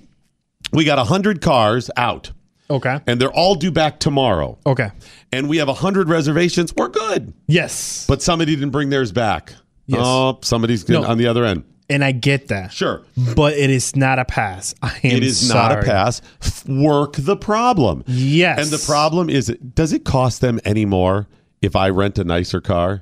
[0.72, 2.32] we got 100 cars out,
[2.70, 3.00] Okay.
[3.06, 4.90] and they're all due back tomorrow, Okay.
[5.34, 7.34] and we have 100 reservations, we're good.
[7.48, 8.06] Yes.
[8.08, 9.54] But somebody didn't bring theirs back.
[9.92, 10.02] Yes.
[10.04, 11.04] Oh, somebody's good No.
[11.08, 11.64] on the other end.
[11.90, 12.72] And I get that.
[12.72, 13.02] Sure.
[13.36, 14.74] But it is not a pass.
[14.82, 15.86] I am It is not a sorry.
[15.86, 16.22] pass.
[16.42, 18.04] F- Work the problem.
[18.08, 18.60] Yes.
[18.60, 21.28] And the problem is, does it cost them any more
[21.62, 23.02] if I rent a nicer car?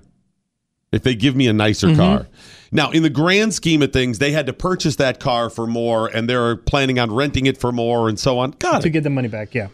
[0.92, 1.96] If they give me a nicer Mhm.
[1.98, 2.28] car?
[2.72, 6.08] Now, in the grand scheme of things, they had to purchase that car for more
[6.08, 8.56] and they're planning on renting it for more and so on.
[8.58, 8.92] Got to it.
[8.92, 9.54] get the money back.
[9.54, 9.68] Yeah.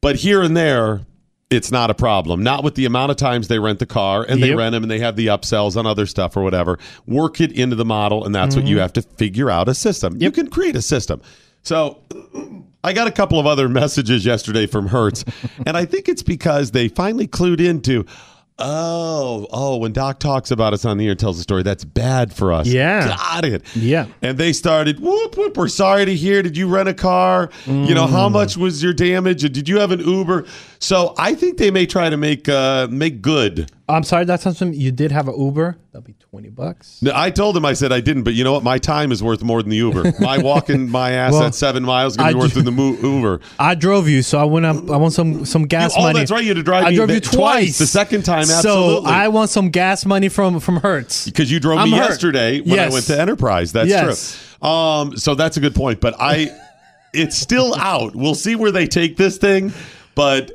[0.00, 1.00] But here and there,
[1.50, 2.42] it's not a problem.
[2.42, 4.58] Not with the amount of times they rent the car and they Yep.
[4.58, 6.78] rent them and they have the upsells on other stuff or whatever.
[7.06, 8.80] Work it into the model, and that's what you Mhm.
[8.80, 10.16] have to figure out a system.
[10.20, 11.20] You can create a system.
[11.62, 11.98] So
[12.84, 15.24] I got a couple of other messages yesterday from Hertz,
[15.66, 18.06] and I think it's because they finally clued into.
[18.60, 21.84] Oh, oh, when Doc talks about us on the air and tells the story, that's
[21.84, 22.66] bad for us.
[22.66, 23.08] Yeah.
[23.16, 23.76] Got it.
[23.76, 24.06] Yeah.
[24.22, 26.42] And they started, whoop, whoop, we're sorry to hear.
[26.42, 27.50] Did you rent a car?
[27.66, 28.32] You know, how Mm.
[28.32, 29.40] much was your damage?
[29.42, 30.46] Did you have an Uber?
[30.78, 33.70] So I think they may try to make uh, make good.
[33.88, 34.24] I'm sorry.
[34.24, 35.76] That's something you did have an Uber.
[35.92, 37.02] That'll be twenty bucks.
[37.02, 38.62] No, I told him I said I didn't, but you know what?
[38.62, 40.12] My time is worth more than the Uber.
[40.20, 42.70] My walking my ass Well, at seven miles is going to be worth than the
[42.72, 43.40] mo- Uber.
[43.58, 44.90] I drove you, so I went up.
[44.90, 46.20] I want some some gas oh, money.
[46.20, 46.42] that's right.
[46.42, 47.78] You had to drive I me drove you twice.
[47.78, 49.08] The second time, absolutely.
[49.08, 49.12] So.
[49.12, 52.10] I want some gas money from from Hertz because you drove I'm me hurt.
[52.10, 53.72] yesterday when I went to Enterprise.
[53.72, 54.56] That's Yes.
[54.60, 54.68] true.
[54.68, 56.00] Um, so that's a good point.
[56.00, 56.48] But I,
[57.12, 58.14] it's still out.
[58.14, 59.72] We'll see where they take this thing.
[60.14, 60.52] But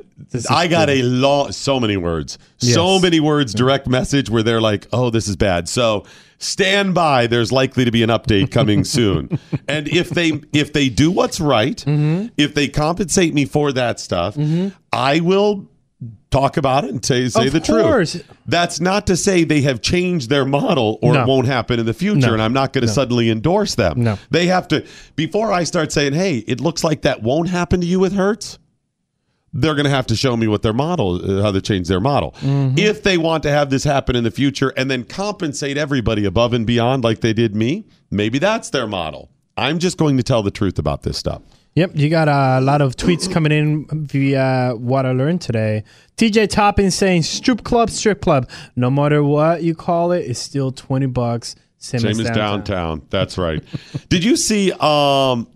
[0.50, 0.94] I got true.
[0.96, 5.28] a long, so many words, so many words, direct message where they're like, "Oh, this
[5.28, 6.04] is bad." So
[6.38, 7.26] stand by.
[7.26, 9.38] There's likely to be an update coming soon.
[9.68, 12.28] and if they if they do what's right, Mm-hmm.
[12.36, 14.36] if they compensate me for that stuff,
[14.92, 15.68] I will
[16.30, 18.12] talk about it and say say Of the course.
[18.12, 18.24] truth.
[18.46, 21.22] That's not to say they have changed their model or No.
[21.22, 22.32] it won't happen in the future, No.
[22.34, 22.92] and I'm not going to No.
[22.92, 24.02] suddenly endorse them.
[24.02, 24.18] No.
[24.30, 24.84] They have to
[25.14, 28.58] before I start saying, "Hey, it looks like that won't happen to you with Hertz."
[29.52, 32.00] They're going to have to show me what their model, uh, how they change their
[32.00, 32.32] model.
[32.40, 32.78] Mm-hmm.
[32.78, 36.52] If they want to have this happen in the future and then compensate everybody above
[36.52, 39.30] and beyond like they did me, maybe that's their model.
[39.56, 41.42] I'm just going to tell the truth about this stuff.
[41.76, 45.84] Yep, you got a lot of tweets coming in via what I learned today.
[46.16, 48.48] TJ Toppin saying strip club, strip club.
[48.76, 51.54] No matter what you call it, it's still twenty bucks.
[51.76, 53.02] Same, Same as downtown.
[53.10, 53.62] That's right.
[54.08, 55.46] did you see um,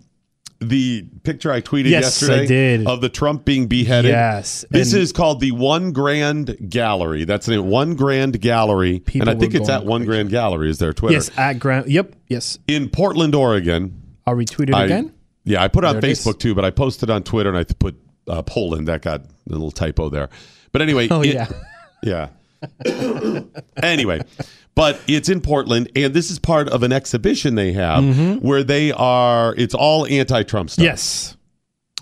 [0.61, 2.87] the picture I tweeted Yes, yesterday I did.
[2.87, 4.11] of the Trump being beheaded?
[4.11, 7.23] Yes, This and- is called the One Grand Gallery.
[7.25, 7.61] That's the.
[7.61, 9.01] One Grand Gallery.
[9.15, 11.13] And I think it's at One Grand Gallery is their Twitter.
[11.15, 11.87] Yes, at Grand.
[11.87, 12.59] Yep, yes.
[12.67, 14.01] In Portland, Oregon.
[14.25, 15.13] I'll retweet it I- again.
[15.43, 16.23] Yeah, I put it on There it is.
[16.23, 17.95] Facebook too, but I posted on Twitter and I put
[18.27, 18.87] uh, Poland.
[18.87, 20.29] That got a little typo there.
[20.71, 21.07] But anyway.
[21.11, 21.47] Oh, it- yeah.
[22.03, 22.29] Yeah.
[23.83, 24.21] anyway,
[24.75, 28.45] but it's in Portland, and this is part of an exhibition they have Mm-hmm.
[28.45, 29.53] where they are.
[29.57, 30.83] It's all anti-Trump stuff.
[30.83, 31.37] Yes.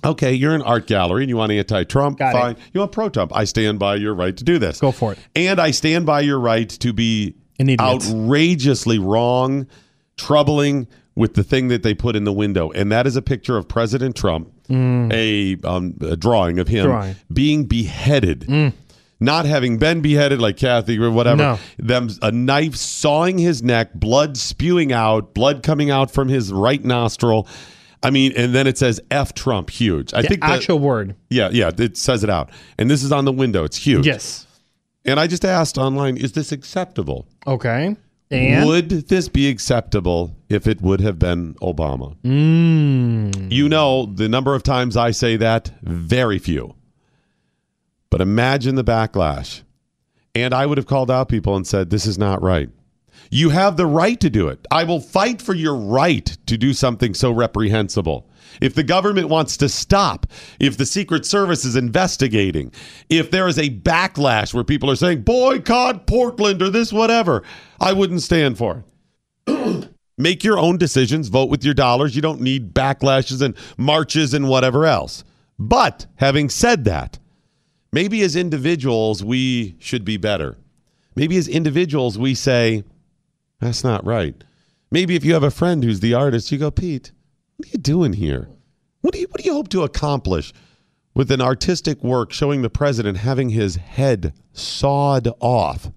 [0.05, 2.17] Okay, you're an art gallery and you want anti-Trump.
[2.19, 2.39] Got it.
[2.39, 2.55] fine.
[2.73, 3.35] You want pro-Trump.
[3.35, 4.79] I stand by your right to do this.
[4.79, 5.19] Go for it.
[5.35, 7.35] And I stand by your right to be
[7.81, 9.67] outrageously wrong,
[10.17, 13.57] troubling with the thing that they put in the window, and that is a picture
[13.57, 16.89] of President Trump, a, um, a drawing of him Mm.
[16.89, 17.13] Drawing.
[17.15, 17.17] Mm.
[17.33, 18.73] being beheaded.
[19.19, 21.59] Not having been beheaded like Kathy or whatever, No.
[21.77, 26.83] them a knife sawing his neck, blood spewing out, blood coming out from his right
[26.83, 27.47] nostril.
[28.01, 30.13] I mean, and then it says "F Trump" huge.
[30.13, 31.15] I The think that- actual word.
[31.29, 32.49] yeah, yeah, it says it out.
[32.77, 33.65] And this is on the window.
[33.65, 34.05] It's huge.
[34.05, 34.47] Yes.
[35.03, 37.27] And I just asked online, is this acceptable?
[37.45, 37.95] Okay.
[38.31, 42.15] And Would this be acceptable if it would have been Obama?
[42.23, 43.51] Mm.
[43.51, 46.75] You know, the number of times I say that, very few.
[48.09, 49.61] But imagine the backlash.
[50.35, 52.69] And I would have called out people and said, this is not right.
[53.31, 54.65] You have the right to do it.
[54.71, 58.27] I will fight for your right to do something so reprehensible.
[58.61, 60.25] If the government wants to stop,
[60.59, 62.71] if the Secret Service is investigating,
[63.09, 67.43] if there is a backlash where people are saying, boycott Portland or this, whatever,
[67.79, 68.83] I wouldn't stand for
[69.47, 69.89] it.
[70.17, 72.15] Make your own decisions, vote with your dollars.
[72.15, 75.23] You don't need backlashes and marches and whatever else.
[75.57, 77.19] But having said that,
[77.91, 80.57] Maybe as individuals, we should be better.
[81.15, 82.83] Maybe as individuals, we say,
[83.59, 84.35] that's not right.
[84.91, 87.11] Maybe if you have a friend who's the artist, you go, Pete,
[87.57, 88.47] what are you doing here?
[89.01, 90.53] What do you, what do you hope to accomplish
[91.13, 95.91] with an artistic work showing the president having his head sawed off?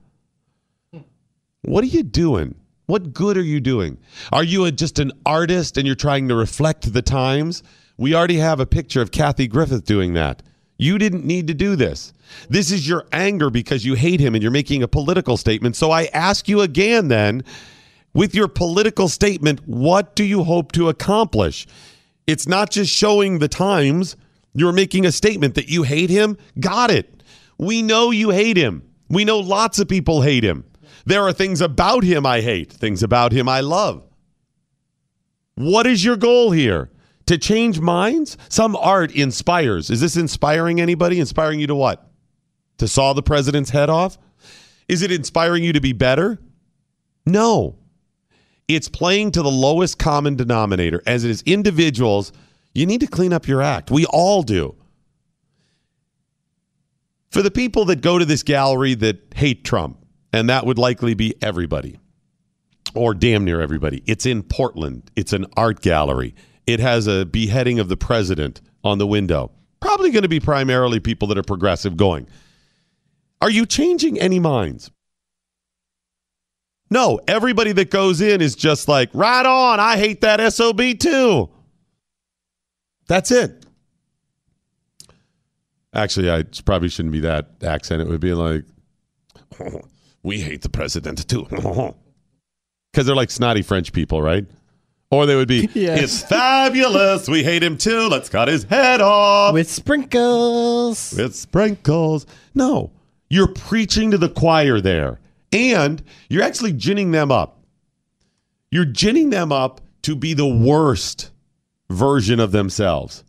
[1.62, 2.56] What are you doing?
[2.86, 3.98] What good are you doing?
[4.32, 7.62] Are you a, just an artist and you're trying to reflect the times?
[7.96, 10.42] We already have a picture of Kathy Griffith doing that.
[10.78, 12.12] You didn't need to do this.
[12.48, 15.76] This is your anger because you hate him and you're making a political statement.
[15.76, 17.44] So I ask you again then,
[18.14, 21.66] with your political statement, what do you hope to accomplish?
[22.26, 24.16] It's not just showing the times.
[24.54, 26.36] You're making a statement that you hate him.
[26.60, 27.22] Got it.
[27.58, 28.82] We know you hate him.
[29.08, 30.64] We know lots of people hate him.
[31.04, 34.04] There are things about him I hate, things about him I love.
[35.54, 36.90] What is your goal here?
[37.26, 38.36] To change minds?
[38.48, 39.90] Some art inspires.
[39.90, 41.20] Is this inspiring anybody?
[41.20, 42.10] Inspiring you to what?
[42.78, 44.18] To saw the president's head off?
[44.88, 46.38] Is it inspiring you to be better?
[47.24, 47.76] No.
[48.68, 51.02] It's playing to the lowest common denominator.
[51.06, 52.32] As it is individuals,
[52.74, 53.90] you need to clean up your act.
[53.90, 54.74] We all do.
[57.30, 61.14] For the people that go to this gallery that hate Trump, and that would likely
[61.14, 61.98] be everybody,
[62.94, 65.10] or damn near everybody, it's in Portland.
[65.16, 66.34] It's an art gallery.
[66.66, 69.50] It has a beheading of the president on the window.
[69.80, 72.26] Probably going to be primarily people that are progressive going.
[73.40, 74.90] Are you changing any minds?
[76.90, 81.48] No, everybody that goes in is just like, right on, I hate that SOB too.
[83.08, 83.64] That's it.
[85.94, 88.02] Actually, I probably shouldn't be that accent.
[88.02, 88.64] It would be like,
[90.22, 91.46] we hate the president too.
[92.92, 94.44] Because they're like snotty French people, right?
[95.12, 96.02] Or they would be, Yes.
[96.02, 97.28] it's fabulous.
[97.28, 98.08] We hate him too.
[98.08, 99.52] Let's cut his head off.
[99.52, 101.14] With sprinkles.
[101.16, 102.24] With sprinkles.
[102.54, 102.90] No,
[103.28, 105.20] you're preaching to the choir there.
[105.52, 107.62] And you're actually ginning them up.
[108.70, 111.30] You're ginning them up to be the worst
[111.90, 113.22] version of themselves.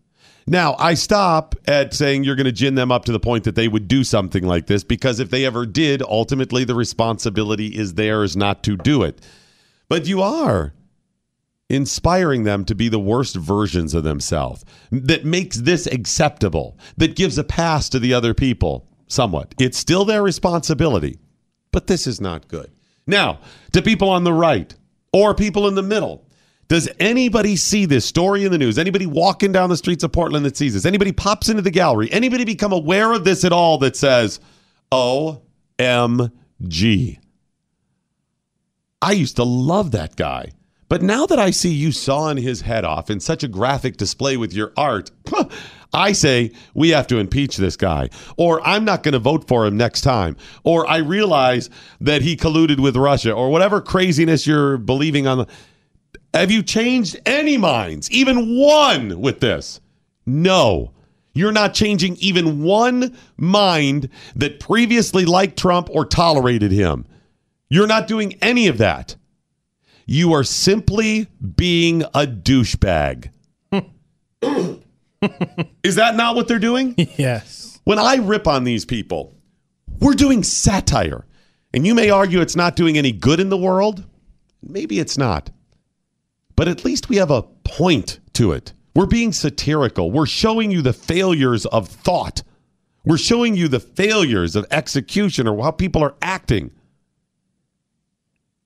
[0.48, 3.56] Now, I stop at saying you're going to gin them up to the point that
[3.56, 7.94] they would do something like this because if they ever did, ultimately the responsibility is
[7.96, 9.20] theirs not to do it.
[9.90, 10.74] But you are
[11.74, 17.38] inspiring them to be the worst versions of themselves that makes this acceptable, that gives
[17.38, 19.54] a pass to the other people somewhat.
[19.60, 21.20] It's still their responsibility,
[21.72, 22.72] but this is not good.
[23.08, 23.40] Now,
[23.74, 24.74] to people on the right
[25.12, 26.26] or people in the middle,
[26.68, 28.78] does anybody see this story in the news?
[28.78, 30.86] Anybody walking down the streets of Portland that sees this?
[30.86, 32.12] Anybody pops into the gallery?
[32.12, 34.40] Anybody become aware of this at all that says,
[34.92, 36.30] OMG?
[39.02, 40.52] I used to love that guy.
[40.94, 44.38] But now that I see you sawing his head off in such a graphic display
[44.38, 45.10] with your art,
[45.92, 48.12] I say we have to impeach this guy.
[48.38, 50.38] Or I'm not going to vote for him next time.
[50.64, 55.48] Or I realize that he colluded with Russia or whatever craziness you're believing on.
[56.32, 58.12] Have you changed any minds?
[58.12, 59.82] Even one with this?
[60.28, 60.92] No.
[61.34, 67.08] You're not changing even one mind that previously liked Trump or tolerated him.
[67.68, 69.16] You're not doing any of that.
[70.06, 73.32] You are simply being a douchebag.
[75.84, 76.96] Is that not what they're doing?
[76.98, 77.80] Yes.
[77.86, 79.34] When I rip on these people,
[80.00, 81.26] we're doing satire.
[81.74, 84.04] And you may argue it's not doing any good in the world.
[84.62, 85.50] Maybe it's not.
[86.56, 88.74] But at least we have a point to it.
[88.96, 90.12] We're being satirical.
[90.12, 92.44] We're showing you the failures of thought.
[93.06, 96.72] We're showing you the failures of execution or how people are acting.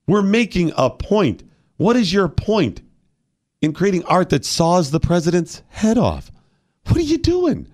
[0.08, 1.44] We're making a point.
[1.76, 2.80] What is your point
[3.60, 6.32] in creating art that saws the president's head off?
[6.86, 7.68] What are you doing?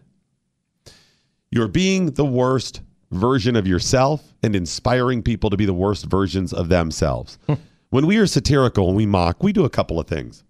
[1.50, 2.80] You're being the worst
[3.12, 7.38] version of yourself and inspiring people to be the worst versions of themselves.
[7.46, 7.54] Hmm.
[7.90, 10.42] when we are satirical and we mock, we do a couple of things.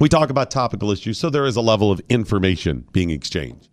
[0.00, 3.68] We talk about topical issues, so there is a level of information being exchanged.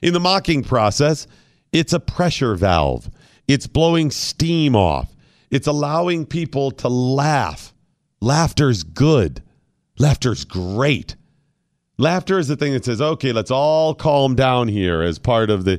[0.00, 1.26] In the mocking process,
[1.70, 3.10] it's a pressure valve,
[3.46, 5.11] it's blowing steam off,
[5.52, 7.72] it's allowing people to laugh.
[8.20, 9.40] Laughter's good,
[9.98, 11.14] laughter's great.
[11.98, 15.64] Laughter is the thing that says, okay, let's all calm down here as part of
[15.64, 15.78] the.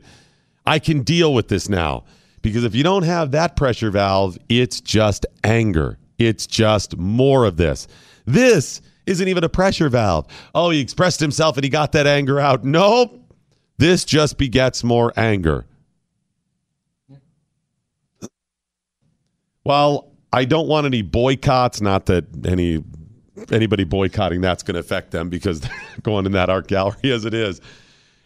[0.65, 2.05] I can deal with this now.
[2.41, 5.97] Because if you don't have that pressure valve, it's just anger.
[6.19, 7.87] It's just more of this.
[8.25, 10.27] This isn't even a pressure valve.
[10.53, 12.63] Oh, he expressed himself and he got that anger out.
[12.63, 13.19] Nope.
[13.77, 15.65] This just begets more anger.
[19.63, 22.83] Well, I don't want any boycotts, not that any
[23.51, 25.71] anybody boycotting that's going to affect them because they're
[26.03, 27.61] going in that art gallery as it is.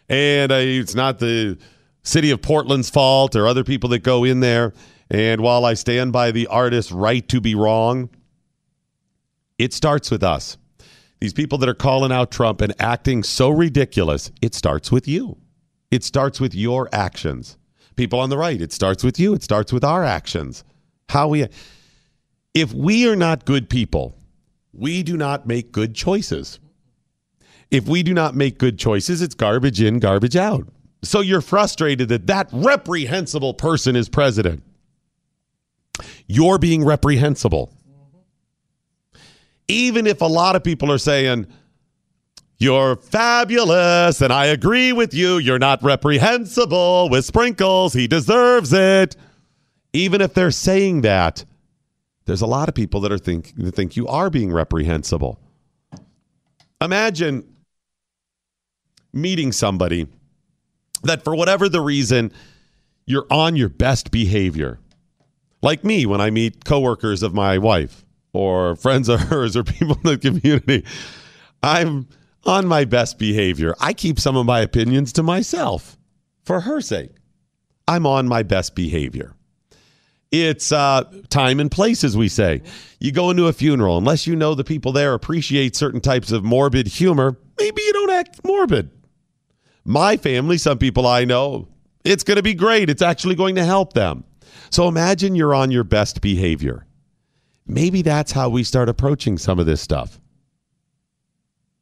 [0.08, 1.58] and uh, it's not the
[2.02, 4.72] city of Portland's fault or other people that go in there.
[5.10, 8.10] And while I stand by the artist's right to be wrong,
[9.58, 10.58] it starts with us.
[11.20, 15.38] These people that are calling out Trump and acting so ridiculous, it starts with you.
[15.90, 17.56] It starts with your actions.
[17.96, 19.34] People on the right, it starts with you.
[19.34, 20.62] It starts with our actions.
[21.08, 21.46] How we
[22.54, 24.16] if we are not good people,
[24.72, 26.58] we do not make good choices.
[27.70, 30.66] If we do not make good choices, it's garbage in, garbage out.
[31.02, 34.62] So you're frustrated that that reprehensible person is president.
[36.26, 37.72] You're being reprehensible.
[39.68, 41.46] Even if a lot of people are saying,
[42.58, 49.14] you're fabulous and I agree with you, you're not reprehensible with sprinkles, he deserves it.
[49.92, 51.44] Even if they're saying that,
[52.26, 55.40] there's a lot of people that are think that think you are being reprehensible.
[56.80, 57.44] Imagine
[59.12, 60.06] meeting somebody
[61.02, 62.32] that for whatever the reason
[63.06, 64.78] you're on your best behavior.
[65.62, 69.96] Like me when I meet coworkers of my wife or friends of hers or people
[69.96, 70.84] in the community.
[71.62, 72.08] I'm
[72.44, 73.74] on my best behavior.
[73.80, 75.96] I keep some of my opinions to myself
[76.44, 77.10] for her sake.
[77.88, 79.34] I'm on my best behavior.
[80.30, 82.62] It's uh, time and place, as we say.
[83.00, 86.44] You go into a funeral, unless you know the people there appreciate certain types of
[86.44, 88.90] morbid humor, maybe you don't act morbid.
[89.84, 91.68] My family, some people I know,
[92.04, 92.90] it's going to be great.
[92.90, 94.24] It's actually going to help them.
[94.70, 96.84] So imagine you're on your best behavior.
[97.66, 100.20] Maybe that's how we start approaching some of this stuff.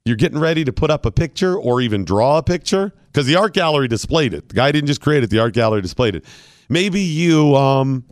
[0.04, 3.34] You're getting ready to put up a picture or even draw a picture because the
[3.34, 4.48] art gallery displayed it.
[4.48, 6.24] The guy didn't just create it, the art gallery displayed it.
[6.68, 8.04] Maybe you um,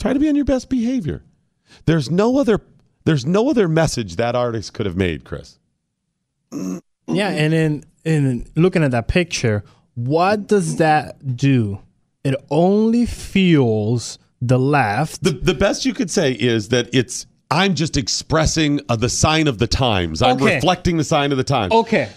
[0.00, 1.22] try to be on your best behavior.
[1.84, 2.60] There's no other
[3.04, 5.58] there's no other message that artist could have made, Chris.
[6.52, 9.62] Yeah, and in in looking at that picture,
[9.94, 11.80] what does that do?
[12.24, 15.22] It only fuels the left.
[15.22, 19.48] The the best you could say is that it's I'm just expressing uh, the sign
[19.48, 20.22] of the times.
[20.22, 20.56] I'm Okay.
[20.56, 21.72] reflecting the sign of the times.
[21.72, 22.08] Okay.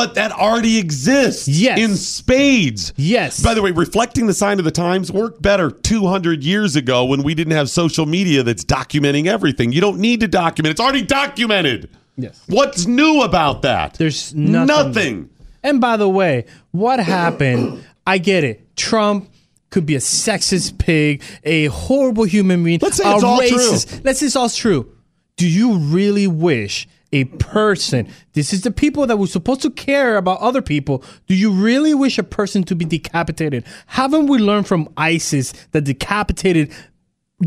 [0.00, 1.78] But that already exists Yes.
[1.78, 2.94] in spades.
[2.96, 3.42] Yes.
[3.42, 7.22] By the way, reflecting the sign of the times worked better 200 years ago when
[7.22, 9.72] we didn't have social media that's documenting everything.
[9.72, 10.70] You don't need to document.
[10.70, 11.90] It's already documented.
[12.16, 12.40] Yes.
[12.46, 13.94] What's new about that?
[13.94, 14.66] There's nothing.
[14.66, 15.28] Nothing.
[15.62, 17.84] And by the way, what happened?
[18.06, 18.74] I get it.
[18.76, 19.28] Trump
[19.68, 22.78] could be a sexist pig, a horrible human being.
[22.80, 23.88] Let's say it's all racist.
[23.90, 24.00] true.
[24.04, 24.92] Let's say it's all true.
[25.36, 30.16] Do you really wish a person, this is the people that were supposed to care
[30.16, 33.64] about other people, do you really wish a person to be decapitated?
[33.86, 36.72] Haven't we learned from ISIS that decapitated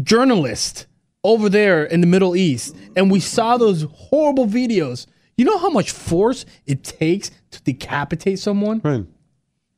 [0.02, 0.86] journalists
[1.24, 2.76] over there in the Middle East?
[2.96, 5.08] And we saw those horrible videos.
[5.38, 8.82] You know how much force it takes to decapitate someone?
[8.84, 9.06] Right.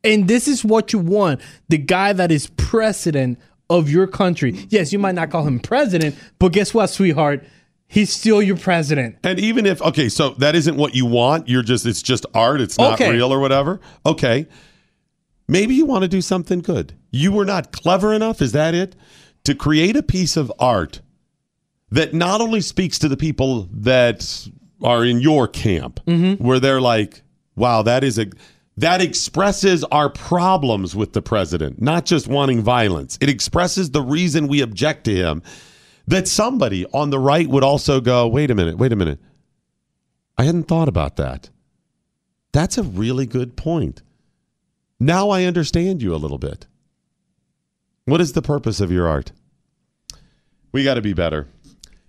[0.04, 3.40] And this is what you want the guy that is president
[3.70, 4.52] of your country.
[4.70, 7.44] Yes, you might not call him president, but guess what, sweetheart?
[7.88, 9.18] He's still your president.
[9.24, 11.48] And even if okay, so that isn't what you want.
[11.48, 12.62] You're just it's just art.
[12.62, 13.12] It's not Okay.
[13.12, 13.80] real or whatever.
[14.06, 14.48] Okay.
[15.48, 16.94] Maybe you want to do something good.
[17.12, 18.96] You were not clever enough, is that it?
[19.44, 21.02] To create a piece of art
[21.92, 24.48] that not only speaks to the people that
[24.84, 26.44] are in your camp, mm-hmm.
[26.44, 27.22] where they're like,
[27.56, 28.28] wow, that is a
[28.78, 33.18] that expresses our problems with the president, not just wanting violence.
[33.22, 35.44] It expresses the reason we object to him.
[36.08, 39.20] That somebody on the right would also go, wait a minute, wait a minute.
[40.38, 41.50] I hadn't thought about that.
[42.52, 44.02] That's a really good point.
[45.00, 46.68] Now I understand you a little bit.
[48.06, 49.32] What is the purpose of your art?
[50.72, 51.48] We got to be better.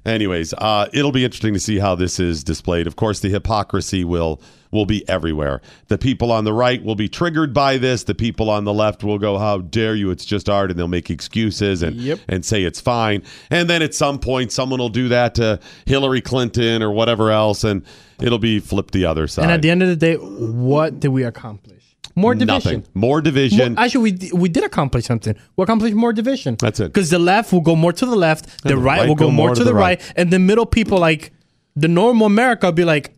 [0.04, 2.86] Anyways, uh, it'll be interesting to see how this is displayed.
[2.86, 4.40] Of course, the hypocrisy will
[4.76, 5.60] will be everywhere.
[5.88, 8.04] The people on the right will be triggered by this.
[8.04, 10.10] The people on the left will go, "How dare you?
[10.12, 12.20] It's just art," and they'll make excuses and Yep.
[12.28, 13.22] and say it's fine.
[13.50, 17.64] And then at some point, someone will do that to Hillary Clinton or whatever else,
[17.64, 17.82] and
[18.20, 19.42] it'll be flipped the other side.
[19.42, 21.72] And at the end of the day, what did we accomplish?
[22.18, 22.54] More division.
[22.54, 22.84] Nothing.
[22.94, 23.74] More division.
[23.74, 25.34] More- actually, we we did accomplish something.
[25.56, 26.56] We accomplished more division.
[26.58, 26.92] That's it.
[26.92, 29.30] Because the left will go more to the left, the the right, right will go,
[29.30, 30.00] more to the right.
[30.16, 31.32] and the middle people, like
[31.74, 33.12] the normal America, will be like,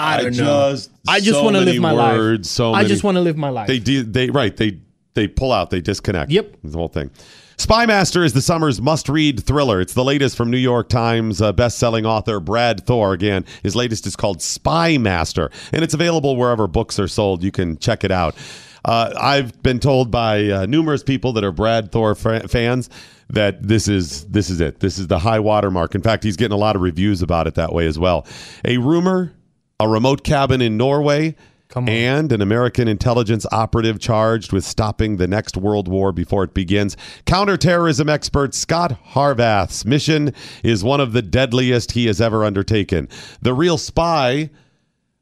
[0.00, 0.70] I I don't know.
[0.72, 2.52] just I just so want to live my words, life.
[2.54, 3.68] So I many- just want to live my life.
[3.68, 4.02] They do.
[4.02, 4.56] They right.
[4.56, 4.78] They
[5.14, 5.70] they pull out.
[5.70, 6.30] They disconnect.
[6.30, 6.56] Yep.
[6.64, 7.10] The whole thing.
[7.58, 9.82] Spy Master is the summer's must-read thriller.
[9.82, 13.12] It's the latest from New York Times uh, best-selling author Brad Thor.
[13.12, 17.44] Again, his latest is called Spy Master, and it's available wherever books are sold.
[17.44, 18.34] You can check it out.
[18.82, 22.88] Uh, I've been told by uh, numerous people that are Brad Thor fa- fans
[23.28, 24.80] that this is this is it.
[24.80, 25.94] This is the high watermark.
[25.94, 28.26] In fact, he's getting a lot of reviews about it that way as well.
[28.64, 29.34] A rumor,
[29.80, 31.34] a remote cabin in Norway
[31.74, 36.96] and an American intelligence operative charged with stopping the next world war before it begins.
[37.24, 43.08] Counterterrorism expert Scot Harvath's mission is one of the deadliest he has ever undertaken.
[43.40, 44.50] The real spy.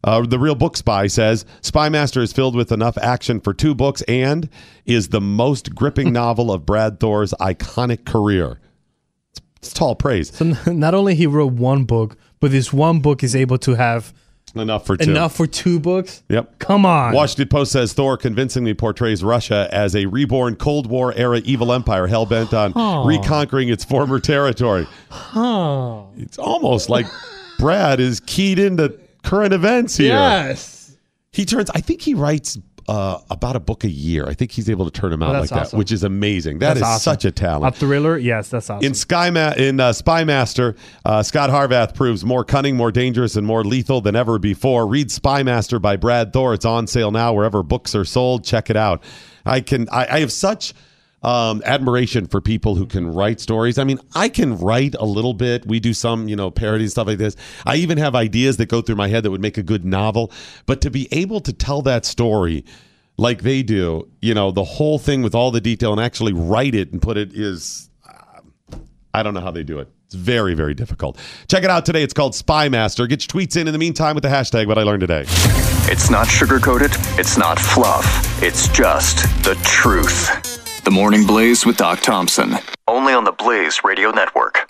[0.04, 3.74] Uh, the real book spy says Spy Master is filled with enough action for two
[3.74, 4.48] books and
[4.86, 8.60] is the most gripping novel of Brad Thor's iconic career.
[9.32, 10.32] It's, it's tall praise.
[10.34, 14.14] So not only he wrote one book, but this one book is able to have
[14.54, 15.10] Enough for two.
[15.10, 16.22] enough for two books.
[16.28, 16.58] Yep.
[16.58, 17.14] Come on.
[17.14, 22.06] Washington Post says Thor convincingly portrays Russia as a reborn Cold War era evil empire
[22.06, 22.72] hell bent on
[23.06, 24.86] reconquering its former territory.
[25.10, 26.02] Huh.
[26.16, 27.06] It's almost like
[27.58, 30.08] Brad is keyed into current events here.
[30.14, 30.96] Yes.
[31.32, 32.58] He turns, I think he writes
[32.88, 34.26] uh, about a book a year.
[34.26, 36.58] I think he's able to turn them out Oh, like that's that, which is amazing.
[36.60, 37.12] That is That's awesome.
[37.12, 37.76] such a talent.
[37.76, 38.16] A thriller?
[38.16, 38.84] Yes, that's awesome.
[38.86, 40.74] In Sky Ma- in uh, Spy Master,
[41.04, 44.86] uh, Scot Harvath proves more cunning, more dangerous, and more lethal than ever before.
[44.86, 46.54] Read Spy Master by Brad Thor.
[46.54, 48.44] It's on sale now wherever books are sold.
[48.44, 49.02] Check it out.
[49.44, 49.88] I can.
[49.90, 50.72] I, I have such
[51.22, 53.78] um, admiration for people who can write stories.
[53.78, 55.66] I mean, I can write a little bit.
[55.66, 57.36] We do some, you know, parody and stuff like this.
[57.66, 60.32] I even have ideas that go through my head that would make a good novel.
[60.66, 62.64] But to be able to tell that story
[63.16, 66.74] like they do, you know, the whole thing with all the detail and actually write
[66.74, 67.88] it and put it is
[69.12, 69.88] I don't know how they do it.
[70.06, 71.18] It's very, very difficult.
[71.48, 72.02] Check it out today.
[72.02, 73.06] It's called Spy Master.
[73.06, 75.24] Get your tweets in in the meantime with the hashtag what I learned today.
[75.90, 80.67] It's not sugarcoated, it's not fluff, it's just the truth.
[80.88, 82.54] The Morning Blaze with Doc Thompson.
[82.88, 84.64] Only on the Blaze Radio Network.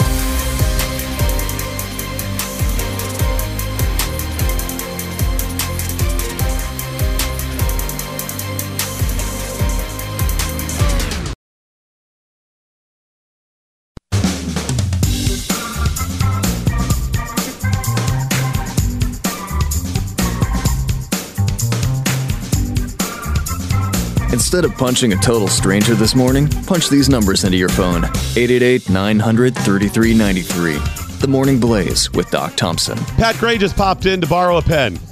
[24.48, 28.88] Instead of punching a total stranger this morning, punch these numbers into your phone 888
[28.88, 31.18] 900 3393.
[31.18, 32.96] The Morning Blaze with Doc Thompson.
[33.18, 34.96] Pat Gray just popped in to borrow a pen.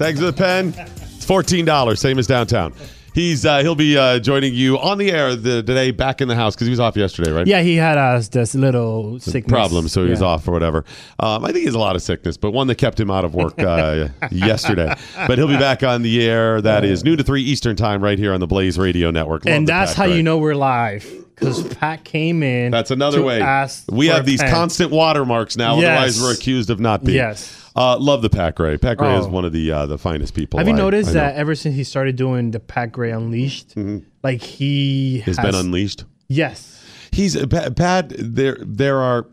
[0.00, 0.72] Thanks for the pen.
[1.16, 2.72] It's fourteen dollars, same as downtown.
[3.14, 6.34] He's uh, he'll be uh, joining you on the air the, today, back in the
[6.34, 7.46] house because he was off yesterday, right?
[7.46, 10.28] yeah, he had uh, this little sickness problem, so he was Yeah.
[10.28, 10.84] off or whatever.
[11.20, 13.24] Um, I think he has a lot of sickness, but one that kept him out
[13.26, 14.94] of work uh, yesterday.
[15.26, 16.60] But he'll be back on the air.
[16.62, 19.44] That is noon to three Eastern time, right here on the Blaze Radio Network.
[19.44, 20.16] Love and the that's Pat how Gray.
[20.16, 22.70] you know we're live because Pat came in.
[22.70, 23.40] That's another to way.
[23.42, 24.50] ask We for have a these pen.
[24.54, 25.76] constant watermarks now.
[25.78, 25.84] Yes.
[25.98, 27.16] Otherwise, we're accused of not being.
[27.16, 27.58] Yes.
[27.74, 28.76] Uh, love the Pat Gray.
[28.76, 29.30] Pat Gray is Oh.
[29.30, 30.58] one of the uh, the finest people.
[30.58, 33.74] Have you I- noticed I that ever since he started doing the Pat Gray Unleashed,
[34.22, 36.04] like he has has been unleashed?
[36.28, 36.84] Yes.
[37.12, 37.76] He's Pat.
[37.76, 39.26] Pat there, there are.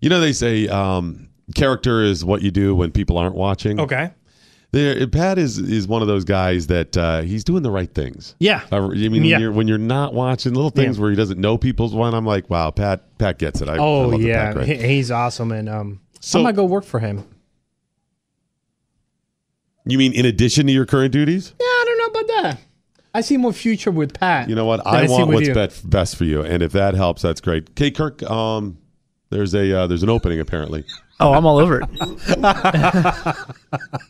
[0.00, 3.80] You know, they say um, character is what you do when people aren't watching.
[3.80, 4.10] Okay.
[4.72, 8.34] There, Pat is is one of those guys that uh, he's doing the right things.
[8.40, 8.62] Yeah.
[8.72, 9.36] I mean, Yeah.
[9.36, 11.02] when, you're, when you're not watching little things Yeah.
[11.02, 13.68] where he doesn't know people's one, I'm like, wow, Pat, Pat gets it.
[13.68, 16.64] I, I oh the yeah, Pat he, he's awesome, and um, So- I might go
[16.64, 17.24] work for him.
[19.86, 21.52] You mean in addition to your current duties?
[21.60, 22.60] Yeah, I don't know about that.
[23.14, 24.48] I see more future with Pat.
[24.48, 24.82] You know what?
[24.82, 25.54] than I want what's you.
[25.54, 27.70] bet- best for you, and if that helps, that's great.
[27.70, 28.22] Okay, Kirk.
[28.24, 28.78] Um,
[29.30, 30.84] there's a uh, there's an opening apparently.
[31.20, 31.88] Oh, I'm all over it.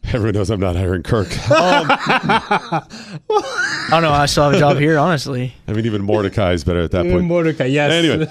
[0.05, 1.29] Everyone knows I'm not hiring Kirk.
[1.51, 2.87] I
[3.91, 4.11] don't know.
[4.11, 5.55] I still have a job here, honestly.
[5.69, 7.27] I mean, even Mordecai is better at that point.
[7.27, 7.93] Mordecai, yes.
[7.93, 8.27] Anyway,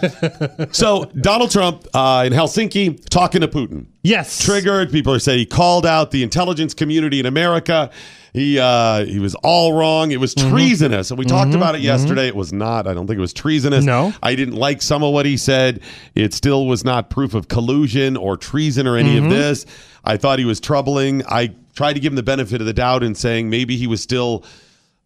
[0.71, 3.85] so Donald Trump uh, in Helsinki talking to Putin.
[4.01, 4.43] Yes.
[4.43, 4.91] Triggered.
[4.91, 7.91] People are saying he called out the intelligence community in America.
[8.33, 10.11] He uh, he was all wrong.
[10.11, 11.11] It was treasonous.
[11.11, 12.27] And we talked about it yesterday.
[12.27, 12.87] It was not.
[12.87, 13.85] I don't think it was treasonous.
[13.85, 14.11] No.
[14.23, 15.81] I didn't like some of what he said.
[16.15, 19.67] It still was not proof of collusion or treason or any of this.
[20.03, 21.21] I thought he was troubling.
[21.27, 24.01] I tried to give him the benefit of the doubt in saying maybe he was
[24.01, 24.43] still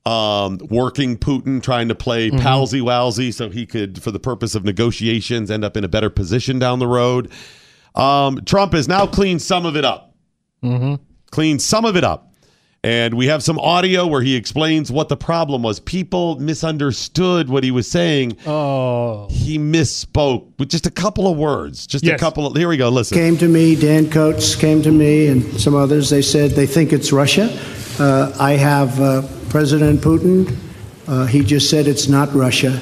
[0.05, 2.39] um, working Putin, trying to play Mm-hmm.
[2.39, 6.09] palsy walsy so he could, for the purpose of negotiations, end up in a better
[6.09, 7.29] position down the road.
[7.93, 10.15] Um, Trump has now cleaned some of it up.
[10.63, 11.03] Mm-hmm.
[11.31, 12.26] Cleaned some of it up.
[12.88, 15.77] And we have some audio where he explains what the problem was.
[15.77, 18.38] People misunderstood what he was saying.
[18.45, 19.27] Oh.
[19.30, 21.85] He misspoke with just a couple of words.
[21.85, 22.55] Just a couple of.
[22.55, 22.88] Here we go.
[22.88, 23.18] Listen.
[23.18, 26.09] Came to me, Dan Coats came to me, and some others.
[26.09, 27.49] They said they think it's Russia.
[27.99, 30.57] Uh, I have uh, President Putin.
[31.09, 32.80] Uh, he just said it's not Russia.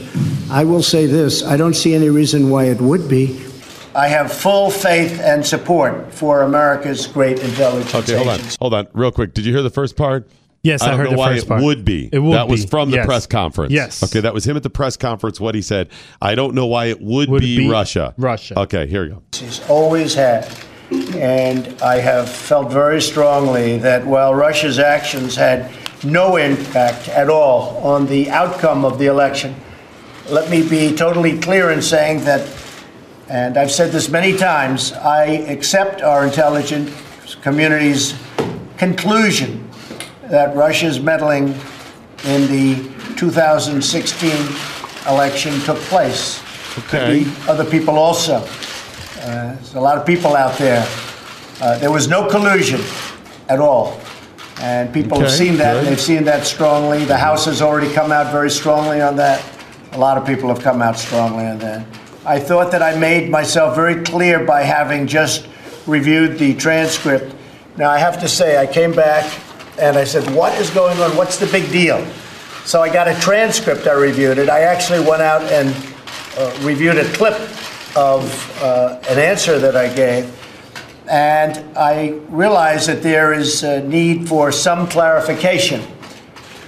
[0.51, 3.43] I will say this I don't see any reason why it would be.
[3.95, 8.39] I have full faith and support for America's great intelligence Okay, hold on.
[8.59, 8.87] Hold on.
[8.93, 9.33] Real quick.
[9.33, 10.29] Did you hear the first part?
[10.63, 11.63] Yes, I don't heard know the why first it part.
[11.63, 12.09] would be.
[12.11, 13.05] It would that was from the Yes.
[13.05, 13.71] press conference.
[13.71, 14.03] Yes.
[14.03, 15.39] Okay, that was him at the press conference.
[15.39, 15.89] What he said.
[16.21, 18.13] I don't know why it would, Would be, be Russia.
[18.17, 18.59] Russia.
[18.61, 19.21] Okay, here you go.
[19.33, 20.51] He's always had.
[21.15, 25.69] And I have felt very strongly that while Russia's actions had
[26.03, 29.55] no impact at all on the outcome of the election,
[30.29, 32.41] let me be totally clear in saying that,
[33.29, 36.91] and I've said this many times, I accept our intelligence
[37.41, 38.13] community's
[38.77, 39.67] conclusion
[40.23, 41.49] that Russia's meddling
[42.25, 44.31] in the 2016
[45.07, 46.41] election took place.
[46.77, 47.23] Okay.
[47.23, 48.37] Could be Other people also.
[49.21, 50.85] Uh, there's a lot of people out there.
[51.61, 52.81] Uh, there was no collusion
[53.49, 53.99] at all.
[54.59, 55.87] And people have seen that, good.
[55.87, 57.05] they've seen that strongly.
[57.05, 59.43] The House has already come out very strongly on that.
[59.93, 61.85] A lot of people have come out strongly on that.
[62.25, 65.47] I thought that I made myself very clear by having just
[65.85, 67.35] reviewed the transcript.
[67.77, 69.31] Now, I have to say, I came back
[69.79, 71.15] and I said, What is going on?
[71.15, 72.03] What's the big deal?
[72.65, 74.49] So I got a transcript, I reviewed it.
[74.49, 75.69] I actually went out and
[76.37, 77.39] uh, reviewed a clip
[77.95, 80.31] of uh, an answer that I gave.
[81.07, 85.85] And I realized that there is a need for some clarification.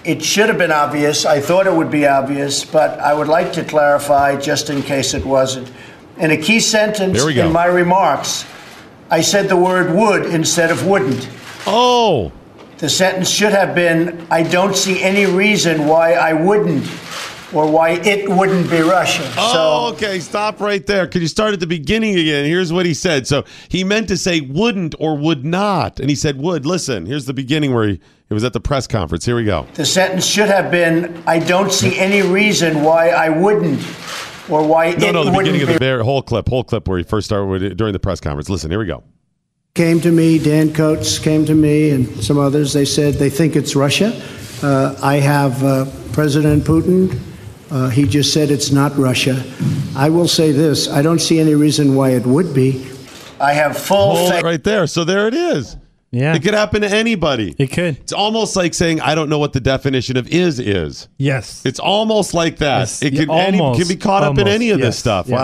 [0.08, 1.26] It should have been obvious.
[1.26, 5.14] I thought it would be obvious, but I would like to clarify just in case
[5.14, 5.70] it wasn't.
[6.18, 7.46] In a key sentence There we go.
[7.46, 8.46] in my remarks,
[9.12, 11.28] I said the word would instead of wouldn't.
[11.68, 12.32] Oh.
[12.78, 16.86] The sentence should have been I don't see any reason why I wouldn't
[17.54, 19.24] or why it wouldn't be Russia.
[19.38, 20.20] Oh, okay.
[20.20, 21.08] Stop right there.
[21.08, 22.46] Could you start at the beginning again?
[22.46, 23.28] Here's what he said.
[23.28, 26.66] So he meant to say wouldn't or would not, and he said would.
[26.66, 28.00] Listen, here's the beginning where he
[28.30, 29.24] it was at the press conference.
[29.26, 29.66] Here we go.
[29.76, 33.80] The sentence should have been I don't see any reason why I wouldn't
[34.50, 36.88] or why No, it no, the wouldn't beginning of the very, whole clip, whole clip
[36.90, 38.50] where he first started with it during the press conference.
[38.50, 39.04] Listen, here we go.
[39.76, 42.74] came to me, Dan Coats came to me, and some others.
[42.74, 44.12] They said they think it's Russia.
[44.62, 47.18] Uh, I have uh, President Putin.
[47.70, 49.44] Uh, he just said it's not Russia.
[49.96, 52.86] I will say this I don't see any reason why it would be.
[53.40, 54.44] I have full Hold faith.
[54.44, 54.88] right there.
[54.88, 55.76] So there it is.
[56.12, 56.34] Yeah.
[56.34, 57.54] It could happen to anybody.
[57.58, 57.98] It could.
[57.98, 61.10] It's almost like saying, I don't know what the definition of is is.
[61.18, 61.66] Yes.
[61.66, 62.80] It's almost like that.
[62.80, 63.04] Yes.
[63.04, 63.80] It Yeah, could, any, almost.
[63.80, 65.28] could be caught up in any of this stuff.
[65.28, 65.38] Yes.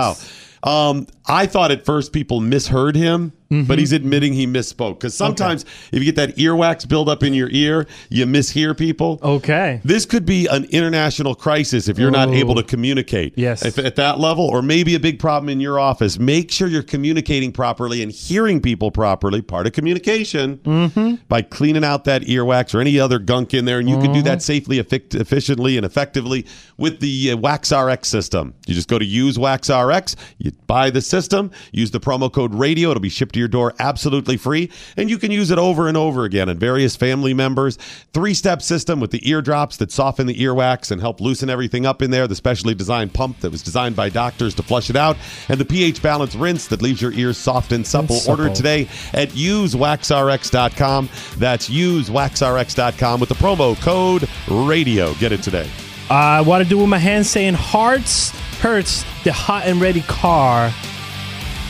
[0.64, 0.90] Wow.
[0.90, 3.68] Um, I thought at first people misheard him, Mm-hmm.
[3.68, 4.95] but he's admitting he misspoke.
[4.95, 9.20] Because sometimes if you get that earwax build up in your ear, you mishear people.
[9.22, 9.80] Okay.
[9.84, 13.34] This could be an international crisis if you're not able to communicate.
[13.38, 13.64] Yes.
[13.64, 16.82] If at that level, or maybe a big problem in your office, make sure you're
[16.84, 19.41] communicating properly and hearing people properly.
[19.41, 21.15] Part of communication Mm-hmm.
[21.28, 24.22] by cleaning out that earwax or any other gunk in there, and you can do
[24.24, 26.45] that safely, effic- efficiently, and effectively
[26.78, 28.53] with the uh, Wax RX system.
[28.68, 32.53] You just go to use Wax RX, you buy the system, use the promo code
[32.53, 32.91] radio.
[32.91, 35.97] It'll be shipped to your door absolutely free, and you can use it over and
[35.97, 37.77] over again on various family members.
[38.14, 42.01] Three step system with the eardrops that soften the earwax and help loosen everything up
[42.01, 42.27] in there.
[42.27, 45.18] The specially designed pump that was designed by doctors to flush it out,
[45.49, 48.15] and the pH balance rinse that leaves your ears soft and supple.
[48.18, 48.43] Supple.
[48.43, 51.10] Order today at usewaxrx.com.
[51.38, 55.14] That's usewaxrx.com with the promo code radio.
[55.15, 55.69] Get it today.
[56.10, 58.31] I want to do with my hands saying hearts
[58.64, 60.72] Hertz the hot and ready car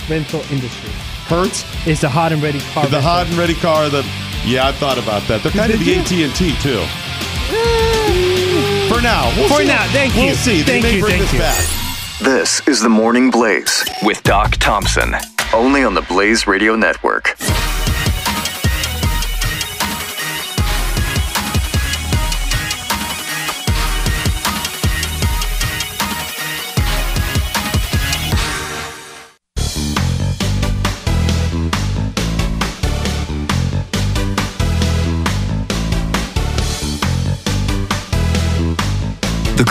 [0.07, 1.03] rental industry.
[1.28, 2.88] Hertz is the hot and ready car.
[2.88, 3.90] the hot and ready car.
[3.90, 4.04] The
[4.45, 5.41] yeah, I thought about that.
[5.44, 5.95] They're kind of the?
[5.95, 6.84] AT and T too.
[8.94, 9.68] For now, we'll For see.
[9.68, 10.36] now, thank We'll you.
[10.36, 10.62] see.
[10.62, 11.40] They Thank may you, bring thank this you.
[11.40, 11.68] back.
[12.22, 15.16] This is the Morning Blaze with Doc Thompson,
[15.54, 17.36] only on the Blaze Radio Network.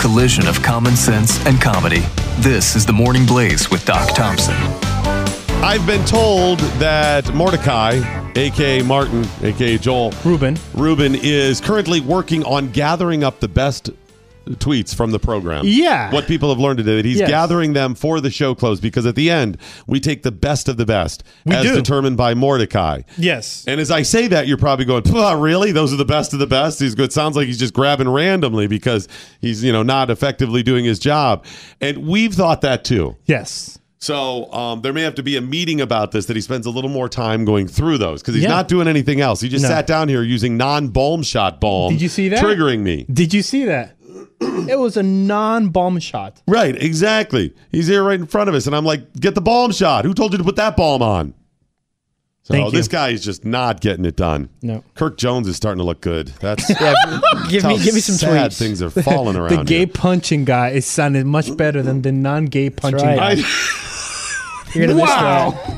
[0.03, 2.01] Collision of common sense and comedy.
[2.39, 4.53] This is the Morning Blaze with Doc Thompson.
[5.63, 8.01] I've been told that Mordecai,
[8.35, 10.57] aka Martin, aka Joel Ruben.
[10.73, 13.91] Ruben, is currently working on gathering up the best
[14.51, 15.63] tweets from the program.
[15.65, 16.11] Yeah.
[16.11, 17.29] What people have learned today that he's Yes.
[17.29, 19.57] gathering them for the show close because at the end
[19.87, 21.75] we take the best of the best We as do.
[21.75, 23.01] determined by Mordecai.
[23.17, 23.63] Yes.
[23.67, 25.71] And as I say that, you're probably going, "Pah, "Really?
[25.71, 27.13] Those are the best of the best." He's good.
[27.13, 29.07] Sounds like he's just grabbing randomly because
[29.39, 31.45] he's you know not effectively doing his job.
[31.79, 33.15] And we've thought that too.
[33.25, 33.79] Yes.
[33.99, 36.69] So um, there may have to be a meeting about this that he spends a
[36.69, 38.49] little more time going through those because he's Yeah.
[38.49, 39.39] not doing anything else.
[39.39, 39.69] He just No.
[39.69, 41.93] sat down here using non-balm shot balm.
[41.93, 42.43] Did you see that?
[42.43, 43.05] Triggering me.
[43.13, 43.95] Did you see that?
[44.69, 46.41] it was a non-bomb shot.
[46.47, 47.53] Right, exactly.
[47.71, 50.05] He's here right in front of us, and I'm like, "Get the bomb shot.
[50.05, 51.33] Who told you to put that bomb on?"
[52.45, 52.77] So Thank you.
[52.79, 54.49] this guy is just not getting it done.
[54.61, 54.83] No.
[54.95, 56.27] Kirk Jones is starting to look good.
[56.41, 56.93] That's Yeah,
[57.49, 58.59] give me how give me some sad tweets.
[58.59, 59.55] Things are falling around.
[59.59, 59.87] the gay here.
[59.87, 63.37] punching guy is sounded much better than the non-gay punching right.
[63.37, 63.43] guy.
[63.45, 65.51] I- You're gonna Wow.
[65.51, 65.77] miss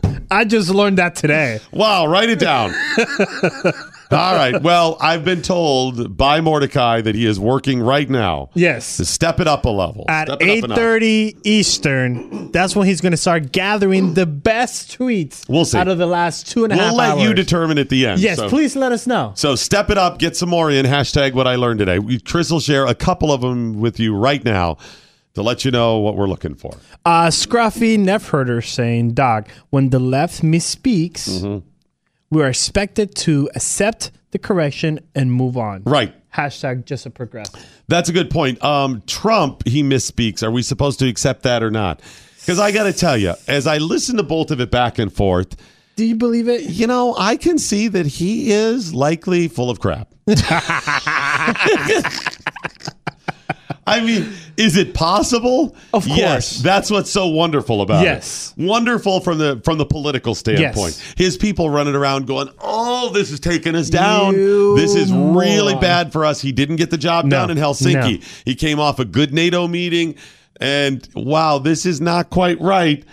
[0.00, 0.22] that.
[0.30, 1.60] I just learned that today.
[1.70, 2.72] Wow, write it down.
[4.14, 4.62] All right.
[4.62, 8.50] Well, I've been told by Mordecai that he is working right now.
[8.54, 8.96] Yes.
[8.98, 10.04] To step it up a level.
[10.08, 10.78] At Step it up a eight notch.
[10.78, 15.48] thirty Eastern, that's when he's going to start gathering the best tweets.
[15.48, 15.78] We'll see.
[15.78, 16.92] out of the last two and two and a half.
[16.94, 18.20] We'll let you determine at the end.
[18.20, 19.32] Yes, So- please let us know.
[19.34, 20.86] So step it up, get some more in.
[20.86, 21.98] Hashtag what I learned today.
[21.98, 24.78] We, Chris will share a couple of them with you right now
[25.34, 26.76] to let you know what we're looking for.
[27.04, 31.66] Uh, Scruffy Nerfherder saying, Doc, when the left misspeaks, Mm-hmm.
[32.30, 35.82] We are expected to accept the correction and move on.
[35.84, 36.14] Right.
[36.32, 37.64] Hashtag just a progressive.
[37.86, 38.62] That's a good point.
[38.64, 40.42] Um, Trump, he misspeaks.
[40.42, 42.00] Are we supposed to accept that or not?
[42.40, 45.12] Because I got to tell you, as I listen to both of it back and
[45.12, 45.56] forth,
[45.96, 46.62] do you believe it?
[46.62, 50.12] You know, I can see that he is likely full of crap.
[53.86, 55.76] I mean, is it possible?
[55.92, 56.16] Of Yes,
[56.54, 56.62] course.
[56.62, 58.52] that's what's so wonderful about Yes.
[58.56, 58.60] it.
[58.62, 58.68] Yes.
[58.68, 60.98] Wonderful from the from the political standpoint.
[61.16, 64.34] His people running around going, "Oh, this is taking us down.
[64.34, 67.58] You this is really bad for us." He didn't get the job No, done in
[67.58, 68.20] Helsinki.
[68.20, 68.26] no.
[68.46, 70.14] He came off a good NATO meeting
[70.60, 73.04] and wow, this is not quite right.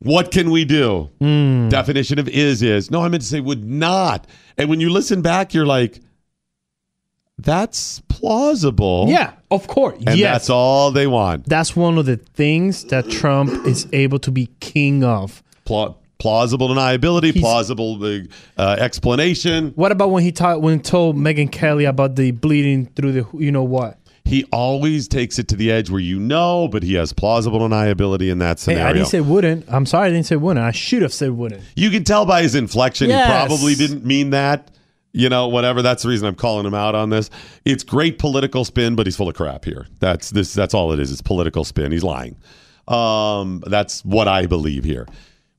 [0.00, 1.10] What can we do?
[1.20, 1.68] Hmm.
[1.68, 2.90] Definition of is is.
[2.90, 4.26] No, I meant to say would not.
[4.58, 6.00] And when you listen back, you're like,
[7.38, 9.06] that's plausible.
[9.08, 9.96] Yeah, of course.
[10.06, 10.34] And yes.
[10.34, 11.46] that's all they want.
[11.46, 15.42] That's one of the things that Trump is able to be king of.
[15.64, 18.00] Pla- plausible deniability, plausible
[18.56, 19.72] uh, explanation.
[19.74, 23.26] What about when he taught when he told Megyn Kelly about the bleeding through the
[23.36, 23.98] you know what?
[24.24, 28.32] He always takes it to the edge where you know, but he has plausible deniability
[28.32, 28.86] in that Hey, scenario.
[28.88, 29.66] I didn't say wouldn't.
[29.68, 30.64] I'm sorry, I didn't say wouldn't.
[30.64, 31.62] I should have said wouldn't.
[31.76, 33.26] You can tell by his inflection, Yes.
[33.26, 34.70] he probably didn't mean that.
[35.16, 35.80] You know, whatever.
[35.80, 37.30] That's the reason I'm calling him out on this.
[37.64, 39.86] It's great political spin, but he's full of crap here.
[40.00, 40.52] That's this.
[40.52, 41.12] That's all it is.
[41.12, 41.92] It's political spin.
[41.92, 42.36] He's lying.
[42.88, 45.06] Um, that's what I believe here.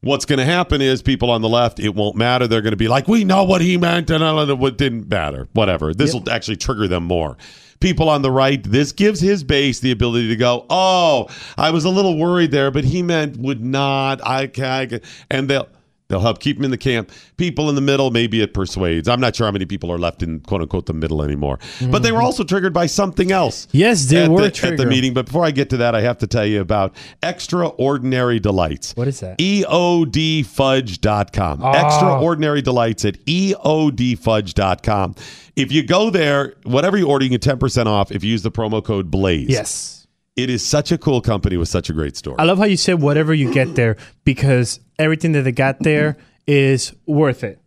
[0.02, 2.48] What's going to happen is people on the left, it won't matter.
[2.48, 5.48] They're going to be like, we know what he meant, and what didn't matter.
[5.54, 5.96] Whatever.
[5.96, 7.38] This will actually trigger them more.
[7.80, 11.28] People on the right, this gives his base the ability to go, oh,
[11.58, 14.26] I was a little worried there, but he meant would not.
[14.26, 15.02] I can,
[15.32, 15.68] and they'll
[16.08, 17.12] they'll help keep him in the camp.
[17.38, 19.08] People in the middle, maybe it persuades.
[19.08, 21.60] I'm not sure how many people are left in quote unquote the middle anymore.
[21.90, 23.68] But they were also triggered by something else.
[23.72, 25.14] Yes, they at were the, at the meeting.
[25.14, 28.96] But before I get to that, I have to tell you about Extraordinary Delights.
[28.96, 29.40] What is that?
[29.40, 31.60] EODfudge.com.
[31.64, 31.86] Ah.
[31.86, 35.16] Extraordinary Delights at EODfudge.com.
[35.56, 38.52] If you go there, whatever you order, you get 10% off if you use the
[38.52, 39.50] promo code BLAZE.
[39.50, 40.05] Yes.
[40.36, 42.36] It is such a cool company with such a great story.
[42.40, 43.96] I love how you said whatever you get there
[44.26, 47.60] because everything that they got there is worth it.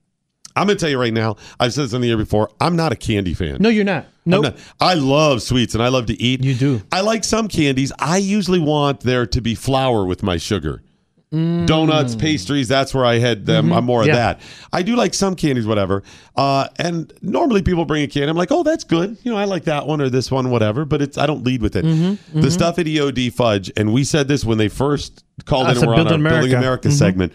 [0.55, 2.77] I'm going to tell you right now, I've said this in the year before, I'm
[2.77, 3.59] not a candy fan.
[3.61, 4.07] No, you're not.
[4.27, 6.45] No, not- I love sweets and I love to eat.
[6.45, 6.83] You do.
[6.93, 7.93] I like some candies.
[7.99, 10.83] I usually want there to be flour with my sugar.
[11.31, 13.69] Donuts, pastries, that's where I had them.
[13.69, 13.77] Mhm.
[13.77, 14.41] I'm more of that.
[14.73, 16.03] I do like some candies, whatever.
[16.37, 18.29] Uh, and normally people bring a candy.
[18.31, 19.19] I'm like, oh, that's good.
[19.23, 20.87] You know, I like that one or this one, whatever.
[20.87, 21.85] But it's I don't lead with it.
[21.85, 22.51] Mhm, The mhm.
[22.53, 25.89] stuff at EOD Fudge, and we said this when they first called That's in and
[25.89, 26.57] were on our Building America.
[26.57, 26.93] America Mhm.
[26.93, 27.33] segment,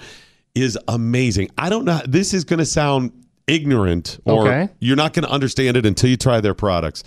[0.56, 1.50] is amazing.
[1.58, 2.02] I don't know.
[2.08, 3.12] This is going to sound
[3.48, 4.70] ignorant or Okay.
[4.80, 7.04] you're not going to understand it until you try their products.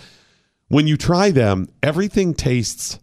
[0.69, 2.99] When you try them, everything tastes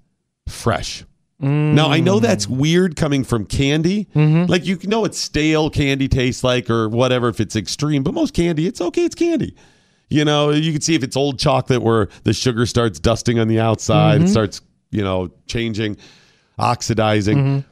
[0.47, 1.03] fresh.
[1.43, 4.07] Now I know that's weird coming from candy.
[4.15, 8.33] Like you know what stale candy tastes like or whatever if it's extreme, but most
[8.33, 9.55] candy it's okay, it's candy.
[10.09, 13.47] You know, you can see if it's old chocolate where the sugar starts dusting on
[13.47, 14.29] the outside, it Mhm.
[14.29, 14.61] starts,
[14.91, 15.97] you know, changing,
[16.59, 17.63] oxidizing.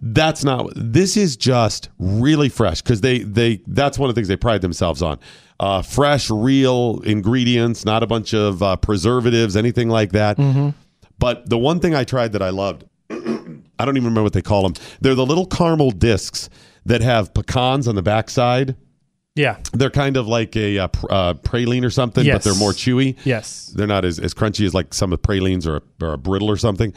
[0.00, 4.28] That's not this is just really fresh because they they that's one of the things
[4.28, 5.18] they pride themselves on.
[5.60, 10.36] Uh, fresh, real ingredients, not a bunch of uh, preservatives, anything like that.
[11.18, 12.84] But the one thing I tried that I loved,
[13.78, 14.74] I don't even remember what they call them.
[15.00, 16.48] They're the little caramel discs
[16.86, 18.76] that have pecans on the backside.
[19.34, 19.58] Yeah.
[19.72, 23.16] They're kind of like a uh, pr- uh, praline or something, but they're more chewy.
[23.24, 23.72] Yes.
[23.74, 26.18] They're not as, as crunchy as like some of the pralines or a, or a
[26.18, 26.94] brittle or something,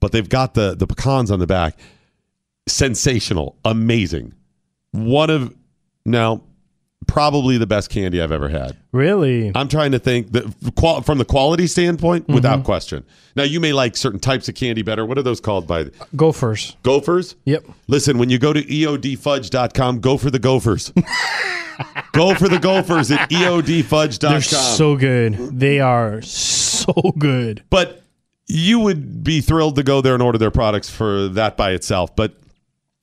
[0.00, 1.78] but they've got the the pecans on the back.
[2.66, 4.34] Sensational, amazing.
[4.90, 5.54] One of
[6.04, 6.42] now
[7.08, 8.76] probably the best candy I've ever had.
[8.92, 9.50] Really?
[9.54, 10.44] I'm trying to think that
[11.04, 12.34] from the quality standpoint, Mm-hmm.
[12.34, 13.04] without question.
[13.34, 15.04] Now you may like certain types of candy better.
[15.04, 16.76] What are those called by the Gophers.
[16.84, 17.34] Gophers?
[17.44, 17.66] Yep.
[17.88, 20.92] Listen, when you go to eodfudge.com, go for the Gophers.
[22.12, 24.30] go for the Gophers at eodfudge.com.
[24.32, 25.34] They're so good.
[25.58, 27.62] They are so good.
[27.70, 28.02] But
[28.46, 32.14] you would be thrilled to go there and order their products for that by itself.
[32.16, 32.34] But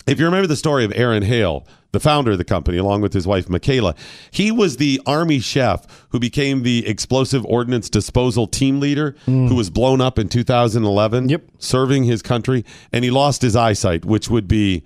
[0.07, 1.65] if you remember the story of Aaron Hale,
[1.95, 3.95] the founder of the company, along with his wife Michaela,
[4.29, 9.47] he was the army chef who became the explosive ordnance disposal team leader mm.
[9.47, 11.43] who was blown up in 2011, yep.
[11.57, 14.83] serving his country, and he lost his eyesight, which would be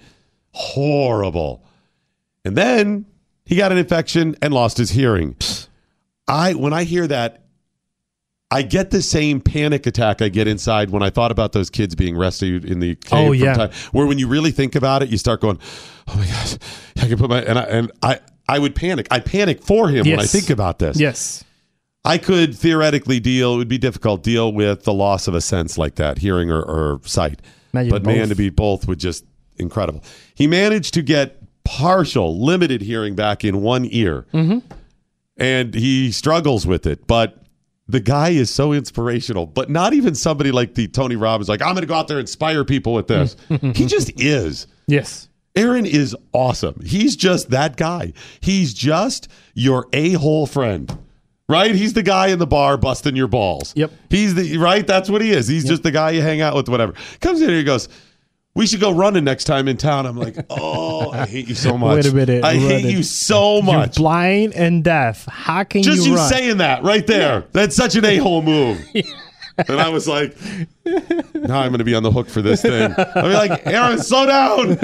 [0.52, 1.64] horrible.
[2.46, 3.06] And then
[3.46, 5.36] he got an infection and lost his hearing.
[6.28, 7.44] I when I hear that,
[8.52, 11.94] I get the same panic attack I get inside when I thought about those kids
[11.94, 13.30] being rescued in the cave.
[13.30, 13.54] Oh, yeah.
[13.54, 15.60] time- where when you really think about it, you start going,
[16.08, 16.58] "Oh my gosh,
[16.98, 19.08] I can put my," and I and I I would panic.
[19.12, 21.00] I panic for him when I think about this.
[21.00, 21.44] Yes.
[22.06, 23.54] I could theoretically deal.
[23.54, 26.62] It would be difficult deal with the loss of a sense like that, hearing or,
[26.62, 27.42] or sight.
[27.74, 29.26] Imagine but man, to be both would just
[29.58, 30.04] incredible.
[30.34, 34.60] He managed to get partial, limited hearing back in one ear, Mm-hmm.
[35.38, 37.06] and he struggles with it.
[37.06, 37.38] But
[37.90, 39.48] the guy is so inspirational.
[39.48, 42.20] But not even somebody like the Tony Robbins, like I'm going to go out there
[42.20, 43.36] and inspire people with this.
[43.50, 44.68] he just is.
[44.88, 45.28] Yes.
[45.56, 46.80] Aaron is awesome.
[46.86, 48.14] He's just that guy.
[48.40, 50.98] He's just your a hole friend.
[51.50, 51.74] Right?
[51.74, 53.74] He's the guy in the bar busting your balls.
[53.76, 53.92] Yep.
[54.12, 54.86] He's the right.
[54.86, 55.48] That's what he is.
[55.48, 56.70] He's just the guy you hang out with.
[56.70, 56.94] Whatever.
[57.22, 57.58] Comes in here.
[57.58, 57.90] He goes.
[58.60, 60.06] We should go running next time in town.
[60.06, 61.96] I'm like, oh, I hate you so much.
[61.96, 62.44] Wait a minute.
[62.44, 63.96] I hate you so You're much.
[63.96, 65.26] blind and deaf.
[65.28, 67.46] How can Just you you saying that right there.
[67.54, 68.86] That's such an a hole move.
[69.68, 70.38] And I was like,
[70.86, 72.96] now I'm going to be on the hook for this thing.
[72.98, 74.80] I'll be like, Aaron, slow down.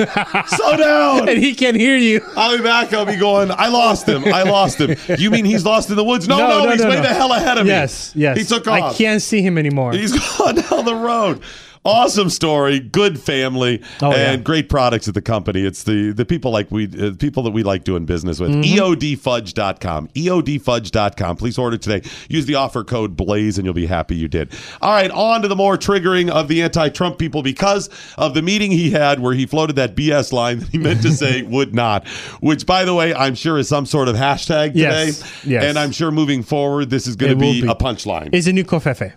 [0.47, 1.29] Slow down.
[1.29, 2.19] and he can't hear you.
[2.35, 2.91] I'll be back.
[2.91, 4.25] I'll be going, I lost him.
[4.25, 4.97] I lost him.
[5.17, 6.27] You mean he's lost in the woods?
[6.27, 7.69] No, no, he's way the hell ahead of me.
[7.69, 8.37] Yes, yes.
[8.37, 8.93] He took off.
[8.93, 9.93] I can't see him anymore.
[9.93, 11.41] He's gone down the road.
[11.85, 14.31] Awesome story, good family, Oh, yeah.
[14.31, 15.63] and great products at the company.
[15.65, 18.49] It's the the people like we uh, people that we like doing business with.
[18.51, 18.63] Mhm.
[18.63, 20.07] EODfudge.com.
[20.15, 21.37] EODfudge.com.
[21.37, 22.01] Please order today.
[22.29, 24.51] Use the offer code BLAZE and you'll be happy you did.
[24.81, 28.71] All right, on to the more triggering of the anti-Trump people because of the meeting
[28.71, 32.07] he had where he floated that BS line that he meant to say would not,
[32.39, 35.05] which by the way, I'm sure is some sort of hashtag today.
[35.05, 35.63] Yes, yes.
[35.63, 37.67] And I'm sure moving forward this is going to be be.
[37.67, 38.33] a punchline.
[38.33, 39.13] Is a new covfefe.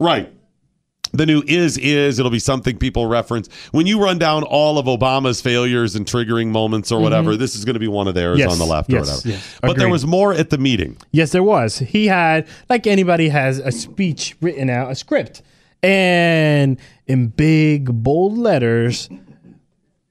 [0.00, 0.32] Right.
[1.14, 4.86] The new is is it'll be something people reference when you run down all of
[4.86, 7.34] Obama's failures and triggering moments or whatever.
[7.34, 7.38] Mhm.
[7.38, 9.28] This is going to be one of theirs Yes, on the left yes, or whatever.
[9.28, 9.58] yes.
[9.62, 10.96] But there was more at the meeting.
[11.12, 11.78] Yes, there was.
[11.78, 15.42] He had, like anybody has, a speech written out, a script.
[15.82, 19.08] And in big, bold letters,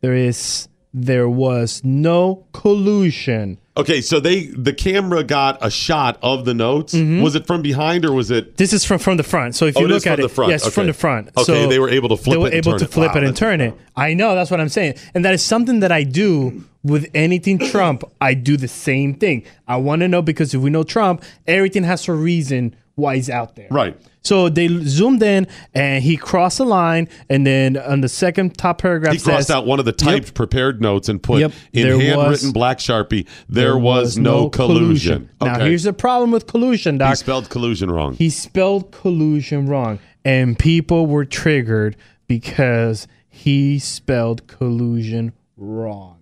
[0.02, 3.58] there is, there was no collusion.
[3.76, 6.94] Okay, so they the camera got a shot of the notes.
[6.94, 7.24] Mm-hmm.
[7.24, 8.56] Was it from behind or was it?
[8.58, 9.56] This is from from the front.
[9.56, 10.52] So if Oh, you it look at the it, front.
[10.52, 10.72] yes, Okay.
[10.72, 11.30] from the front.
[11.36, 12.92] Okay, so they were able to flip They were it and able to it.
[12.92, 13.74] flip Wow, it and turn it.
[13.96, 17.58] I know that's what I'm saying, and that is something that I do with anything
[17.58, 18.04] Trump.
[18.22, 19.44] I do the same thing.
[19.68, 23.30] I want to know because if we know Trump, everything has a reason why he's
[23.30, 23.68] out there.
[23.72, 23.98] Right.
[24.22, 28.78] So they zoomed in and he crossed the line, and then on the second top
[28.78, 31.84] paragraph He crossed says, out one of the typed prepared notes and put Yep, in
[31.84, 33.28] there handwritten was- black sharpie.
[33.50, 35.30] There, was, no collusion.
[35.42, 35.70] Now Okay.
[35.70, 37.10] here's the problem with collusion, Doc.
[37.10, 38.14] he spelled collusion wrong.
[38.14, 41.98] He spelled collusion wrong, and people were triggered
[42.28, 46.18] because he spelled collusion wrong.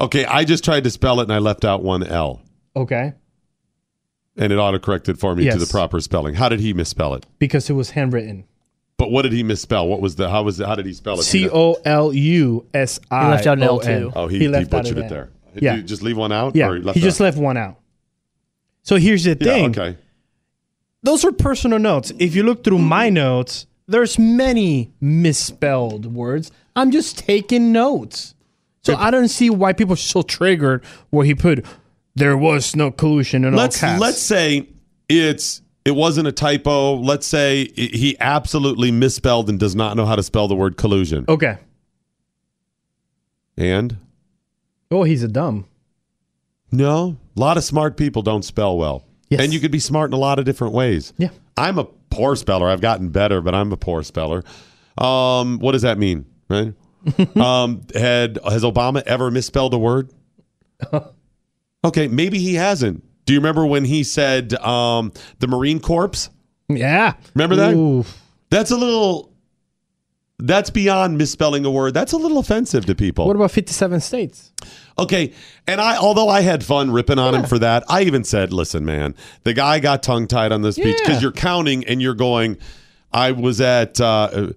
[0.00, 2.40] Okay, I just tried to spell it and I left out one L.
[2.76, 3.12] Okay,
[4.38, 6.34] and it autocorrected for me to the proper spelling.
[6.34, 7.26] How did he misspell it?
[7.38, 8.44] because it was handwritten.
[8.96, 9.86] But what did he misspell?
[9.86, 10.28] What was the?
[10.28, 10.66] How was it?
[10.66, 11.22] How did he spell it?
[11.22, 13.24] C O L U S I.
[13.26, 14.00] He left out an L, O N.
[14.00, 14.12] too.
[14.16, 15.30] Oh, he, he, left out butchered an it there.
[15.54, 15.76] Did Yeah.
[15.76, 16.56] you just leave one out.
[16.56, 17.24] Yeah, or left he just out?
[17.24, 17.76] left one out.
[18.82, 19.70] So here's the Yeah, thing.
[19.78, 19.96] okay.
[21.04, 22.12] Those are personal notes.
[22.18, 26.50] If you look through my notes, there's many misspelled words.
[26.74, 28.34] I'm just taking notes.
[28.82, 31.64] So I don't see why people are so triggered where he put
[32.18, 34.00] there was no collusion in Let's all caps.
[34.00, 34.68] let's say
[35.08, 36.96] it's it wasn't a typo.
[36.96, 41.24] Let's say he absolutely misspelled and does not know how to spell the word collusion.
[41.28, 41.56] okay.
[43.56, 43.96] And
[44.90, 45.66] Oh, he's a dumb.
[46.70, 49.04] no, a lot of smart people don't spell well.
[49.28, 49.40] Yes.
[49.42, 51.12] And you could be smart in a lot of different ways.
[51.18, 51.28] Yeah.
[51.56, 52.68] I'm a poor speller.
[52.68, 54.42] I've gotten better, but I'm a poor speller.
[54.96, 56.24] Um, what does that mean?
[56.48, 56.72] Right?
[57.36, 60.10] um, had has Obama ever misspelled a word?
[61.84, 63.04] okay, maybe he hasn't.
[63.24, 66.30] Do you remember when he said um, the Marine Corps?
[66.68, 67.14] Yeah.
[67.34, 67.74] Remember that?
[67.74, 68.04] Ooh.
[68.50, 69.32] That's a little.
[70.40, 71.94] That's beyond misspelling a word.
[71.94, 73.26] That's a little offensive to people.
[73.26, 74.52] What about 57 states?
[74.96, 75.32] Okay,
[75.66, 78.84] and I although I had fun ripping on him for that, I even said, "Listen,
[78.84, 82.56] man, the guy got tongue tied on this speech because you're counting and you're going.
[83.12, 84.50] I was at uh,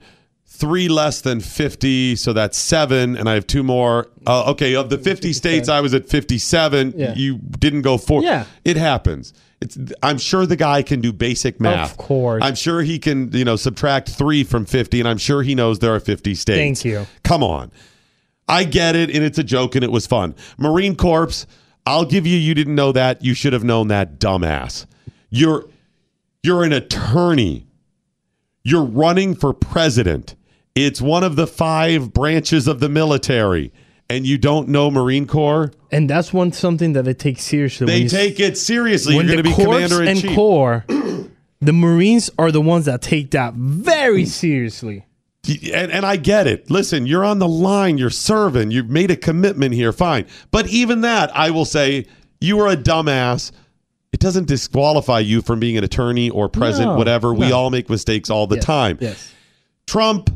[0.62, 4.08] three less than fifty, so that's seven, and I have two more.
[4.28, 6.94] Uh, okay, of the fifty states, I was at fifty-seven.
[6.96, 7.16] Yeah.
[7.16, 8.22] You didn't go four.
[8.22, 8.46] Yeah.
[8.64, 9.34] it happens.
[9.60, 9.78] It's.
[10.04, 11.92] I'm sure the guy can do basic math.
[11.92, 12.44] Of course.
[12.44, 15.80] I'm sure he can, you know, subtract three from fifty, and I'm sure he knows
[15.80, 16.82] there are fifty states.
[16.84, 17.08] Thank you.
[17.24, 17.72] Come on.
[18.48, 20.36] I get it, and it's a joke, and it was fun.
[20.58, 21.48] Marine Corps,
[21.88, 22.38] I'll give you.
[22.38, 23.24] You didn't know that.
[23.24, 24.86] You should have known that, dumbass.
[25.32, 25.66] You're
[26.44, 27.66] you're an attorney.
[28.64, 30.36] You're running for president.
[30.76, 33.74] It's one of the five branches of the military,
[34.10, 37.88] and you don't know Marine Corps, And that's one something that they take seriously.
[37.88, 39.16] they you take it seriously.
[39.16, 40.34] when You're going to be commander in and chief.
[40.36, 40.86] corps,
[41.60, 45.06] the Marines are the ones that take that very seriously.
[45.74, 46.70] And, and I get it.
[46.70, 47.98] Listen, you're on the line.
[47.98, 48.70] You're serving.
[48.72, 49.92] You've made a commitment here.
[49.92, 50.28] Fine.
[50.52, 52.06] But even that, I will say,
[52.40, 53.52] you are a dumbass.
[54.14, 57.34] It doesn't disqualify you from being an attorney or president, No, whatever.
[57.34, 58.98] We all make mistakes all the Yes, time.
[59.02, 59.34] Yes.
[59.88, 60.30] Trump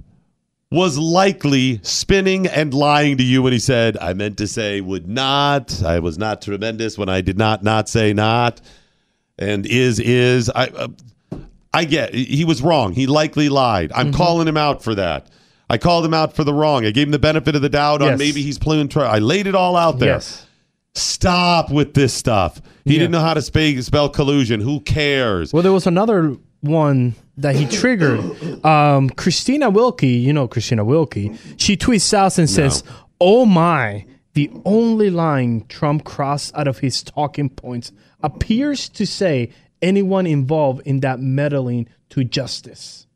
[0.75, 5.07] was likely spinning and lying to you when he said, I meant to say would
[5.07, 5.81] not.
[5.83, 8.61] I was not tremendous when I did not not say not.
[9.37, 10.49] And is, is.
[10.49, 10.87] I, uh,
[11.73, 12.93] I get he was wrong.
[12.93, 13.91] He likely lied.
[13.93, 14.15] I'm Mm-hmm.
[14.17, 15.27] calling him out for that.
[15.69, 16.85] I called him out for the wrong.
[16.85, 18.91] I gave him the benefit of the doubt on maybe he's playing.
[18.95, 20.09] I laid it all out there.
[20.15, 20.45] Yes.
[20.93, 22.61] Stop with this stuff.
[22.85, 22.99] He Yeah.
[22.99, 24.61] didn't know how to spe- spell collusion.
[24.61, 25.51] Who cares?
[25.51, 28.19] Well, there was another one that he triggered.
[28.65, 32.83] Um, Christina Wilkie, you know Christina Wilkie, she tweets out and says,
[33.19, 39.49] "Oh my." The only line Trump crossed out of his talking points appears to say
[39.81, 43.07] anyone involved in that meddling to justice.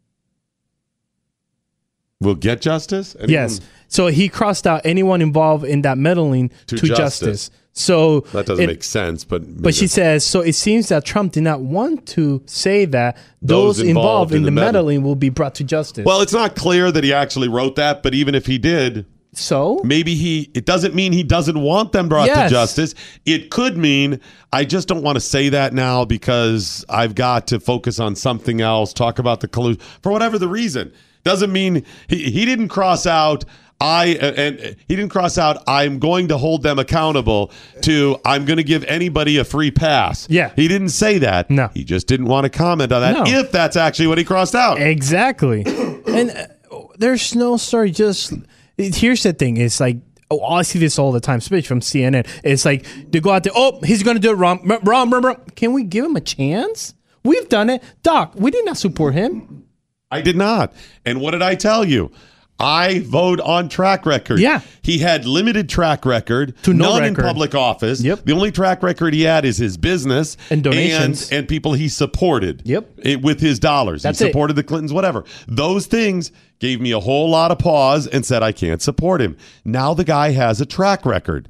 [2.22, 3.16] Will get justice?
[3.16, 3.62] Anyone- Yes.
[3.88, 7.00] So he crossed out anyone involved in that meddling To to, justice.
[7.00, 7.52] justice.
[7.74, 10.41] So That doesn't it- make sense, but But she says so.
[10.41, 14.38] It seems that Trump did not want to say that Those those, involved involved, in
[14.38, 14.74] in the the meddling.
[14.74, 16.04] meddling will be brought to justice.
[16.06, 19.80] Well, it's not clear that he actually wrote that, but even if he did, so
[19.86, 20.50] maybe he.
[20.56, 22.50] It doesn't mean he doesn't want them brought Yes.
[22.50, 22.96] to justice.
[23.26, 24.20] It could mean
[24.52, 28.60] I just don't want to say that now because I've got to focus on something
[28.60, 28.91] else.
[28.91, 30.91] Talk about the collusion for whatever the reason.
[31.24, 33.46] Doesn't mean he he didn't cross out.
[33.82, 35.64] I and he didn't cross out.
[35.66, 37.52] I'm going to hold them accountable.
[37.84, 40.28] To I'm going to give anybody a free pass.
[40.30, 40.52] Yeah.
[40.56, 41.50] he didn't say that.
[41.50, 43.14] No, he just didn't want to comment on that.
[43.14, 43.24] No.
[43.26, 44.82] If that's actually what he crossed out.
[44.82, 45.64] Exactly.
[46.08, 47.92] and uh, there's no story.
[47.92, 48.34] Just
[48.78, 49.58] here's the thing.
[49.58, 49.98] It's like.
[50.32, 52.28] Oh, I see this all the time, especially from CNN.
[52.44, 53.54] It's like they go out there.
[53.56, 54.62] Oh, he's gonna do it wrong.
[54.64, 55.42] Wrong, wrong, wrong, wrong.
[55.56, 56.94] Can we give him a chance?
[57.24, 58.34] We've done it, Doc.
[58.36, 59.66] We did not support him.
[60.12, 60.74] I did not.
[61.06, 62.12] And what did I tell you?
[62.60, 64.40] I vote on track record.
[64.40, 64.61] Yeah.
[64.81, 68.02] He had limited track record, To no none in public office.
[68.02, 68.26] Yep.
[68.26, 71.30] The only track record he had is his business And donations.
[71.30, 72.61] and, and people he supported.
[72.65, 72.90] Yep.
[72.98, 74.03] it- with his dollars.
[74.03, 74.30] That's he it.
[74.30, 75.23] supported the Clintons, whatever.
[75.48, 79.38] Those things gave me a whole lot of pause and said I can't support him.
[79.64, 81.48] Now the guy has a track record.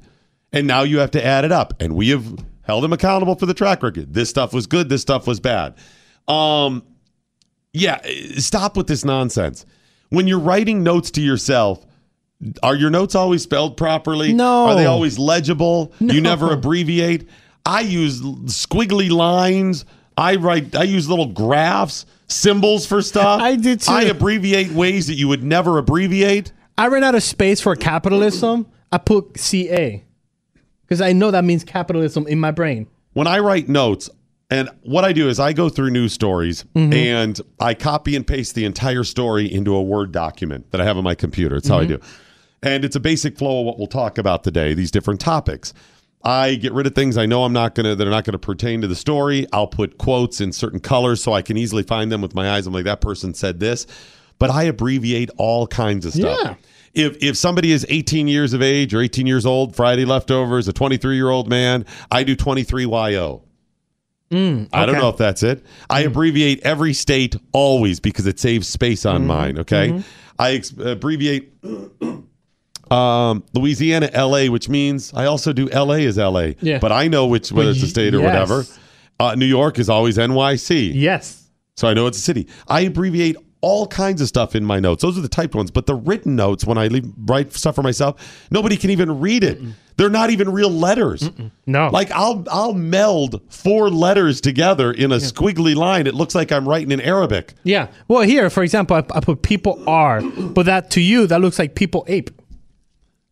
[0.52, 1.74] And now you have to add it up.
[1.80, 2.24] And we have
[2.62, 4.14] held him accountable for the track record.
[4.14, 5.74] This stuff was good, this stuff was bad.
[6.28, 6.84] Um
[7.72, 8.00] yeah,
[8.36, 9.64] stop with this nonsense.
[10.10, 11.84] When you're writing notes to yourself,
[12.62, 14.32] are your notes always spelled properly?
[14.32, 14.66] No.
[14.66, 15.92] Are they always legible?
[16.00, 17.28] You never abbreviate?
[17.66, 19.84] I use squiggly lines.
[20.16, 23.40] I write I use little graphs, symbols for stuff.
[23.40, 23.92] I did too.
[23.92, 26.52] I abbreviate ways that you would never abbreviate.
[26.76, 28.66] I ran out of space for capitalism.
[28.92, 30.02] I put CA
[30.82, 32.88] because I know that means capitalism in my brain.
[33.12, 34.10] when I write notes,
[34.50, 36.94] and what I do is I go through news stories Mhm.
[36.94, 40.96] and I copy and paste the entire story into a Word document that I have
[40.96, 41.56] on my computer.
[41.56, 41.88] It's how I Mhm.
[41.88, 41.98] do.
[42.62, 45.72] And it's a basic flow of what we'll talk about today, these different topics.
[46.22, 48.82] I get rid of things I know I'm not gonna that are not gonna pertain
[48.82, 49.46] to the story.
[49.52, 52.66] I'll put quotes in certain colors so I can easily find them with my eyes.
[52.66, 53.86] I'm like, that person said this.
[54.38, 56.38] But I abbreviate all kinds of stuff.
[56.42, 56.54] Yeah.
[56.92, 60.72] If if somebody is 18 years of age or 18 years old, Friday leftovers, a
[60.72, 63.42] 23 year old man, I do 23YO.
[64.32, 65.64] Mm, I don't know if that's it.
[65.88, 69.58] I abbreviate every state always because it saves space on mine.
[69.58, 70.04] Okay, mhm.
[70.38, 71.52] I ex- abbreviate
[72.90, 76.06] um, Louisiana, L.A., which means I also do L.A.
[76.06, 76.56] as L.A.
[76.60, 76.78] Yeah.
[76.78, 78.26] but I know which whether it's a state or yes.
[78.26, 78.64] whatever.
[79.18, 80.92] Uh, New York is always N.Y.C.
[80.92, 81.50] Yes.
[81.76, 82.48] So I know it's a city.
[82.68, 85.02] I abbreviate all kinds of stuff in my notes.
[85.02, 87.82] Those are the typed ones, but the written notes when I leave, write stuff for
[87.82, 89.60] myself, nobody can even read it.
[89.96, 91.30] They're not even real letters.
[91.66, 91.88] No.
[91.88, 96.06] Like I'll I'll meld four letters together in a squiggly line.
[96.06, 97.52] It looks like I'm writing in Arabic.
[97.64, 97.88] Yeah.
[98.08, 101.58] Well, here, for example, I, I put people are, but that to you that looks
[101.58, 102.30] like people ape.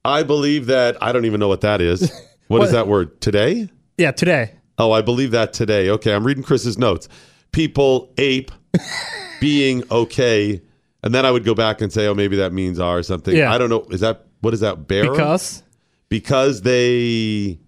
[0.05, 2.12] I believe that I don't even know what that is.
[2.48, 3.20] What is that word?
[3.20, 3.68] Today?
[3.98, 4.55] Yeah, today.
[4.78, 5.90] Oh, I believe that today.
[5.90, 7.07] Okay, I'm reading Chris's notes.
[7.52, 8.50] People ape
[9.40, 10.60] being okay,
[11.02, 13.36] and then I would go back and say, oh, maybe that means R or something.
[13.36, 13.52] Yeah.
[13.52, 13.86] I don't know.
[13.90, 14.86] Is that what is that?
[14.86, 15.10] bear?
[15.10, 15.62] Because
[16.08, 17.58] because they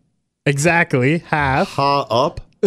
[0.46, 2.40] exactly have ha up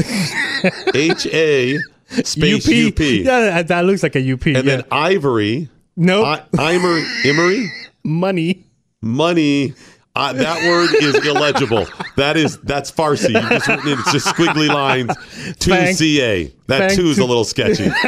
[0.93, 1.79] H A
[2.23, 3.23] space U P.
[3.23, 4.45] Yeah, that, looks like a UP.
[4.45, 4.61] And yeah.
[4.61, 5.69] then ivory.
[5.95, 6.25] Nope.
[6.25, 7.67] I, Imer?
[8.03, 8.63] Money.
[9.01, 9.73] Money.
[10.15, 11.87] Uh, that word is illegible.
[12.17, 13.29] That is that's Farsi.
[13.29, 13.97] You just written it.
[13.99, 15.11] It's just squiggly lines.
[15.57, 16.45] Two Thank- CA.
[16.67, 17.89] That thank two is a little sketchy.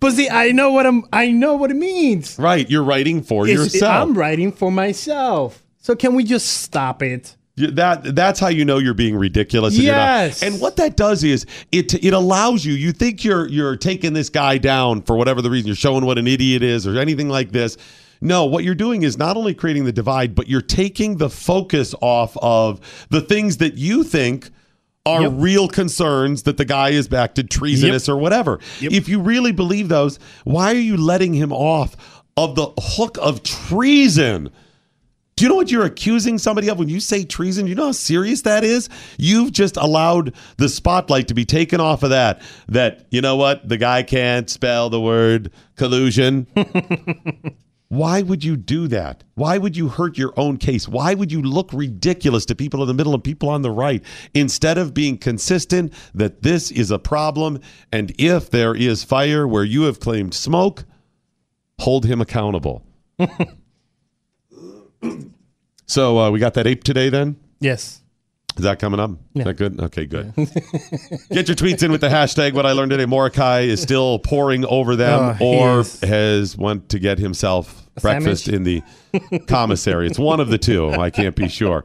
[0.00, 1.04] But see, I know what I'm.
[1.12, 2.38] I know what it means.
[2.38, 2.68] right.
[2.70, 3.92] You're writing for It's- yourself.
[4.08, 5.62] I'm writing for myself.
[5.80, 7.36] So can we just stop it?
[7.56, 9.74] You- That that's how you know you're being ridiculous.
[9.74, 10.42] And you're not- Yes.
[10.42, 12.74] and what that does is it it allows you.
[12.74, 15.66] You think you're you're taking this guy down for whatever the reason.
[15.66, 17.76] You're showing what an idiot is or anything like this.
[18.24, 21.94] No, what you're doing is not only creating the divide, but you're taking the focus
[22.00, 22.80] off of
[23.10, 24.50] the things that you think
[25.06, 28.58] are real concerns that the guy is acted treasonous or whatever.
[28.80, 33.42] If you really believe those, why are you letting him off of the hook of
[33.42, 34.50] treason?
[35.36, 37.66] Do you know what you're accusing somebody of when you say treason?
[37.66, 38.88] You know how serious that is?
[39.18, 42.40] You've just allowed the spotlight to be taken off of that.
[42.68, 43.68] That, you know what?
[43.68, 46.46] The guy can't spell the word collusion.
[47.94, 49.22] Why would you do that?
[49.34, 50.88] Why would you hurt your own case?
[50.88, 54.02] Why would you look ridiculous to people in the middle and people on the right
[54.34, 57.60] instead of being consistent that this is a problem
[57.92, 60.84] and if there is fire where you have claimed smoke,
[61.78, 62.84] hold him accountable.
[65.86, 67.36] so uh, we got that ape today then?
[67.60, 68.00] Yes.
[68.56, 69.12] Is that coming up?
[69.36, 69.80] Is that good?
[69.80, 70.32] Okay, good.
[71.30, 73.06] Get your tweets in with the hashtag what I learned today.
[73.06, 78.64] Mordecai is still pouring over them Oh, or has went to get himself breakfast in
[78.64, 78.82] the
[79.46, 80.06] commissary.
[80.06, 80.90] It's one of the two.
[80.90, 81.84] I can't be sure.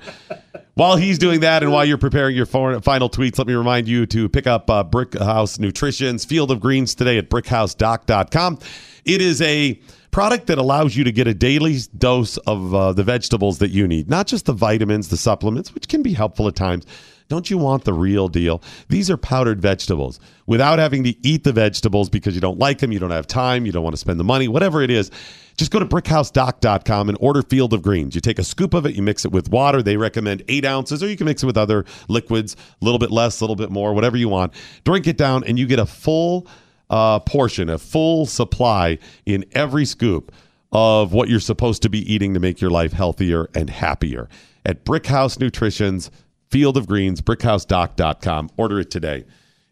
[0.75, 4.05] While he's doing that and while you're preparing your final tweets, let me remind you
[4.07, 8.59] to pick up uh, Brickhouse Nutrition's Field of Greens today at brickhousedoc.com.
[9.05, 9.79] It is a
[10.11, 13.88] product that allows you to get a daily dose of uh, the vegetables that you
[13.88, 16.85] need, not just the vitamins, the supplements, which can be helpful at times.
[17.30, 18.61] Don't you want the real deal?
[18.90, 20.19] These are powdered vegetables.
[20.48, 23.66] Without having to eat the vegetables because you don't like them, you don't have time,
[23.66, 25.11] you don't want to spend the money, whatever it is,
[25.56, 28.16] just go to brickhousedoc.com and order Field of Greens.
[28.16, 29.83] You take a scoop of it, you mix it with water.
[29.83, 33.11] They recommend eight ounces, or you can mix it with other liquids, a little bit
[33.11, 34.53] less, a little bit more, whatever you want.
[34.83, 36.48] Drink it down, and you get a full
[36.90, 40.32] uh, portion, a full supply in every scoop
[40.72, 44.30] of what you're supposed to be eating to make your life healthier and happier.
[44.66, 46.09] At Brickhouse Nutrition's
[46.49, 48.49] Field of Greens, brickhousedoc.com.
[48.57, 49.25] Order it today.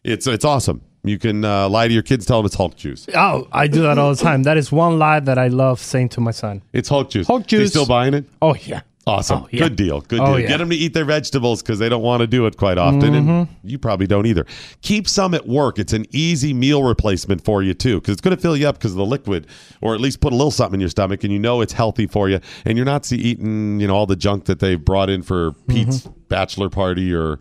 [0.04, 0.82] It's it's awesome.
[1.04, 3.08] You can uh, lie to your kids, tell them it's Hulk juice.
[3.14, 4.42] Oh, I do that all the time.
[4.42, 6.62] That is one lie that I love saying to my son.
[6.72, 7.26] It's Hulk juice.
[7.26, 7.60] Hulk juice.
[7.60, 8.24] They still buying it?
[8.42, 8.82] Oh yeah.
[9.08, 9.42] Awesome.
[9.44, 9.60] Oh, yeah.
[9.60, 10.00] Good deal.
[10.02, 10.40] Good Oh, deal.
[10.40, 10.48] yeah.
[10.48, 13.14] Get them to eat their vegetables because they don't want to do it quite often.
[13.14, 13.48] And Mhm.
[13.64, 14.44] you probably don't either.
[14.82, 15.78] Keep some at work.
[15.78, 18.76] It's an easy meal replacement for you, too, because it's going to fill you up
[18.76, 19.46] because of the liquid,
[19.80, 22.06] or at least put a little something in your stomach, and you know it's healthy
[22.06, 22.38] for you.
[22.64, 25.52] And you're not see- eating, you know, all the junk that they've brought in for
[25.68, 26.12] Pete's Mm-hmm.
[26.28, 27.38] bachelor party or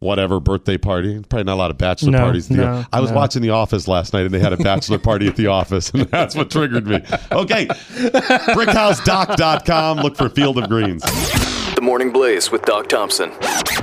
[0.00, 1.20] whatever birthday party.
[1.28, 2.50] Probably not a lot of bachelor No, parties.
[2.50, 3.16] no, I was no.
[3.16, 6.02] watching The Office last night, and they had a bachelor party at the office, and
[6.10, 6.96] that's what triggered me.
[7.30, 9.98] Okay, brickhousedoc.com.
[9.98, 11.02] Look for Field of Greens.
[11.74, 13.30] The Morning Blaze with Doc Thompson.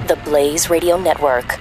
[0.08, 1.58] The Blaze Radio Network.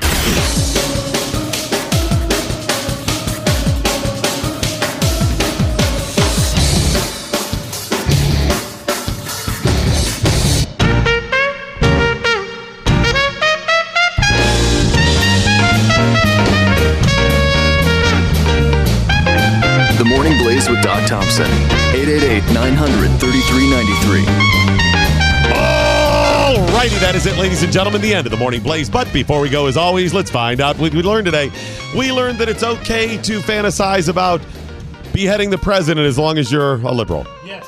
[21.06, 21.46] Thompson.
[21.94, 24.22] 888 900 3393.
[25.52, 28.90] Alrighty, that is it, ladies and gentlemen, the end of the morning blaze.
[28.90, 31.50] But before we go, as always, let's find out what we learned today.
[31.96, 34.40] We learned that it's okay to fantasize about
[35.12, 37.26] beheading the president as long as you're a liberal.
[37.44, 37.66] Yes.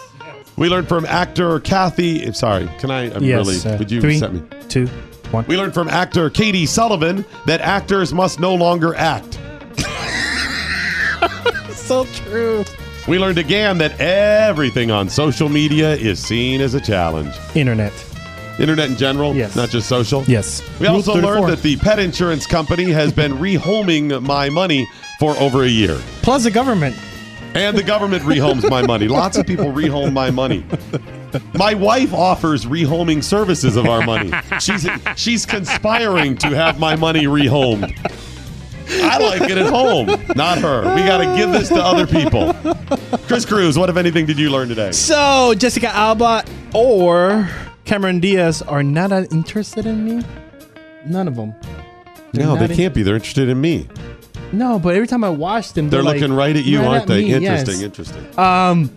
[0.57, 2.33] We learned from actor Kathy.
[2.33, 3.13] Sorry, can I?
[3.15, 3.75] I'm Yes, really.
[3.75, 4.43] uh, would you three, set me?
[4.69, 4.87] two,
[5.31, 5.45] one.
[5.47, 9.39] We learned from actor Katie Sullivan that actors must no longer act.
[11.75, 12.65] so true.
[13.09, 17.35] We learned again that everything on social media is seen as a challenge.
[17.55, 17.93] Internet.
[18.61, 19.57] Internet in general, Yes.
[19.57, 20.25] not just social.
[20.27, 20.61] Yes.
[20.79, 21.35] We Rule also 34.
[21.35, 24.87] learned that the pet insurance company has been rehoming my money
[25.19, 25.99] for over a year.
[26.23, 26.97] Plus the government.
[27.55, 29.09] And the government rehomes my money.
[29.09, 30.67] Lots of people rehome my money.
[31.55, 34.31] My wife offers rehoming services of our money.
[34.61, 37.97] She's she's conspiring to have my money rehomed.
[38.91, 40.83] I like it at home, not her.
[40.95, 42.55] We got to give this to other people.
[43.27, 44.93] Chris Cruz, what if anything did you learn today?
[44.93, 46.45] So Jessica Alba
[46.75, 47.49] or
[47.85, 50.25] Cameron Diaz are not interested in me.
[51.07, 51.55] None of them.
[52.33, 53.03] They're No, they in- can't be.
[53.03, 53.89] They're interested in me.
[54.53, 57.03] No, but every time I watch them, They're they're, looking like, right at you, aren't
[57.03, 57.25] at they?
[57.25, 57.83] me, Interesting, yes.
[57.83, 58.39] interesting.
[58.39, 58.91] Um,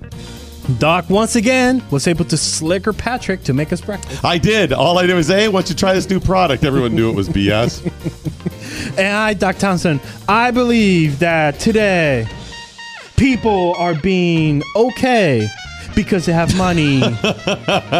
[0.80, 4.24] Doc once again was able to slicker Patrick to make us breakfast.
[4.24, 4.74] I did.
[4.74, 6.64] All I did was, hey, why don't you try this new product?
[6.64, 7.90] Everyone knew it was BS.
[8.98, 12.27] And I, Doc Thompson, I believe that today
[13.16, 15.48] people are being okay
[15.95, 17.01] because they have money.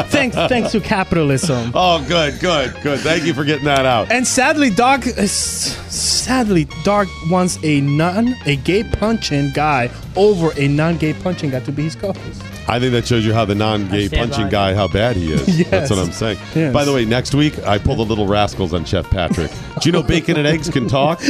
[0.10, 1.72] thanks, thanks to capitalism.
[1.76, 3.00] Oh, good, good, good.
[3.00, 4.12] Thank you for getting that out.
[4.12, 10.68] And sadly, Doc, uh, sadly, Doc wants a non, a gay punching guy over a
[10.68, 12.42] non-gay punching guy to be his co-host.
[12.72, 15.60] I think that shows you how the non-gay punching guy, how bad he is.
[15.60, 15.70] Yes.
[15.72, 16.38] That's what I'm saying.
[16.56, 16.74] Yes.
[16.74, 19.52] By the way, next week I pull the little rascals on Chef Patrick.
[19.82, 21.22] Do you know bacon and eggs can talk?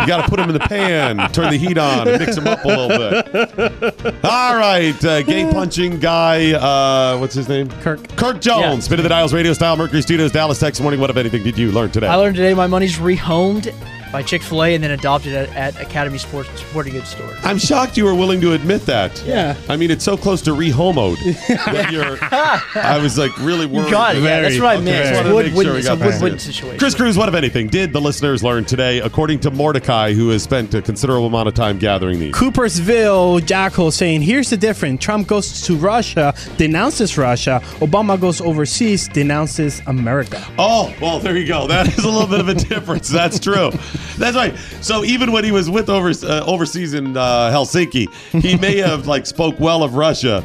[0.00, 2.46] You got to put them in the pan, turn the heat on, and mix them
[2.46, 4.24] up a little bit.
[4.24, 6.52] All right, uh, gay punching guy.
[6.52, 7.68] Uh, what's his name?
[7.68, 8.06] Kirk.
[8.16, 8.62] Kirk Jones.
[8.62, 8.80] Yeah.
[8.80, 11.00] Spin of the Dials Radio Style Mercury Studios, Dallas, Texas morning.
[11.00, 12.06] What, if anything, did you learn today?
[12.06, 13.74] I learned today my money's rehomed
[14.12, 17.32] by Chick Fil A and then adopted at, at Academy Sports Sporting Goods store.
[17.42, 19.22] I'm shocked you were willing to admit that.
[19.24, 19.56] Yeah.
[19.68, 21.16] I mean, it's so close to rehomoed.
[21.48, 22.18] that you're,
[22.82, 23.90] I was like really worried.
[23.90, 24.22] got it.
[24.22, 24.86] Yeah, that's what I meant.
[24.88, 26.78] just It's wanted to wood- wood- sure we it's got a wood-wood situation.
[26.78, 30.42] Chris Cruz, what if anything did the listeners learn today, according to Mordecai, who has
[30.42, 32.34] spent a considerable amount of time gathering these?
[32.34, 35.00] Coopersville Jackal saying, here's the difference.
[35.02, 37.60] Trump goes to Russia, denounces Russia.
[37.78, 40.44] Obama goes overseas, denounces America.
[40.58, 41.66] Oh, well, there you go.
[41.66, 43.08] That is a little bit of a difference.
[43.08, 43.70] That's true.
[44.18, 44.56] That's right.
[44.80, 48.08] So even when he was with over, uh, overseas in uh, Helsinki,
[48.42, 50.42] he may have like spoke well of Russia,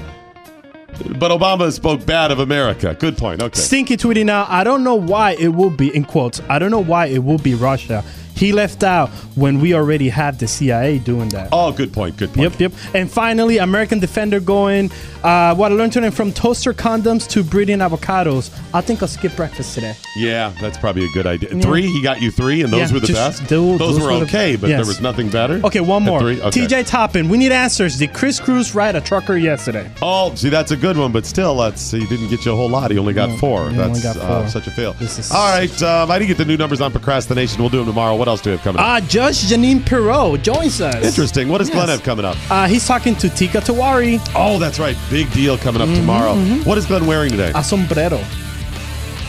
[1.19, 2.95] but Obama spoke bad of America.
[2.97, 3.41] Good point.
[3.41, 3.59] Okay.
[3.59, 4.45] Stinky tweeting now.
[4.49, 7.37] I don't know why it will be, in quotes, I don't know why it will
[7.37, 8.03] be Russia.
[8.35, 11.49] He left out when we already have the CIA doing that.
[11.51, 12.17] Oh, good point.
[12.17, 12.51] Good point.
[12.59, 12.71] Yep, yep.
[12.93, 14.91] And finally, American Defender going,
[15.23, 18.51] uh, what I learned today from toaster condoms to breeding avocados.
[18.73, 19.95] I think I'll skip breakfast today.
[20.17, 21.49] Yeah, that's probably a good idea.
[21.53, 21.61] Yeah.
[21.61, 23.47] Three, he got you three, and those Yeah, were the best.
[23.47, 24.77] tho- those, those were were the- okay, but yes.
[24.79, 25.61] there was nothing better.
[25.63, 26.21] Okay, one more.
[26.23, 26.49] Okay.
[26.65, 27.97] TJ Toppin, we need answers.
[27.97, 29.89] Did Chris Cruz ride a trucker yesterday?
[30.01, 32.69] Oh, see, that's a good one, but still, that's he didn't get you a whole
[32.69, 32.91] lot.
[32.91, 33.69] He only got No, four.
[33.69, 34.93] that's only got Uh, such a fail.
[35.33, 37.59] All right, um, I didn't get the new numbers on procrastination.
[37.61, 38.15] We'll do them tomorrow.
[38.25, 38.87] What else do we have coming up?
[38.87, 40.95] Uh, Judge Jeanine Pirro joins us.
[41.05, 41.47] Interesting.
[41.47, 41.97] What does Glenn Yes.
[41.97, 42.35] have coming up?
[42.49, 44.19] Uh, he's talking to Teeka Tiwari.
[44.33, 44.97] Oh, that's right.
[45.11, 46.35] Big deal coming Mm-hmm, up tomorrow.
[46.63, 47.51] What is Glenn wearing today?
[47.53, 48.17] A sombrero.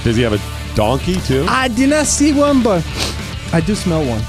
[0.02, 0.40] Does he have a
[0.74, 1.44] donkey too?
[1.46, 2.82] I did not see one, but
[3.52, 4.22] I do smell one.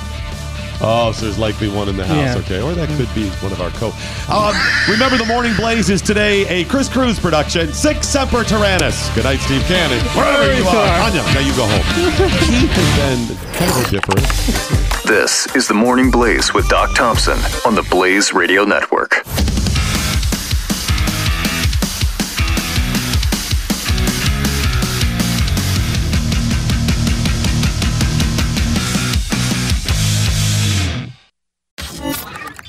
[0.80, 2.18] Oh, so there's likely one in the house.
[2.18, 2.38] Yeah.
[2.38, 3.88] Okay, or that could be one of our co.
[4.32, 4.54] Um,
[4.90, 7.74] remember, the Morning Blaze is today a Chris Cruz production.
[7.74, 9.14] Sic Semper Tyrannis.
[9.16, 10.00] Good night, Steve Cannon.
[10.16, 11.82] Wherever you are, Anya, now you go home.
[12.46, 14.28] Keith has been kind of a different.
[15.08, 19.24] This is the Morning Blaze with Doc Thompson on the Blaze Radio Network.